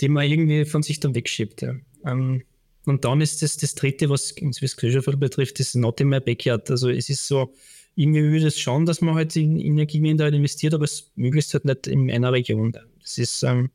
die 0.00 0.08
man 0.08 0.26
irgendwie 0.26 0.64
von 0.64 0.82
sich 0.82 1.00
dann 1.00 1.14
wegschiebt. 1.14 1.60
Ja. 1.60 1.74
Ähm, 2.06 2.44
und 2.86 3.04
dann 3.04 3.20
ist 3.20 3.42
das 3.42 3.56
das 3.56 3.74
Dritte, 3.74 4.08
was 4.08 4.32
uns 4.32 4.62
wie 4.62 4.66
Gesellschaft 4.66 5.18
betrifft, 5.18 5.58
das 5.58 5.74
not 5.74 6.00
in 6.00 6.08
my 6.08 6.20
backyard. 6.20 6.70
Also 6.70 6.88
es 6.88 7.08
ist 7.10 7.26
so, 7.26 7.52
irgendwie 7.96 8.22
würde 8.22 8.46
es 8.46 8.60
schon, 8.60 8.86
dass 8.86 9.00
man 9.00 9.14
halt 9.14 9.34
in 9.36 9.58
Energiewende 9.58 10.24
halt 10.24 10.34
investiert, 10.34 10.72
aber 10.72 10.84
es 10.84 11.10
möglichst 11.16 11.52
halt 11.54 11.64
nicht 11.64 11.88
in 11.88 12.10
einer 12.10 12.32
Region. 12.32 12.76
Das 13.00 13.18
ist, 13.18 13.42
ähm, 13.42 13.70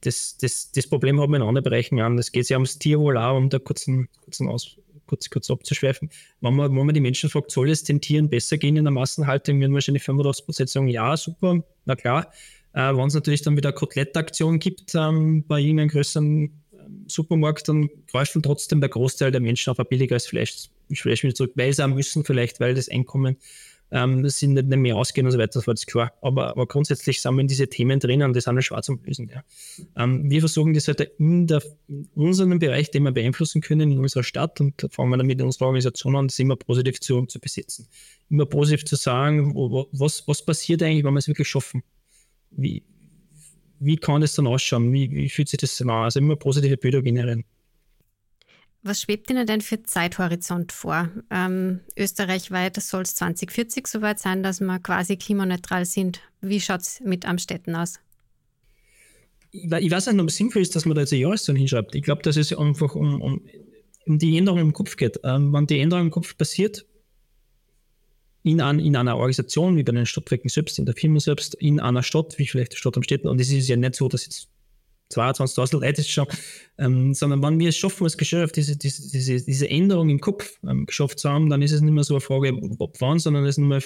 das, 0.00 0.38
das, 0.40 0.72
das 0.72 0.86
Problem 0.86 1.20
haben 1.20 1.32
wir 1.32 1.36
in 1.36 1.42
anderen 1.42 1.64
Bereichen 1.64 2.00
an. 2.00 2.18
Es 2.18 2.32
geht 2.32 2.48
ja 2.48 2.56
ums 2.56 2.78
Tierwohl 2.78 3.18
auch, 3.18 3.36
um 3.36 3.50
da 3.50 3.58
kurzen, 3.58 4.08
kurzen 4.22 4.48
Aus, 4.48 4.76
kurz, 5.06 5.28
kurz 5.28 5.50
abzuschweifen. 5.50 6.08
Wenn 6.40 6.54
man, 6.54 6.74
wenn 6.74 6.86
man 6.86 6.94
die 6.94 7.00
Menschen 7.00 7.28
fragt, 7.28 7.50
soll 7.50 7.68
es 7.68 7.84
den 7.84 8.00
Tieren 8.00 8.30
besser 8.30 8.56
gehen 8.56 8.76
in 8.76 8.84
der 8.84 8.92
Massenhaltung, 8.92 9.60
würden 9.60 9.74
wahrscheinlich 9.74 10.04
85 10.04 10.46
Prozent 10.46 10.70
sagen, 10.70 10.88
ja, 10.88 11.16
super, 11.16 11.62
na 11.84 11.96
klar. 11.96 12.32
Äh, 12.72 12.94
Wenn 12.94 13.08
es 13.08 13.14
natürlich 13.14 13.42
dann 13.42 13.56
wieder 13.56 13.70
eine 13.70 13.76
Kotelettaktion 13.76 14.58
gibt 14.58 14.94
ähm, 14.94 15.44
bei 15.48 15.60
irgendeinem 15.60 15.88
größeren 15.88 16.62
Supermarkt, 17.08 17.68
dann 17.68 17.88
greifen 18.10 18.42
trotzdem 18.42 18.80
der 18.80 18.90
Großteil 18.90 19.32
der 19.32 19.40
Menschen 19.40 19.70
auf 19.70 19.78
ein 19.78 19.86
billigeres 19.88 20.26
Fleisch, 20.26 20.68
Fleisch 20.94 21.22
wieder 21.22 21.34
zurück, 21.34 21.52
weil 21.54 21.72
sie 21.72 21.84
auch 21.84 21.88
müssen 21.88 22.24
vielleicht, 22.24 22.60
weil 22.60 22.74
das 22.74 22.88
Einkommen 22.88 23.36
ähm, 23.90 24.28
sind 24.28 24.54
nicht 24.54 24.68
mehr 24.68 24.96
ausgehen 24.96 25.26
und 25.26 25.32
so 25.32 25.38
weiter, 25.38 25.52
das 25.54 25.66
war 25.66 25.72
jetzt 25.72 25.86
klar. 25.86 26.12
Aber, 26.20 26.48
aber 26.48 26.66
grundsätzlich 26.66 27.20
sind 27.20 27.38
in 27.38 27.48
diese 27.48 27.68
Themen 27.68 28.00
drin 28.00 28.22
und 28.22 28.34
das 28.34 28.44
ist 28.44 28.48
auch 28.48 28.60
schwarz 28.60 28.86
zum 28.86 29.00
Lösen. 29.02 29.30
Ja. 29.32 29.42
Ähm, 29.96 30.30
wir 30.30 30.40
versuchen 30.40 30.74
das 30.74 30.88
halt 30.88 31.00
in, 31.18 31.48
in 31.88 32.08
unserem 32.14 32.58
Bereich, 32.58 32.90
den 32.90 33.04
wir 33.04 33.12
beeinflussen 33.12 33.60
können, 33.60 33.90
in 33.90 33.98
unserer 33.98 34.24
Stadt 34.24 34.60
und 34.60 34.86
fangen 34.90 35.10
wir 35.10 35.16
dann 35.16 35.26
mit 35.26 35.40
unserer 35.40 35.66
Organisation 35.66 36.16
an, 36.16 36.28
das 36.28 36.38
immer 36.38 36.56
positiv 36.56 37.00
zu, 37.00 37.24
zu 37.26 37.40
besetzen. 37.40 37.88
Immer 38.28 38.46
positiv 38.46 38.84
zu 38.84 38.96
sagen, 38.96 39.54
wo, 39.54 39.88
was, 39.92 40.26
was 40.26 40.44
passiert 40.44 40.82
eigentlich, 40.82 41.04
wenn 41.04 41.14
wir 41.14 41.18
es 41.18 41.28
wirklich 41.28 41.48
schaffen? 41.48 41.82
Wie, 42.50 42.82
wie 43.80 43.96
kann 43.96 44.20
das 44.20 44.34
dann 44.34 44.46
ausschauen? 44.46 44.92
Wie, 44.92 45.10
wie 45.10 45.28
fühlt 45.28 45.48
sich 45.48 45.58
das 45.58 45.80
an? 45.80 45.90
Also 45.90 46.20
immer 46.20 46.36
positive 46.36 46.76
Bilder 46.76 47.02
generieren. 47.02 47.44
Was 48.82 49.02
schwebt 49.02 49.28
Ihnen 49.30 49.46
denn 49.46 49.60
für 49.60 49.82
Zeithorizont 49.82 50.72
vor? 50.72 51.10
Ähm, 51.30 51.80
österreichweit 51.96 52.80
soll 52.80 53.02
es 53.02 53.14
2040 53.16 53.86
soweit 53.86 54.18
sein, 54.20 54.42
dass 54.42 54.60
wir 54.60 54.78
quasi 54.78 55.16
klimaneutral 55.16 55.84
sind. 55.84 56.20
Wie 56.40 56.60
schaut 56.60 56.82
es 56.82 57.00
mit 57.00 57.26
Amstetten 57.26 57.74
aus? 57.74 57.98
Ich, 59.50 59.64
ich 59.64 59.90
weiß 59.90 60.06
nicht, 60.06 60.20
ob 60.20 60.28
es 60.28 60.36
sinnvoll 60.36 60.62
ist, 60.62 60.76
dass 60.76 60.84
man 60.84 60.94
da 60.94 61.00
jetzt 61.00 61.12
eine 61.12 61.22
Jahreszahl 61.22 61.56
hinschreibt. 61.56 61.94
Ich 61.94 62.02
glaube, 62.02 62.22
dass 62.22 62.36
es 62.36 62.52
einfach 62.52 62.94
um, 62.94 63.20
um, 63.20 63.42
um 64.06 64.18
die 64.18 64.38
Änderung 64.38 64.60
im 64.60 64.72
Kopf 64.72 64.96
geht. 64.96 65.18
Ähm, 65.24 65.52
wenn 65.52 65.66
die 65.66 65.80
Änderung 65.80 66.06
im 66.06 66.10
Kopf 66.10 66.36
passiert, 66.36 66.86
in, 68.48 68.60
an, 68.60 68.78
in 68.78 68.96
einer 68.96 69.16
Organisation, 69.16 69.76
wie 69.76 69.82
bei 69.82 69.92
den 69.92 70.06
Stadtwerken 70.06 70.48
selbst, 70.48 70.78
in 70.78 70.86
der 70.86 70.94
Firma 70.94 71.20
selbst, 71.20 71.54
in 71.54 71.80
einer 71.80 72.02
Stadt, 72.02 72.38
wie 72.38 72.46
vielleicht 72.46 72.72
die 72.72 72.76
Stadt 72.76 72.96
am 72.96 73.02
Städten, 73.02 73.28
und 73.28 73.40
es 73.40 73.50
ist 73.50 73.68
ja 73.68 73.76
nicht 73.76 73.94
so, 73.94 74.08
dass 74.08 74.24
jetzt 74.24 74.48
22.000 75.12 75.80
Leute 75.80 76.04
schon, 76.04 76.26
ähm, 76.78 77.14
sondern 77.14 77.42
wenn 77.42 77.58
wir 77.58 77.70
es 77.70 77.76
schaffen, 77.76 78.04
als 78.04 78.18
Gesellschaft 78.18 78.56
diese, 78.56 78.76
diese, 78.76 79.10
diese, 79.10 79.44
diese 79.44 79.70
Änderung 79.70 80.10
im 80.10 80.20
Kopf 80.20 80.58
ähm, 80.66 80.86
geschafft 80.86 81.18
zu 81.18 81.30
haben, 81.30 81.48
dann 81.48 81.62
ist 81.62 81.72
es 81.72 81.80
nicht 81.80 81.92
mehr 81.92 82.04
so 82.04 82.14
eine 82.14 82.20
Frage, 82.20 82.52
ob 82.78 83.00
wann, 83.00 83.18
sondern 83.18 83.44
es 83.44 83.56
ist 83.56 83.58
nur 83.58 83.80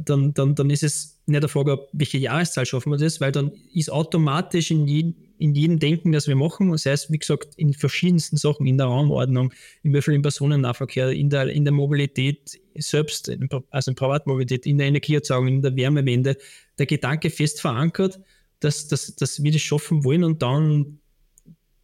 dann, 0.00 0.32
dann, 0.34 0.54
dann 0.54 0.70
ist 0.70 0.82
es 0.82 1.18
nicht 1.26 1.38
eine 1.38 1.48
Frage, 1.48 1.86
welche 1.92 2.18
Jahreszahl 2.18 2.66
schaffen 2.66 2.92
wir 2.92 2.98
das, 2.98 3.20
weil 3.20 3.32
dann 3.32 3.52
ist 3.72 3.90
automatisch 3.90 4.70
in, 4.70 4.86
je, 4.86 5.12
in 5.42 5.54
jedem 5.54 5.80
Denken, 5.80 6.12
das 6.12 6.28
wir 6.28 6.36
machen, 6.36 6.70
das 6.70 6.86
heißt, 6.86 7.10
wie 7.10 7.18
gesagt, 7.18 7.54
in 7.56 7.74
verschiedensten 7.74 8.36
Sachen, 8.36 8.64
in 8.64 8.78
der 8.78 8.86
Raumordnung, 8.86 9.52
im 9.82 9.92
öffentlichen 9.92 10.22
Personennahverkehr, 10.22 11.10
in 11.10 11.30
der, 11.30 11.48
in 11.48 11.64
der 11.64 11.72
Mobilität 11.72 12.60
selbst, 12.76 13.28
also 13.70 13.90
in 13.90 13.96
Privatmobilität, 13.96 14.66
in 14.66 14.78
der 14.78 14.86
Energieerzeugung, 14.86 15.48
in 15.48 15.62
der 15.62 15.74
Wärmewende, 15.74 16.36
der 16.78 16.86
Gedanke 16.86 17.28
fest 17.28 17.60
verankert, 17.60 18.20
dass, 18.60 18.86
dass, 18.86 19.16
dass 19.16 19.42
wir 19.42 19.50
das 19.50 19.60
schaffen 19.60 20.04
wollen 20.04 20.22
und 20.22 20.42
dann, 20.42 21.00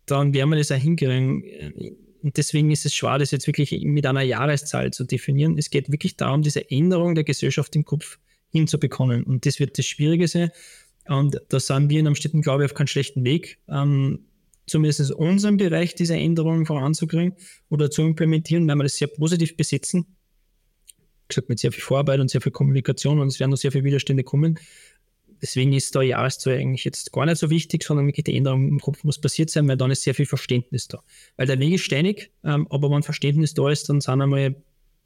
dann 0.06 0.32
werden 0.32 0.50
wir 0.50 0.56
das 0.56 0.70
auch 0.70 0.76
hinkriegen. 0.76 1.42
Und 2.22 2.36
deswegen 2.36 2.70
ist 2.70 2.86
es 2.86 2.94
schwer, 2.94 3.18
das 3.18 3.32
jetzt 3.32 3.48
wirklich 3.48 3.72
mit 3.82 4.06
einer 4.06 4.22
Jahreszahl 4.22 4.92
zu 4.92 5.02
definieren. 5.02 5.58
Es 5.58 5.70
geht 5.70 5.90
wirklich 5.90 6.16
darum, 6.16 6.42
diese 6.42 6.70
Änderung 6.70 7.16
der 7.16 7.24
Gesellschaft 7.24 7.74
im 7.74 7.84
Kopf 7.84 8.18
hinzubekommen. 8.50 9.24
Und 9.24 9.46
das 9.46 9.58
wird 9.58 9.78
das 9.78 9.86
Schwierige 9.86 10.28
sein. 10.28 10.50
Und 11.08 11.40
da 11.48 11.60
sind 11.60 11.88
wir 11.90 12.00
in 12.00 12.06
Amstetten, 12.06 12.42
glaube 12.42 12.64
ich, 12.64 12.70
auf 12.70 12.74
keinen 12.74 12.86
schlechten 12.86 13.24
Weg, 13.24 13.58
ähm, 13.68 14.26
zumindest 14.66 15.00
in 15.00 15.12
unserem 15.12 15.56
Bereich 15.56 15.94
diese 15.94 16.14
Änderungen 16.14 16.66
voranzukriegen 16.66 17.34
oder 17.70 17.90
zu 17.90 18.02
implementieren, 18.02 18.68
weil 18.68 18.76
wir 18.76 18.82
das 18.84 18.96
sehr 18.96 19.08
positiv 19.08 19.56
besetzen. 19.56 20.06
Wie 20.96 21.28
gesagt, 21.28 21.48
mit 21.48 21.58
sehr 21.58 21.72
viel 21.72 21.82
Vorarbeit 21.82 22.20
und 22.20 22.30
sehr 22.30 22.40
viel 22.40 22.52
Kommunikation 22.52 23.18
und 23.18 23.28
es 23.28 23.40
werden 23.40 23.50
noch 23.50 23.58
sehr 23.58 23.72
viele 23.72 23.84
Widerstände 23.84 24.24
kommen 24.24 24.58
deswegen 25.40 25.72
ist 25.72 25.94
da 25.94 26.02
Jahreszahl 26.02 26.54
eigentlich 26.54 26.84
jetzt 26.84 27.12
gar 27.12 27.26
nicht 27.26 27.38
so 27.38 27.50
wichtig, 27.50 27.82
sondern 27.82 28.08
die 28.08 28.36
Änderung 28.36 28.68
im 28.68 28.80
Kopf 28.80 29.04
muss 29.04 29.20
passiert 29.20 29.50
sein, 29.50 29.68
weil 29.68 29.76
dann 29.76 29.90
ist 29.90 30.02
sehr 30.02 30.14
viel 30.14 30.26
Verständnis 30.26 30.88
da. 30.88 31.02
Weil 31.36 31.46
der 31.46 31.58
Weg 31.58 31.74
ist 31.74 31.82
steinig, 31.82 32.30
ähm, 32.44 32.66
aber 32.70 32.90
wenn 32.90 33.02
Verständnis 33.02 33.54
da 33.54 33.70
ist, 33.70 33.88
dann 33.88 34.00
sind 34.00 34.20
einmal 34.20 34.56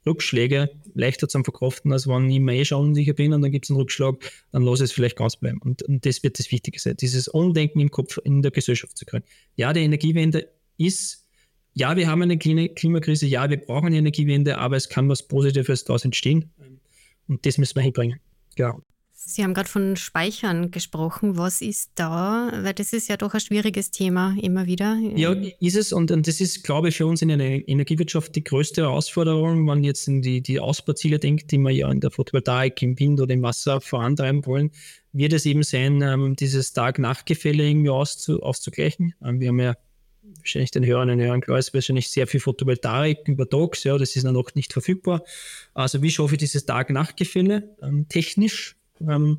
Rückschläge 0.05 0.69
leichter 0.93 1.27
zu 1.27 1.43
verkraften, 1.43 1.91
als 1.91 2.07
wenn 2.07 2.29
ich 2.29 2.39
mir 2.39 2.55
eh 2.55 2.65
schon 2.65 2.89
unsicher 2.89 3.13
bin 3.13 3.33
und 3.33 3.41
dann 3.41 3.51
gibt 3.51 3.65
es 3.65 3.71
einen 3.71 3.79
Rückschlag, 3.79 4.15
dann 4.51 4.63
lasse 4.63 4.83
ich 4.83 4.89
es 4.89 4.93
vielleicht 4.93 5.17
ganz 5.17 5.35
bleiben. 5.35 5.59
Und, 5.59 5.83
und 5.83 6.05
das 6.05 6.23
wird 6.23 6.39
das 6.39 6.51
Wichtige 6.51 6.79
sein, 6.79 6.97
dieses 6.97 7.27
Umdenken 7.27 7.79
im 7.79 7.91
Kopf 7.91 8.19
in 8.23 8.41
der 8.41 8.51
Gesellschaft 8.51 8.97
zu 8.97 9.05
können. 9.05 9.23
Ja, 9.55 9.73
die 9.73 9.81
Energiewende 9.81 10.49
ist, 10.77 11.25
ja, 11.73 11.95
wir 11.95 12.07
haben 12.07 12.21
eine 12.21 12.37
Klimakrise, 12.37 13.25
ja, 13.25 13.49
wir 13.49 13.57
brauchen 13.57 13.87
eine 13.87 13.97
Energiewende, 13.97 14.57
aber 14.57 14.75
es 14.75 14.89
kann 14.89 15.09
was 15.09 15.27
Positives 15.27 15.83
daraus 15.85 16.05
entstehen. 16.05 16.51
Und 17.27 17.45
das 17.45 17.57
müssen 17.57 17.75
wir 17.75 17.81
hinbringen. 17.81 18.19
Ja. 18.57 18.77
Sie 19.25 19.41
haben 19.41 19.53
gerade 19.53 19.69
von 19.69 19.95
Speichern 19.95 20.69
gesprochen. 20.69 21.37
Was 21.37 21.61
ist 21.61 21.91
da? 21.95 22.51
Weil 22.61 22.73
das 22.73 22.91
ist 22.91 23.07
ja 23.07 23.15
doch 23.15 23.33
ein 23.33 23.39
schwieriges 23.39 23.89
Thema 23.89 24.35
immer 24.41 24.65
wieder. 24.65 24.99
Ja, 25.15 25.33
ist 25.59 25.77
es. 25.77 25.93
Und, 25.93 26.11
und 26.11 26.27
das 26.27 26.41
ist, 26.41 26.63
glaube 26.63 26.89
ich, 26.89 26.97
für 26.97 27.07
uns 27.07 27.21
in 27.21 27.29
der 27.29 27.39
Energiewirtschaft 27.39 28.35
die 28.35 28.43
größte 28.43 28.81
Herausforderung, 28.81 29.59
wenn 29.59 29.65
man 29.65 29.83
jetzt 29.83 30.09
in 30.09 30.21
die, 30.21 30.41
die 30.41 30.59
Ausbauziele 30.59 31.19
denkt, 31.19 31.51
die 31.51 31.57
wir 31.57 31.71
ja 31.71 31.89
in 31.89 32.01
der 32.01 32.11
Photovoltaik, 32.11 32.81
im 32.81 32.99
Wind 32.99 33.21
oder 33.21 33.33
im 33.33 33.43
Wasser 33.43 33.79
vorantreiben 33.79 34.45
wollen, 34.45 34.71
wird 35.13 35.31
es 35.31 35.45
eben 35.45 35.63
sein, 35.63 36.01
ähm, 36.01 36.35
dieses 36.35 36.73
Tag-Nacht-Gefälle 36.73 37.65
irgendwie 37.65 37.91
auszu, 37.91 38.43
auszugleichen. 38.43 39.15
Ähm, 39.23 39.39
wir 39.39 39.49
haben 39.49 39.59
ja 39.59 39.77
wahrscheinlich 40.37 40.71
den 40.71 40.85
Hörern 40.85 41.09
und 41.09 41.21
Hörern 41.21 41.41
klar 41.41 41.59
ist 41.59 41.73
wahrscheinlich 41.73 42.09
sehr 42.09 42.27
viel 42.27 42.41
Photovoltaik 42.41 43.27
über 43.27 43.47
Tags, 43.47 43.85
ja, 43.85 43.97
das 43.97 44.17
ist 44.17 44.23
noch 44.23 44.55
nicht 44.55 44.73
verfügbar. 44.73 45.23
Also 45.73 46.01
wie 46.01 46.11
schaffe 46.11 46.35
ich 46.35 46.39
dieses 46.39 46.65
Tag-Nacht-Gefälle 46.65 47.75
ähm, 47.81 48.07
technisch? 48.09 48.75
Ähm, 49.07 49.37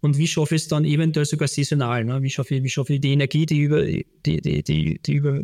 und 0.00 0.18
wie 0.18 0.26
schaffe 0.26 0.54
ich 0.54 0.62
es 0.62 0.68
dann 0.68 0.84
eventuell 0.84 1.26
sogar 1.26 1.48
saisonal? 1.48 2.04
Ne? 2.04 2.22
Wie, 2.22 2.30
schaffe 2.30 2.54
ich, 2.54 2.62
wie 2.62 2.68
schaffe 2.68 2.94
ich 2.94 3.00
die 3.00 3.12
Energie, 3.12 3.46
die, 3.46 3.58
über, 3.58 3.84
die, 3.84 4.06
die, 4.24 4.62
die, 4.62 5.00
die, 5.02 5.12
über, 5.12 5.42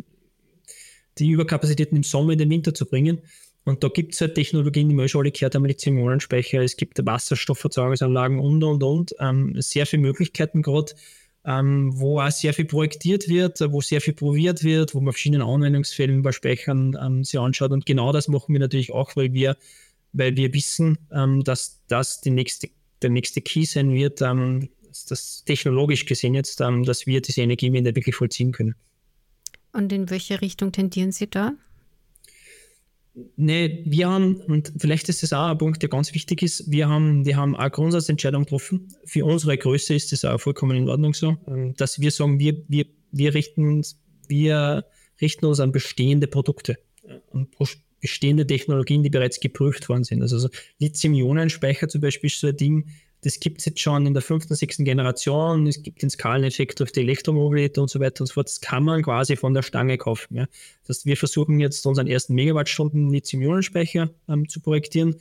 die 1.17 1.29
Überkapazitäten 1.29 1.97
im 1.97 2.03
Sommer 2.03 2.33
in 2.33 2.39
den 2.39 2.49
Winter 2.49 2.73
zu 2.73 2.85
bringen? 2.85 3.21
Und 3.65 3.83
da 3.83 3.87
gibt 3.87 4.13
es 4.13 4.21
halt 4.21 4.35
Technologien, 4.35 4.89
die 4.89 4.95
wir 4.95 5.07
schon 5.07 5.21
alle 5.21 5.31
gehört 5.31 5.55
haben, 5.55 5.65
Lithium-Ionenspeicher, 5.65 6.61
es 6.61 6.75
gibt 6.75 7.03
Wasserstofferzeugungsanlagen 7.05 8.39
und, 8.39 8.63
und, 8.63 8.83
und. 8.83 9.15
Ähm, 9.19 9.55
sehr 9.59 9.85
viele 9.85 10.01
Möglichkeiten 10.01 10.61
gerade, 10.61 10.93
ähm, 11.45 11.91
wo 11.93 12.19
auch 12.19 12.31
sehr 12.31 12.53
viel 12.53 12.65
projektiert 12.65 13.29
wird, 13.29 13.59
wo 13.71 13.81
sehr 13.81 14.01
viel 14.01 14.13
probiert 14.13 14.63
wird, 14.63 14.93
wo 14.93 14.99
man 14.99 15.13
verschiedene 15.13 15.45
Anwendungsfällen 15.45 16.21
bei 16.21 16.31
Speichern 16.31 16.97
ähm, 17.01 17.23
sich 17.23 17.39
anschaut. 17.39 17.71
Und 17.71 17.85
genau 17.85 18.11
das 18.11 18.27
machen 18.27 18.53
wir 18.53 18.59
natürlich 18.59 18.91
auch, 18.91 19.15
weil 19.15 19.33
wir, 19.33 19.55
weil 20.11 20.35
wir 20.35 20.53
wissen, 20.53 20.97
ähm, 21.11 21.43
dass 21.43 21.81
das 21.87 22.19
die 22.19 22.31
nächste 22.31 22.69
der 23.03 23.09
nächste 23.09 23.41
Key 23.41 23.65
sein 23.65 23.93
wird, 23.93 24.21
ähm, 24.21 24.69
das 25.09 25.43
technologisch 25.45 26.05
gesehen 26.05 26.35
jetzt, 26.35 26.61
ähm, 26.61 26.83
dass 26.83 27.05
wir 27.07 27.21
diese 27.21 27.41
Energiewende 27.41 27.95
wirklich 27.95 28.15
vollziehen 28.15 28.51
können. 28.51 28.75
Und 29.71 29.91
in 29.91 30.09
welche 30.09 30.41
Richtung 30.41 30.71
tendieren 30.71 31.11
Sie 31.11 31.27
da? 31.29 31.53
Nee, 33.35 33.83
wir 33.85 34.09
haben, 34.09 34.37
und 34.41 34.73
vielleicht 34.77 35.07
ist 35.07 35.21
das 35.21 35.33
auch 35.33 35.47
ein 35.49 35.57
Punkt, 35.57 35.81
der 35.83 35.89
ganz 35.89 36.13
wichtig 36.15 36.41
ist, 36.41 36.71
wir 36.71 36.89
haben, 36.89 37.25
wir 37.25 37.37
haben 37.37 37.55
eine 37.55 37.69
Grundsatzentscheidung 37.69 38.43
getroffen. 38.43 38.87
Für 39.05 39.25
unsere 39.25 39.55
Größe 39.55 39.93
ist 39.93 40.11
das 40.11 40.25
auch 40.25 40.39
vollkommen 40.39 40.77
in 40.77 40.89
Ordnung 40.89 41.13
so, 41.13 41.37
ähm, 41.47 41.75
dass 41.75 41.99
wir 41.99 42.09
sagen, 42.09 42.39
wir, 42.39 42.63
wir, 42.67 42.85
wir, 43.11 43.33
richten, 43.35 43.83
wir 44.27 44.85
richten 45.21 45.45
uns 45.45 45.59
an 45.59 45.71
bestehende 45.71 46.27
Produkte 46.27 46.77
und 47.31 47.51
bestehende 48.03 48.45
Technologien, 48.45 49.01
die 49.01 49.09
bereits 49.09 49.39
geprüft 49.39 49.87
worden 49.87 50.03
sind. 50.03 50.21
Also, 50.21 50.35
also 50.35 50.49
Lithium-Ionen-Speicher 50.79 51.87
zum 51.87 52.01
Beispiel 52.01 52.27
ist 52.29 52.39
so 52.39 52.47
ein 52.47 52.57
Ding, 52.57 52.89
das 53.21 53.39
gibt 53.39 53.59
es 53.59 53.65
jetzt 53.65 53.79
schon 53.79 54.05
in 54.05 54.13
der 54.13 54.21
fünften, 54.21 54.53
sechsten 54.53 54.83
Generation. 54.83 55.65
Es 55.65 55.81
gibt 55.81 56.01
den 56.01 56.09
Skaleneffekt 56.09 56.81
durch 56.81 56.91
die 56.91 56.99
Elektromobilität 56.99 57.77
und 57.77 57.89
so 57.89 58.01
weiter 58.01 58.21
und 58.21 58.27
so 58.27 58.33
fort. 58.33 58.47
Das 58.47 58.59
kann 58.59 58.83
man 58.83 59.01
quasi 59.01 59.37
von 59.37 59.53
der 59.53 59.61
Stange 59.61 59.97
kaufen. 59.97 60.35
Ja. 60.35 60.47
Das 60.85 60.97
heißt, 60.97 61.05
wir 61.05 61.15
versuchen 61.15 61.61
jetzt 61.61 61.85
unseren 61.85 62.07
ersten 62.07 62.33
Megawattstunden 62.33 63.09
Lithium-Ionen-Speicher 63.09 64.09
ähm, 64.27 64.49
zu 64.49 64.59
projektieren. 64.59 65.15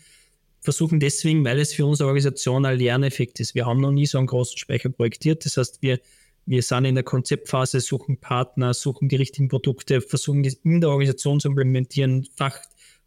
Versuchen 0.61 0.99
deswegen, 0.99 1.45
weil 1.45 1.61
es 1.61 1.73
für 1.73 1.87
unsere 1.87 2.09
Organisation 2.09 2.66
ein 2.66 2.77
Lerneffekt 2.77 3.38
ist. 3.38 3.55
Wir 3.55 3.66
haben 3.66 3.81
noch 3.81 3.92
nie 3.92 4.07
so 4.07 4.18
einen 4.18 4.27
großen 4.27 4.59
Speicher 4.59 4.88
projektiert. 4.88 5.45
Das 5.45 5.57
heißt, 5.57 5.81
wir 5.83 6.01
wir 6.45 6.62
sind 6.62 6.85
in 6.85 6.95
der 6.97 7.05
Konzeptphase, 7.05 7.81
suchen 7.81 8.18
Partner, 8.18 8.75
suchen 8.75 9.09
die 9.09 9.16
richtigen 9.16 9.49
Produkte, 9.49 10.01
versuchen 10.01 10.42
das 10.42 10.55
in 10.55 10.81
der 10.81 10.90
Organisation 10.90 11.38
zu 11.38 11.49
implementieren, 11.49 12.27
Fach, 12.35 12.59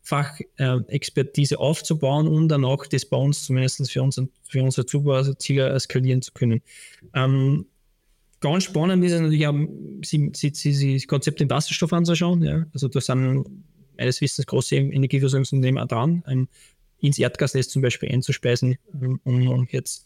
Fachexpertise 0.06 1.60
aufzubauen 1.60 2.28
und 2.28 2.48
dann 2.50 2.64
auch 2.64 2.86
das 2.86 3.06
bei 3.06 3.18
uns 3.18 3.44
zumindest 3.44 3.92
für, 3.92 4.04
unseren, 4.04 4.30
für 4.48 4.62
unsere 4.62 4.86
Zubauziele 4.86 5.78
skalieren 5.80 6.22
zu 6.22 6.32
können. 6.32 6.62
Ähm, 7.16 7.66
ganz 8.40 8.66
spannend 8.66 9.04
ist 9.04 9.20
natürlich 9.20 9.48
auch, 9.48 9.56
sie, 10.04 10.32
sie, 10.34 10.94
das 10.94 11.08
Konzept 11.08 11.42
im 11.42 11.50
Wasserstoff 11.50 11.92
anzuschauen. 11.92 12.44
Ja. 12.44 12.68
Also 12.72 12.88
da 12.88 13.02
sind 13.02 13.46
meines 13.98 14.22
Wissens 14.22 14.46
große 14.46 14.76
Energieversorgungsunternehmen 14.76 15.82
auch 15.82 15.88
dran, 15.88 16.24
ähm, 16.28 16.48
ins 17.00 17.18
Erdgasnetz 17.18 17.70
zum 17.70 17.82
Beispiel 17.82 18.12
einzuspeisen, 18.12 18.78
um, 18.94 19.20
um 19.24 19.68
jetzt 19.72 20.06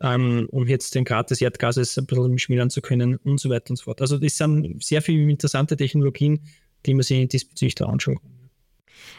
ähm, 0.00 0.48
um 0.50 0.66
jetzt 0.66 0.94
den 0.94 1.04
Grad 1.04 1.30
des 1.30 1.40
Erdgases 1.40 1.96
ein 1.98 2.06
bisschen 2.06 2.38
schmälern 2.38 2.70
zu 2.70 2.80
können 2.80 3.16
und 3.16 3.40
so 3.40 3.50
weiter 3.50 3.70
und 3.70 3.76
so 3.76 3.84
fort. 3.84 4.00
Also 4.00 4.18
das 4.18 4.36
sind 4.36 4.82
sehr 4.82 5.02
viele 5.02 5.30
interessante 5.30 5.76
Technologien, 5.76 6.40
die 6.86 6.94
man 6.94 7.02
sich 7.02 7.28
diesbezüglich 7.28 7.76
da 7.76 7.86
anschauen 7.86 8.18
kann. 8.20 8.41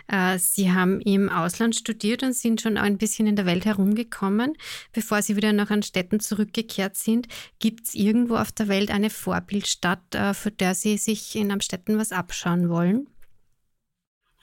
Äh, 0.07 0.37
Sie 0.39 0.71
haben 0.71 1.01
im 1.01 1.29
Ausland 1.29 1.75
studiert 1.75 2.23
und 2.23 2.35
sind 2.35 2.61
schon 2.61 2.77
ein 2.77 2.97
bisschen 2.97 3.27
in 3.27 3.35
der 3.35 3.45
Welt 3.45 3.65
herumgekommen. 3.65 4.53
Bevor 4.91 5.21
Sie 5.21 5.35
wieder 5.35 5.53
nach 5.53 5.71
Städten 5.83 6.19
zurückgekehrt 6.19 6.95
sind, 6.95 7.27
gibt 7.59 7.87
es 7.87 7.95
irgendwo 7.95 8.35
auf 8.35 8.51
der 8.51 8.67
Welt 8.67 8.91
eine 8.91 9.09
Vorbildstadt, 9.09 10.15
äh, 10.15 10.33
für 10.33 10.51
der 10.51 10.75
Sie 10.75 10.97
sich 10.97 11.35
in 11.35 11.51
Amstetten 11.51 11.97
was 11.97 12.11
abschauen 12.11 12.69
wollen? 12.69 13.07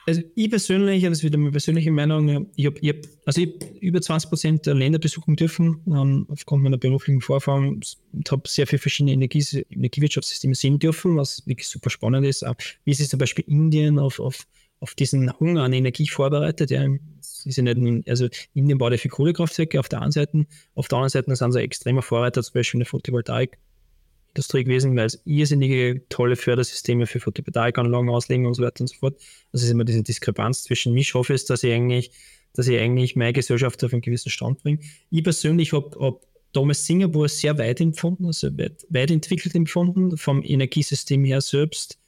Also 0.07 0.23
ich 0.35 0.51
persönlich, 0.51 1.05
das 1.05 1.19
ist 1.19 1.25
wieder 1.25 1.39
meine 1.39 1.51
persönliche 1.51 1.91
Meinung, 1.91 2.49
ich 2.57 2.67
habe 2.67 2.81
hab, 2.89 2.97
also 3.27 3.43
hab 3.43 3.81
über 3.81 4.01
20 4.01 4.29
Prozent 4.29 4.67
der 4.67 4.75
Länder 4.75 4.99
besuchen 4.99 5.37
dürfen, 5.37 5.83
ähm, 5.87 6.27
aufgrund 6.29 6.63
meiner 6.63 6.79
beruflichen 6.79 7.21
Vorfahren 7.21 7.81
und 8.13 8.31
habe 8.33 8.49
sehr 8.49 8.67
viele 8.67 8.81
verschiedene 8.81 9.13
Energies 9.13 9.53
Energiewirtschaftssysteme 9.53 10.55
sehen 10.55 10.79
dürfen, 10.79 11.17
was 11.17 11.47
wirklich 11.47 11.69
super 11.69 11.91
spannend 11.91 12.27
ist. 12.27 12.45
Wie 12.85 12.95
sich 12.95 13.09
zum 13.09 13.19
Beispiel 13.19 13.45
Indien 13.47 13.99
auf, 13.99 14.21
auf 14.21 14.47
auf 14.81 14.95
diesen 14.95 15.39
Hunger 15.39 15.63
an 15.63 15.73
Energie 15.73 16.09
vorbereitet. 16.09 16.71
Ja, 16.71 16.85
ist 17.21 17.57
ja 17.57 17.63
nicht, 17.63 18.09
also 18.09 18.29
Indien 18.55 18.79
baut 18.79 18.93
ja 18.93 18.99
viel 18.99 19.11
Kohlekraftwerke 19.11 19.79
auf 19.79 19.89
der 19.89 20.03
einen 20.03 20.13
Seite, 20.13 20.47
auf 20.75 20.89
der 20.89 20.97
anderen 20.99 21.11
Seite 21.11 21.37
sind 21.37 21.53
sie 21.53 21.61
extremer 21.61 22.03
Vorreiter, 22.03 22.43
zum 22.43 22.55
Beispiel 22.55 22.79
in 22.79 22.81
der 22.81 22.87
Photovoltaik-Industrie 22.87 24.65
gewesen, 24.65 24.97
weil 24.97 25.07
es 25.07 25.21
irrsinnige 25.25 26.03
tolle 26.09 26.37
Fördersysteme 26.37 27.07
für 27.07 27.21
Photovoltaikanlagen 27.21 28.09
auslegen 28.09 28.47
und 28.47 28.55
so 28.55 28.63
weiter 28.63 28.81
und 28.81 28.89
so 28.89 28.97
fort. 28.97 29.21
Also 29.53 29.65
ist 29.65 29.71
immer 29.71 29.85
diese 29.85 30.03
Diskrepanz 30.03 30.65
zwischen, 30.65 30.95
wie 30.95 31.05
schaffe 31.05 31.35
ich 31.35 31.43
es, 31.43 31.47
dass 31.47 31.63
ich 31.63 31.73
eigentlich, 31.73 32.11
dass 32.55 32.67
ich 32.67 32.79
eigentlich 32.79 33.17
meine 33.17 33.35
Gesellschaft 33.35 33.85
auf 33.85 33.93
einen 33.93 34.03
gewissen 34.03 34.31
Stand 34.31 34.63
bringe. 34.63 34.81
Ich 35.11 35.23
persönlich 35.23 35.73
habe 35.73 35.97
hab 36.01 36.23
damals 36.53 36.87
Singapur 36.87 37.29
sehr 37.29 37.59
weit 37.59 37.81
empfunden, 37.81 38.27
also 38.27 38.49
weit, 38.59 38.87
weit 38.89 39.11
entwickelt 39.11 39.55
empfunden, 39.55 40.17
vom 40.17 40.43
Energiesystem 40.43 41.25
her 41.25 41.41
selbst 41.43 42.00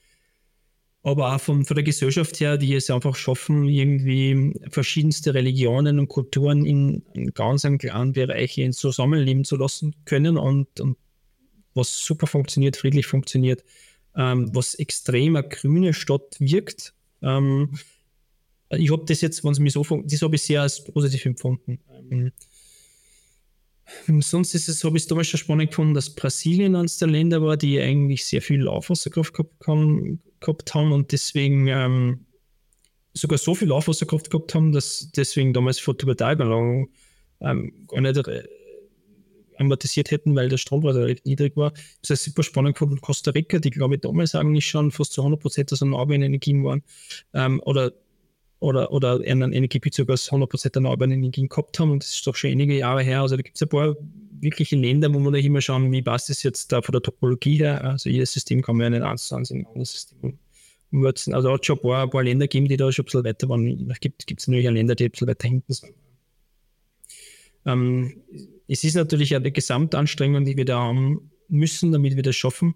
aber 1.03 1.35
auch 1.35 1.41
von, 1.41 1.65
von 1.65 1.75
der 1.75 1.83
Gesellschaft 1.83 2.39
her, 2.41 2.57
die 2.57 2.75
es 2.75 2.89
einfach 2.89 3.17
schaffen, 3.17 3.69
irgendwie 3.69 4.55
verschiedenste 4.71 5.35
Religionen 5.35 5.99
und 5.99 6.09
Kulturen 6.09 6.65
in, 6.65 7.03
in 7.13 7.35
ganz 7.35 7.65
einem 7.65 7.79
kleinen 7.79 8.13
Bereich 8.13 8.61
zusammenleben 8.73 9.45
zu 9.45 9.57
lassen 9.57 9.95
können 10.05 10.37
und, 10.37 10.81
und 10.81 10.97
was 11.75 11.99
super 11.99 12.27
funktioniert, 12.27 12.77
friedlich 12.77 13.07
funktioniert, 13.07 13.65
ähm, 14.17 14.55
was 14.55 14.75
eine 15.37 15.49
grüne 15.49 15.93
Stadt 15.93 16.37
wirkt. 16.39 16.95
Ähm, 17.21 17.79
ich 18.71 18.91
habe 18.91 19.05
das 19.07 19.21
jetzt, 19.21 19.45
wenn 19.45 19.53
es 19.53 19.59
mir 19.59 19.71
so 19.71 19.83
das 20.05 20.23
habe 20.23 20.37
ich 20.37 20.43
sehr 20.43 20.63
als 20.63 20.85
positiv 20.85 21.27
empfunden. 21.27 21.81
Ähm, 22.11 22.33
Sonst 24.21 24.55
ist 24.55 24.69
es, 24.69 24.85
habe 24.85 24.97
ich 24.97 25.05
es 25.05 25.07
damals 25.09 25.29
schon 25.29 25.39
spannend 25.39 25.71
gefunden, 25.71 25.95
dass 25.95 26.15
Brasilien 26.15 26.77
eines 26.77 26.99
der 26.99 27.09
Länder 27.09 27.43
war, 27.43 27.57
die 27.57 27.81
eigentlich 27.81 28.25
sehr 28.25 28.43
viel 28.43 28.69
Aufwasserkraft 28.69 29.35
gehabt 29.35 30.75
haben, 30.75 30.93
und 30.93 31.13
deswegen 31.13 31.69
ähm, 31.69 32.27
sogar 33.13 33.39
so 33.39 33.55
viel 33.55 33.73
Aufwasserkraft 33.73 34.31
gehabt 34.31 34.55
haben, 34.55 34.73
dass 34.73 35.11
deswegen 35.15 35.53
damals 35.53 35.79
Photovoltaikanlagen 35.79 36.89
ähm, 37.41 37.87
gar 37.89 38.01
nicht 38.01 38.17
äh, 38.17 38.45
amortisiert 39.59 40.11
hätten, 40.11 40.35
weil 40.35 40.49
der 40.49 40.57
Strompreis 40.57 40.97
relativ 40.97 41.25
niedrig 41.25 41.57
war. 41.57 41.73
Das 42.01 42.11
heißt, 42.11 42.25
super 42.25 42.43
spannend 42.43 42.75
gefunden. 42.75 43.01
Costa 43.01 43.31
Rica, 43.31 43.59
die 43.59 43.71
glaube 43.71 43.97
ich 43.97 44.01
damals 44.01 44.35
eigentlich 44.35 44.67
schon 44.67 44.91
fast 44.91 45.13
zu 45.13 45.21
100 45.21 45.41
Prozent 45.41 45.73
aus 45.73 45.81
erneuerbaren 45.81 46.23
Energien 46.23 46.65
waren 46.65 46.83
ähm, 47.35 47.61
oder 47.65 47.93
oder, 48.63 48.93
oder 48.93 49.21
einen 49.27 49.53
Energiebezug 49.53 50.09
aus 50.11 50.31
100% 50.31 50.75
erneuerbaren 50.75 51.11
Energien 51.11 51.49
gehabt 51.49 51.79
haben. 51.79 51.91
Und 51.91 52.03
das 52.03 52.11
ist 52.11 52.27
doch 52.27 52.37
schon 52.37 52.51
einige 52.51 52.79
Jahre 52.79 53.03
her. 53.03 53.21
Also 53.21 53.37
da 53.37 53.43
gibt 53.43 53.57
es 53.57 53.63
ein 53.63 53.69
paar 53.69 53.97
wirkliche 54.41 54.77
Länder, 54.77 55.13
wo 55.13 55.19
man 55.19 55.35
immer 55.35 55.61
schauen, 55.61 55.91
wie 55.91 56.03
passt 56.03 56.29
das 56.29 56.43
jetzt 56.43 56.71
da 56.71 56.81
von 56.81 56.93
der 56.93 57.03
Topologie 57.03 57.59
her. 57.59 57.83
Also 57.85 58.09
jedes 58.09 58.33
System 58.33 58.63
kann 58.63 58.77
man 58.77 58.85
ja 58.85 58.99
nicht 58.99 59.03
eins 59.03 59.27
zu 59.27 59.35
eins 59.35 59.51
in 59.51 59.61
ein 59.61 59.67
anderes 59.67 59.93
System 59.93 60.39
umsetzen. 60.93 61.35
Also 61.35 61.53
hat 61.53 61.67
schon 61.67 61.79
ein 61.79 61.83
paar, 61.83 62.03
ein 62.05 62.11
paar 62.11 62.23
Länder 62.23 62.47
gegeben, 62.47 62.69
die 62.69 62.77
da 62.77 62.93
schon 62.93 63.03
ein 63.03 63.07
bisschen 63.07 63.25
weiter 63.25 63.49
waren. 63.49 63.91
Es 63.91 64.01
gibt, 64.01 64.27
gibt 64.27 64.47
natürlich 64.47 64.69
auch 64.69 64.73
Länder, 64.73 64.95
die 64.95 65.05
ein 65.07 65.11
bisschen 65.11 65.29
weiter 65.29 65.49
hinten 65.49 65.73
sind. 65.73 65.95
Ähm, 67.67 68.23
es 68.69 68.85
ist 68.85 68.95
natürlich 68.95 69.35
eine 69.35 69.51
Gesamtanstrengung, 69.51 70.45
die 70.45 70.57
wir 70.57 70.65
da 70.65 70.81
haben 70.81 71.31
müssen, 71.49 71.91
damit 71.91 72.15
wir 72.15 72.23
das 72.23 72.37
schaffen. 72.37 72.75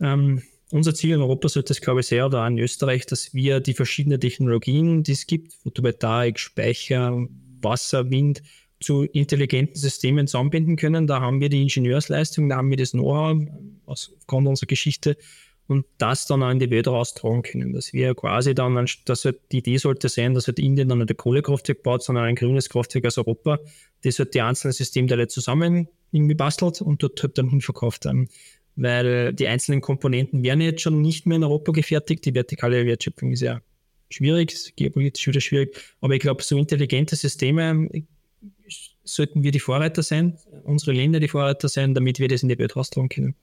Ähm, 0.00 0.42
unser 0.70 0.94
Ziel 0.94 1.14
in 1.14 1.20
Europa 1.20 1.48
sollte 1.48 1.72
es, 1.72 1.80
glaube 1.80 2.00
ich, 2.00 2.06
sehr, 2.06 2.26
oder 2.26 2.42
auch 2.42 2.46
in 2.46 2.58
Österreich, 2.58 3.06
dass 3.06 3.34
wir 3.34 3.60
die 3.60 3.74
verschiedenen 3.74 4.20
Technologien, 4.20 5.02
die 5.02 5.12
es 5.12 5.26
gibt, 5.26 5.52
Photovoltaik, 5.54 6.38
Speicher, 6.38 7.26
Wasser, 7.60 8.10
Wind, 8.10 8.42
zu 8.80 9.02
intelligenten 9.02 9.76
Systemen 9.76 10.26
zusammenbinden 10.26 10.76
können. 10.76 11.06
Da 11.06 11.20
haben 11.20 11.40
wir 11.40 11.50
die 11.50 11.62
Ingenieursleistung, 11.62 12.48
da 12.48 12.56
haben 12.56 12.70
wir 12.70 12.78
das 12.78 12.92
Know-how 12.92 13.38
aufgrund 13.84 14.48
unserer 14.48 14.68
Geschichte 14.68 15.16
und 15.66 15.86
das 15.98 16.26
dann 16.26 16.42
auch 16.42 16.50
in 16.50 16.58
die 16.58 16.70
Welt 16.70 16.88
raustragen 16.88 17.42
können. 17.42 17.72
Dass 17.74 17.92
wir 17.92 18.14
quasi 18.14 18.54
dann, 18.54 18.86
dass 19.04 19.24
halt 19.24 19.40
die 19.52 19.58
Idee 19.58 19.76
sollte 19.76 20.08
sein, 20.08 20.34
dass 20.34 20.46
halt 20.46 20.58
Indien 20.58 20.88
dann 20.88 20.98
nicht 20.98 21.10
ein 21.10 21.16
Kohlekraftwerk 21.16 21.82
baut, 21.82 22.02
sondern 22.02 22.24
ein 22.24 22.34
grünes 22.34 22.68
Kraftwerk 22.68 23.04
aus 23.04 23.18
Europa, 23.18 23.60
das 24.02 24.18
halt 24.18 24.34
die 24.34 24.40
einzelnen 24.40 24.72
Systemteile 24.72 25.28
zusammen 25.28 25.88
irgendwie 26.10 26.34
bastelt 26.34 26.80
und 26.80 27.02
dort 27.02 27.22
halt 27.22 27.38
dann 27.38 27.50
hinverkauft. 27.50 28.06
Weil 28.76 29.32
die 29.32 29.48
einzelnen 29.48 29.80
Komponenten 29.80 30.42
werden 30.42 30.60
jetzt 30.60 30.82
schon 30.82 31.02
nicht 31.02 31.26
mehr 31.26 31.36
in 31.36 31.44
Europa 31.44 31.72
gefertigt. 31.72 32.24
Die 32.24 32.34
vertikale 32.34 32.86
Wertschöpfung 32.86 33.32
ist 33.32 33.42
ja 33.42 33.60
schwierig, 34.10 34.52
ist 34.52 34.76
geopolitisch 34.76 35.26
wieder 35.26 35.40
schwierig. 35.40 35.76
Aber 36.00 36.14
ich 36.14 36.20
glaube, 36.20 36.42
so 36.42 36.56
intelligente 36.56 37.16
Systeme 37.16 37.88
sollten 39.04 39.42
wir 39.42 39.50
die 39.50 39.60
Vorreiter 39.60 40.02
sein, 40.02 40.38
unsere 40.64 40.92
Länder 40.92 41.20
die 41.20 41.28
Vorreiter 41.28 41.68
sein, 41.68 41.94
damit 41.94 42.18
wir 42.18 42.28
das 42.28 42.42
in 42.42 42.48
die 42.48 42.58
Welt 42.58 42.76
raustragen 42.76 43.08
können. 43.08 43.34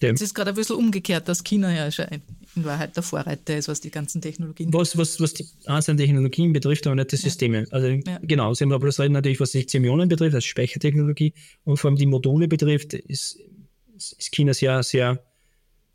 Es 0.00 0.20
ist 0.20 0.34
gerade 0.34 0.50
ein 0.50 0.56
bisschen 0.56 0.76
umgekehrt, 0.76 1.28
dass 1.28 1.42
China 1.42 1.74
ja 1.74 1.90
schon 1.90 2.06
in 2.54 2.64
Wahrheit 2.64 2.96
der 2.96 3.02
Vorreiter 3.02 3.56
ist, 3.56 3.68
was 3.68 3.80
die 3.80 3.90
ganzen 3.90 4.20
Technologien 4.20 4.72
was, 4.72 4.96
was, 4.96 5.20
was 5.20 5.34
die 5.34 5.46
einzelnen 5.66 5.98
Technologien 5.98 6.52
betrifft, 6.52 6.86
aber 6.86 6.96
nicht 6.96 7.12
die 7.12 7.16
Systeme. 7.16 7.60
Ja. 7.60 7.66
Also 7.70 7.88
ja. 7.88 8.18
genau, 8.22 8.52
Sie 8.54 8.64
haben 8.64 8.72
aber 8.72 8.86
das 8.86 8.98
natürlich, 8.98 9.40
was 9.40 9.52
die 9.52 9.58
Lithium-Ionen 9.58 10.08
betrifft, 10.08 10.34
also 10.34 10.46
Speichertechnologie 10.46 11.32
und 11.64 11.78
vor 11.78 11.90
allem 11.90 11.96
die 11.96 12.06
Module 12.06 12.48
betrifft, 12.48 12.94
ist, 12.94 13.38
ist 13.96 14.32
China 14.32 14.52
sehr, 14.52 14.82
sehr, 14.82 15.22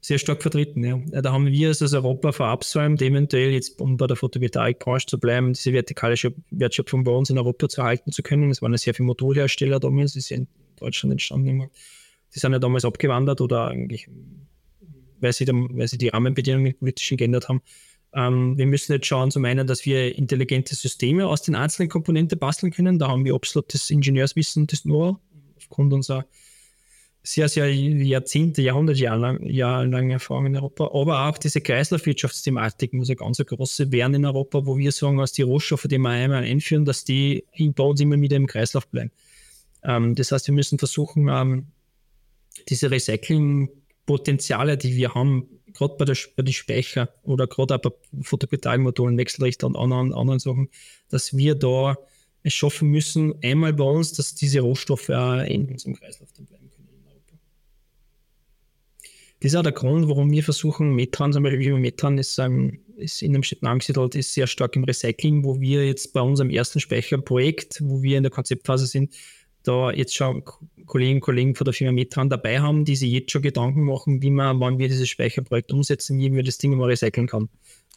sehr 0.02 0.18
stark 0.18 0.42
vertreten. 0.42 0.84
Ja. 0.84 1.22
Da 1.22 1.32
haben 1.32 1.46
wir 1.46 1.70
es 1.70 1.82
als 1.82 1.94
Europa 1.94 2.32
verabsäumt, 2.32 3.02
eventuell 3.04 3.52
jetzt, 3.52 3.80
um 3.80 3.98
bei 3.98 4.08
der 4.08 4.16
Photovoltaikbranche 4.16 5.06
zu 5.06 5.20
bleiben, 5.20 5.54
diese 5.54 5.74
vertikale 5.74 6.16
Wertschöpfung 6.50 7.04
bei 7.04 7.12
uns 7.12 7.30
in 7.30 7.38
Europa 7.38 7.70
zu 7.70 7.82
erhalten 7.82 8.12
zu 8.12 8.24
können. 8.24 8.50
Es 8.50 8.64
waren 8.64 8.72
ja 8.72 8.80
sehr 8.80 8.96
viele 8.96 9.06
Modulhersteller 9.08 9.80
damals, 9.80 10.16
ist 10.16 10.30
ja 10.30 10.38
in 10.38 10.48
Deutschland 10.78 11.12
entstanden. 11.12 11.70
Die 12.34 12.40
sind 12.40 12.54
ja 12.54 12.60
damals 12.60 12.86
abgewandert 12.86 13.42
oder 13.42 13.68
eigentlich, 13.68 14.08
weil 15.20 15.34
sie, 15.34 15.46
dann, 15.46 15.70
weil 15.78 15.88
sie 15.88 15.98
die 15.98 16.10
Rahmenbedingungen 16.10 16.78
politisch 16.78 17.10
geändert 17.10 17.50
haben. 17.50 17.62
Ähm, 18.14 18.58
wir 18.58 18.66
müssen 18.66 18.94
jetzt 18.94 19.08
schauen, 19.08 19.32
zum 19.32 19.46
einen, 19.46 19.68
dass 19.68 19.86
wir 19.86 20.16
intelligente 20.18 20.76
Systeme 20.76 21.28
aus 21.28 21.42
den 21.42 21.56
einzelnen 21.56 21.90
Komponenten 21.90 22.40
basteln 22.40 22.72
können. 22.72 23.00
Da 23.00 23.08
haben 23.08 23.26
wir 23.26 23.34
absolut 23.34 23.74
das 23.74 23.90
Ingenieurswissen, 23.90 24.68
das 24.68 24.84
Know-how, 24.84 25.18
aufgrund 25.58 25.94
unserer 25.94 26.26
sehr, 27.24 27.50
sehr 27.50 27.74
Jahrzehnte, 27.74 28.62
Jahrhunderte 28.62 29.02
jahrelang, 29.02 29.46
jahrelange 29.46 30.14
Erfahrung 30.14 30.48
in 30.48 30.56
Europa, 30.56 30.90
aber 30.92 31.28
auch 31.28 31.38
diese 31.38 31.62
Kreislaufwirtschaftsthematik 31.62 32.94
muss 32.94 33.10
eine 33.10 33.16
ganz 33.16 33.38
große 33.38 33.92
werden 33.92 34.16
in 34.16 34.26
Europa, 34.26 34.66
wo 34.66 34.78
wir 34.78 34.92
sagen, 34.92 35.18
dass 35.18 35.32
die 35.32 35.44
Rohstoffe, 35.44 35.86
die 35.88 36.00
wir 36.00 36.10
einmal 36.10 36.44
einführen, 36.44 36.84
dass 36.84 37.04
die 37.04 37.46
bei 37.76 37.84
uns 37.84 38.02
immer 38.02 38.20
wieder 38.20 38.38
im 38.38 38.48
Kreislauf 38.48 38.88
bleiben. 38.88 39.12
Ähm, 39.84 40.16
das 40.16 40.32
heißt, 40.32 40.48
wir 40.48 40.56
müssen 40.56 40.80
versuchen, 40.80 41.28
ähm, 41.30 41.68
diese 42.70 42.92
Recyclingpotenziale, 42.92 44.78
die 44.78 44.96
wir 44.96 45.14
haben, 45.14 45.48
gerade 45.74 45.96
bei, 45.98 46.06
bei 46.06 46.44
den 46.44 46.54
Speicher 46.54 47.10
oder 47.24 47.48
gerade 47.48 47.76
auch 47.76 47.80
bei 47.82 47.92
Photovoltaikmotoren, 48.22 49.18
Wechselrichter 49.18 49.68
und 49.68 49.76
anderen, 49.76 50.14
anderen 50.14 50.40
Sachen, 50.40 50.70
dass 51.10 51.36
wir 51.36 51.56
da 51.56 51.98
es 52.44 52.54
schaffen 52.54 52.90
müssen, 52.90 53.36
einmal 53.44 53.74
bei 53.74 53.84
uns, 53.84 54.14
dass 54.14 54.36
diese 54.36 54.62
Rohstoffe 54.62 55.10
auch 55.10 55.44
in 55.44 55.70
unserem 55.70 55.96
Kreislauf 55.96 56.30
dann 56.34 56.46
bleiben 56.46 56.70
können 56.72 56.90
in 56.90 57.08
Europa. 57.08 57.38
Das 59.40 59.52
ist 59.52 59.56
auch 59.56 59.64
der 59.64 59.72
Grund, 59.72 60.08
warum 60.08 60.32
wir 60.32 60.44
versuchen, 60.44 60.96
Methan, 60.96 61.34
zum 61.34 61.44
Beispiel 61.44 61.78
Methan 61.78 62.18
ist, 62.18 62.40
ähm, 62.40 62.80
ist 62.98 63.22
in 63.22 63.34
einem 63.34 63.44
Städten 63.44 63.68
angesiedelt, 63.68 64.16
ist 64.16 64.34
sehr 64.34 64.48
stark 64.48 64.76
im 64.76 64.84
Recycling, 64.84 65.44
wo 65.44 65.60
wir 65.60 65.86
jetzt 65.86 66.14
bei 66.14 66.22
unserem 66.22 66.50
ersten 66.50 66.80
Speicherprojekt, 66.80 67.82
wo 67.84 68.02
wir 68.02 68.18
in 68.18 68.24
der 68.24 68.32
Konzeptphase 68.32 68.88
sind, 68.88 69.14
da 69.64 69.92
jetzt 69.92 70.16
schon 70.16 70.44
Kolleginnen 70.86 71.18
und 71.18 71.22
Kollegen 71.22 71.56
von 71.56 71.66
der 71.66 71.74
Firma 71.74 71.94
Metran 71.94 72.30
dabei 72.30 72.60
haben, 72.60 72.86
die 72.86 72.96
sich 72.96 73.12
jetzt 73.12 73.32
schon 73.32 73.42
Gedanken 73.42 73.86
machen, 73.86 74.22
wie 74.22 74.30
man, 74.30 74.60
wann 74.60 74.80
wir 74.80 74.88
dieses 74.88 75.08
Speicherprojekt 75.10 75.72
umsetzen, 75.72 76.20
wie 76.20 76.34
wir 76.34 76.44
das 76.44 76.58
Ding 76.58 76.76
mal 76.76 76.90
recyceln 76.90 77.28
kann. 77.28 77.50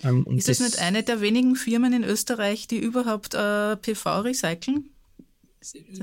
Ähm, 0.03 0.27
ist 0.37 0.49
das, 0.49 0.59
das, 0.59 0.71
nicht 0.73 0.81
eine 0.81 1.03
der 1.03 1.21
wenigen 1.21 1.57
Firmen 1.57 1.93
in 1.93 2.05
Österreich, 2.05 2.67
die 2.67 2.79
überhaupt 2.79 3.35
äh, 3.35 3.77
PV 3.77 4.21
recyceln? 4.21 4.91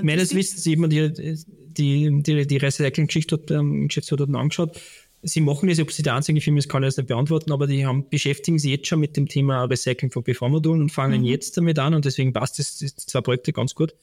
Meines 0.02 0.34
Wissens, 0.34 0.66
ich 0.66 0.76
habe 0.76 0.88
mir 0.88 1.10
die, 1.10 1.36
die, 1.76 2.22
die, 2.22 2.46
die 2.46 2.56
Recycling-Geschichte 2.56 3.38
dort, 3.38 3.50
ähm, 3.52 3.88
dort 3.88 4.34
angeschaut. 4.34 4.80
Sie 5.22 5.40
machen 5.40 5.68
das, 5.68 5.78
ob 5.78 5.92
sie 5.92 6.02
die 6.02 6.10
einzige 6.10 6.40
Firma 6.40 6.58
ist, 6.58 6.68
kann 6.68 6.82
ich 6.82 6.88
jetzt 6.88 6.96
nicht 6.96 7.06
beantworten, 7.06 7.52
aber 7.52 7.68
die 7.68 7.86
haben, 7.86 8.08
beschäftigen 8.08 8.58
sich 8.58 8.72
jetzt 8.72 8.88
schon 8.88 8.98
mit 8.98 9.16
dem 9.16 9.28
Thema 9.28 9.64
Recycling 9.64 10.10
von 10.10 10.24
PV-Modulen 10.24 10.82
und 10.82 10.90
fangen 10.90 11.20
mhm. 11.20 11.26
jetzt 11.26 11.56
damit 11.56 11.78
an 11.78 11.94
und 11.94 12.04
deswegen 12.04 12.32
passt 12.32 12.58
das, 12.58 12.78
das 12.78 12.96
zwei 12.96 13.20
Projekte 13.20 13.52
ganz 13.52 13.76
gut. 13.76 13.94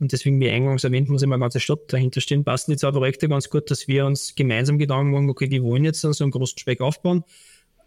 Und 0.00 0.12
deswegen, 0.12 0.40
wie 0.40 0.50
eingangs 0.50 0.84
erwähnt, 0.84 1.08
muss 1.08 1.22
immer 1.22 1.36
eine 1.36 1.42
ganze 1.42 1.60
Stadt 1.60 1.92
dahinter 1.92 2.20
stehen. 2.20 2.44
Passen 2.44 2.72
die 2.72 2.76
zwei 2.76 2.90
Projekte 2.90 3.28
ganz 3.28 3.48
gut, 3.48 3.70
dass 3.70 3.86
wir 3.86 4.06
uns 4.06 4.34
gemeinsam 4.34 4.78
Gedanken 4.78 5.12
machen, 5.12 5.30
okay, 5.30 5.50
wir 5.50 5.62
wollen 5.62 5.84
jetzt 5.84 6.00
so 6.00 6.24
einen 6.24 6.30
großen 6.32 6.58
Speck 6.58 6.80
aufbauen. 6.80 7.24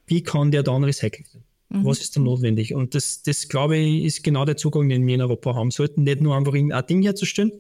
Wie 0.06 0.24
kann 0.24 0.52
der 0.52 0.64
dann 0.64 0.84
recycelt 0.84 1.34
werden? 1.34 1.44
Mhm. 1.70 1.86
Was 1.86 2.00
ist 2.00 2.16
da 2.16 2.22
notwendig? 2.22 2.74
Und 2.74 2.96
das, 2.96 3.24
das, 3.24 3.50
glaube 3.50 3.78
ich, 3.78 4.06
ist 4.06 4.24
genau 4.24 4.46
der 4.46 4.58
Zugang, 4.58 4.88
den 4.88 5.06
wir 5.06 5.16
in 5.16 5.22
Europa 5.22 5.54
haben 5.54 5.72
sollten. 5.72 6.04
Nicht 6.04 6.22
nur 6.22 6.36
einfach 6.36 6.54
ein 6.54 6.72
Ding 6.88 7.02
herzustellen. 7.02 7.52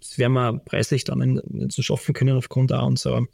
Das 0.00 0.18
werden 0.18 0.32
wir 0.32 0.58
preislich 0.58 1.04
dann 1.04 1.40
nicht 1.44 1.72
so 1.72 1.82
schaffen 1.82 2.14
können 2.14 2.36
aufgrund 2.36 2.72
auch 2.72 2.86
unserer, 2.86 3.26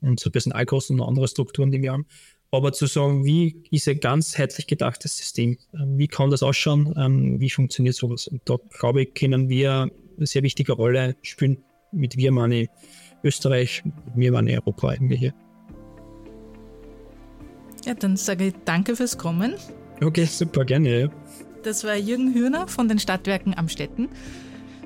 unserer 0.00 0.30
Personalkosten 0.30 1.00
und 1.00 1.06
anderer 1.06 1.28
Strukturen, 1.28 1.70
die 1.70 1.80
wir 1.80 1.92
haben. 1.92 2.06
Aber 2.50 2.72
zu 2.72 2.86
sagen, 2.86 3.24
wie 3.24 3.62
ist 3.70 3.88
ein 3.88 4.00
ganzheitlich 4.00 4.66
gedachtes 4.66 5.16
System? 5.16 5.58
Ähm, 5.74 5.98
wie 5.98 6.08
kann 6.08 6.30
das 6.30 6.42
ausschauen? 6.42 6.94
Ähm, 6.96 7.40
wie 7.40 7.50
funktioniert 7.50 7.96
sowas? 7.96 8.28
Und 8.28 8.42
da, 8.44 8.56
glaube 8.78 9.02
ich, 9.02 9.14
können 9.14 9.48
wir 9.48 9.90
eine 10.16 10.26
sehr 10.26 10.42
wichtige 10.42 10.72
Rolle 10.72 11.16
spielen. 11.22 11.58
Mit 11.92 12.16
wir 12.16 12.32
meine 12.32 12.62
ich 12.62 12.68
Österreich, 13.22 13.82
mit 13.84 14.16
mir 14.16 14.32
meine 14.32 14.52
Europa 14.52 14.88
eigentlich 14.88 15.20
hier. 15.20 15.34
Ja, 17.84 17.94
dann 17.94 18.16
sage 18.16 18.48
ich 18.48 18.54
danke 18.64 18.96
fürs 18.96 19.16
Kommen. 19.16 19.54
Okay, 20.02 20.24
super, 20.24 20.64
gerne. 20.64 21.00
Ja. 21.00 21.08
Das 21.62 21.84
war 21.84 21.96
Jürgen 21.96 22.34
Hürner 22.34 22.68
von 22.68 22.88
den 22.88 22.98
Stadtwerken 22.98 23.56
Amstetten. 23.56 24.08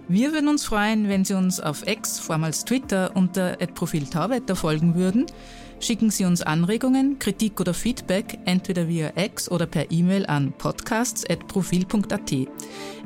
Wir 0.09 0.33
würden 0.33 0.49
uns 0.49 0.65
freuen, 0.65 1.09
wenn 1.09 1.25
Sie 1.25 1.35
uns 1.35 1.61
auf 1.61 1.87
X, 1.87 2.19
vormals 2.19 2.65
Twitter, 2.65 3.13
unter 3.15 3.57
Profil 3.75 4.07
Tauwetter 4.07 4.57
folgen 4.57 4.95
würden. 4.95 5.27
Schicken 5.81 6.11
Sie 6.11 6.27
uns 6.27 6.43
Anregungen, 6.43 7.19
Kritik 7.19 7.59
oder 7.59 7.73
Feedback 7.73 8.39
entweder 8.45 8.87
via 8.87 9.13
X 9.17 9.51
oder 9.51 9.65
per 9.65 9.91
E-Mail 9.91 10.27
an 10.27 10.53
podcasts.profil.at. 10.53 12.33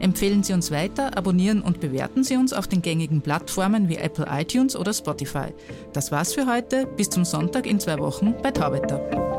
Empfehlen 0.01 0.43
Sie 0.43 0.53
uns 0.53 0.73
weiter, 0.73 1.17
abonnieren 1.17 1.63
und 1.63 1.79
bewerten 1.79 2.25
Sie 2.25 2.37
uns 2.37 2.53
auf 2.53 2.67
den 2.67 2.83
gängigen 2.83 3.23
Plattformen 3.23 3.89
wie 3.89 3.97
Apple 3.97 4.27
iTunes 4.29 4.75
oder 4.75 4.93
Spotify. 4.93 5.55
Das 5.93 6.11
war's 6.11 6.35
für 6.35 6.47
heute. 6.47 6.87
Bis 6.87 7.11
zum 7.11 7.25
Sonntag 7.25 7.67
in 7.67 7.79
zwei 7.79 7.99
Wochen 8.01 8.35
bei 8.43 8.51
Tauwetter. 8.51 9.34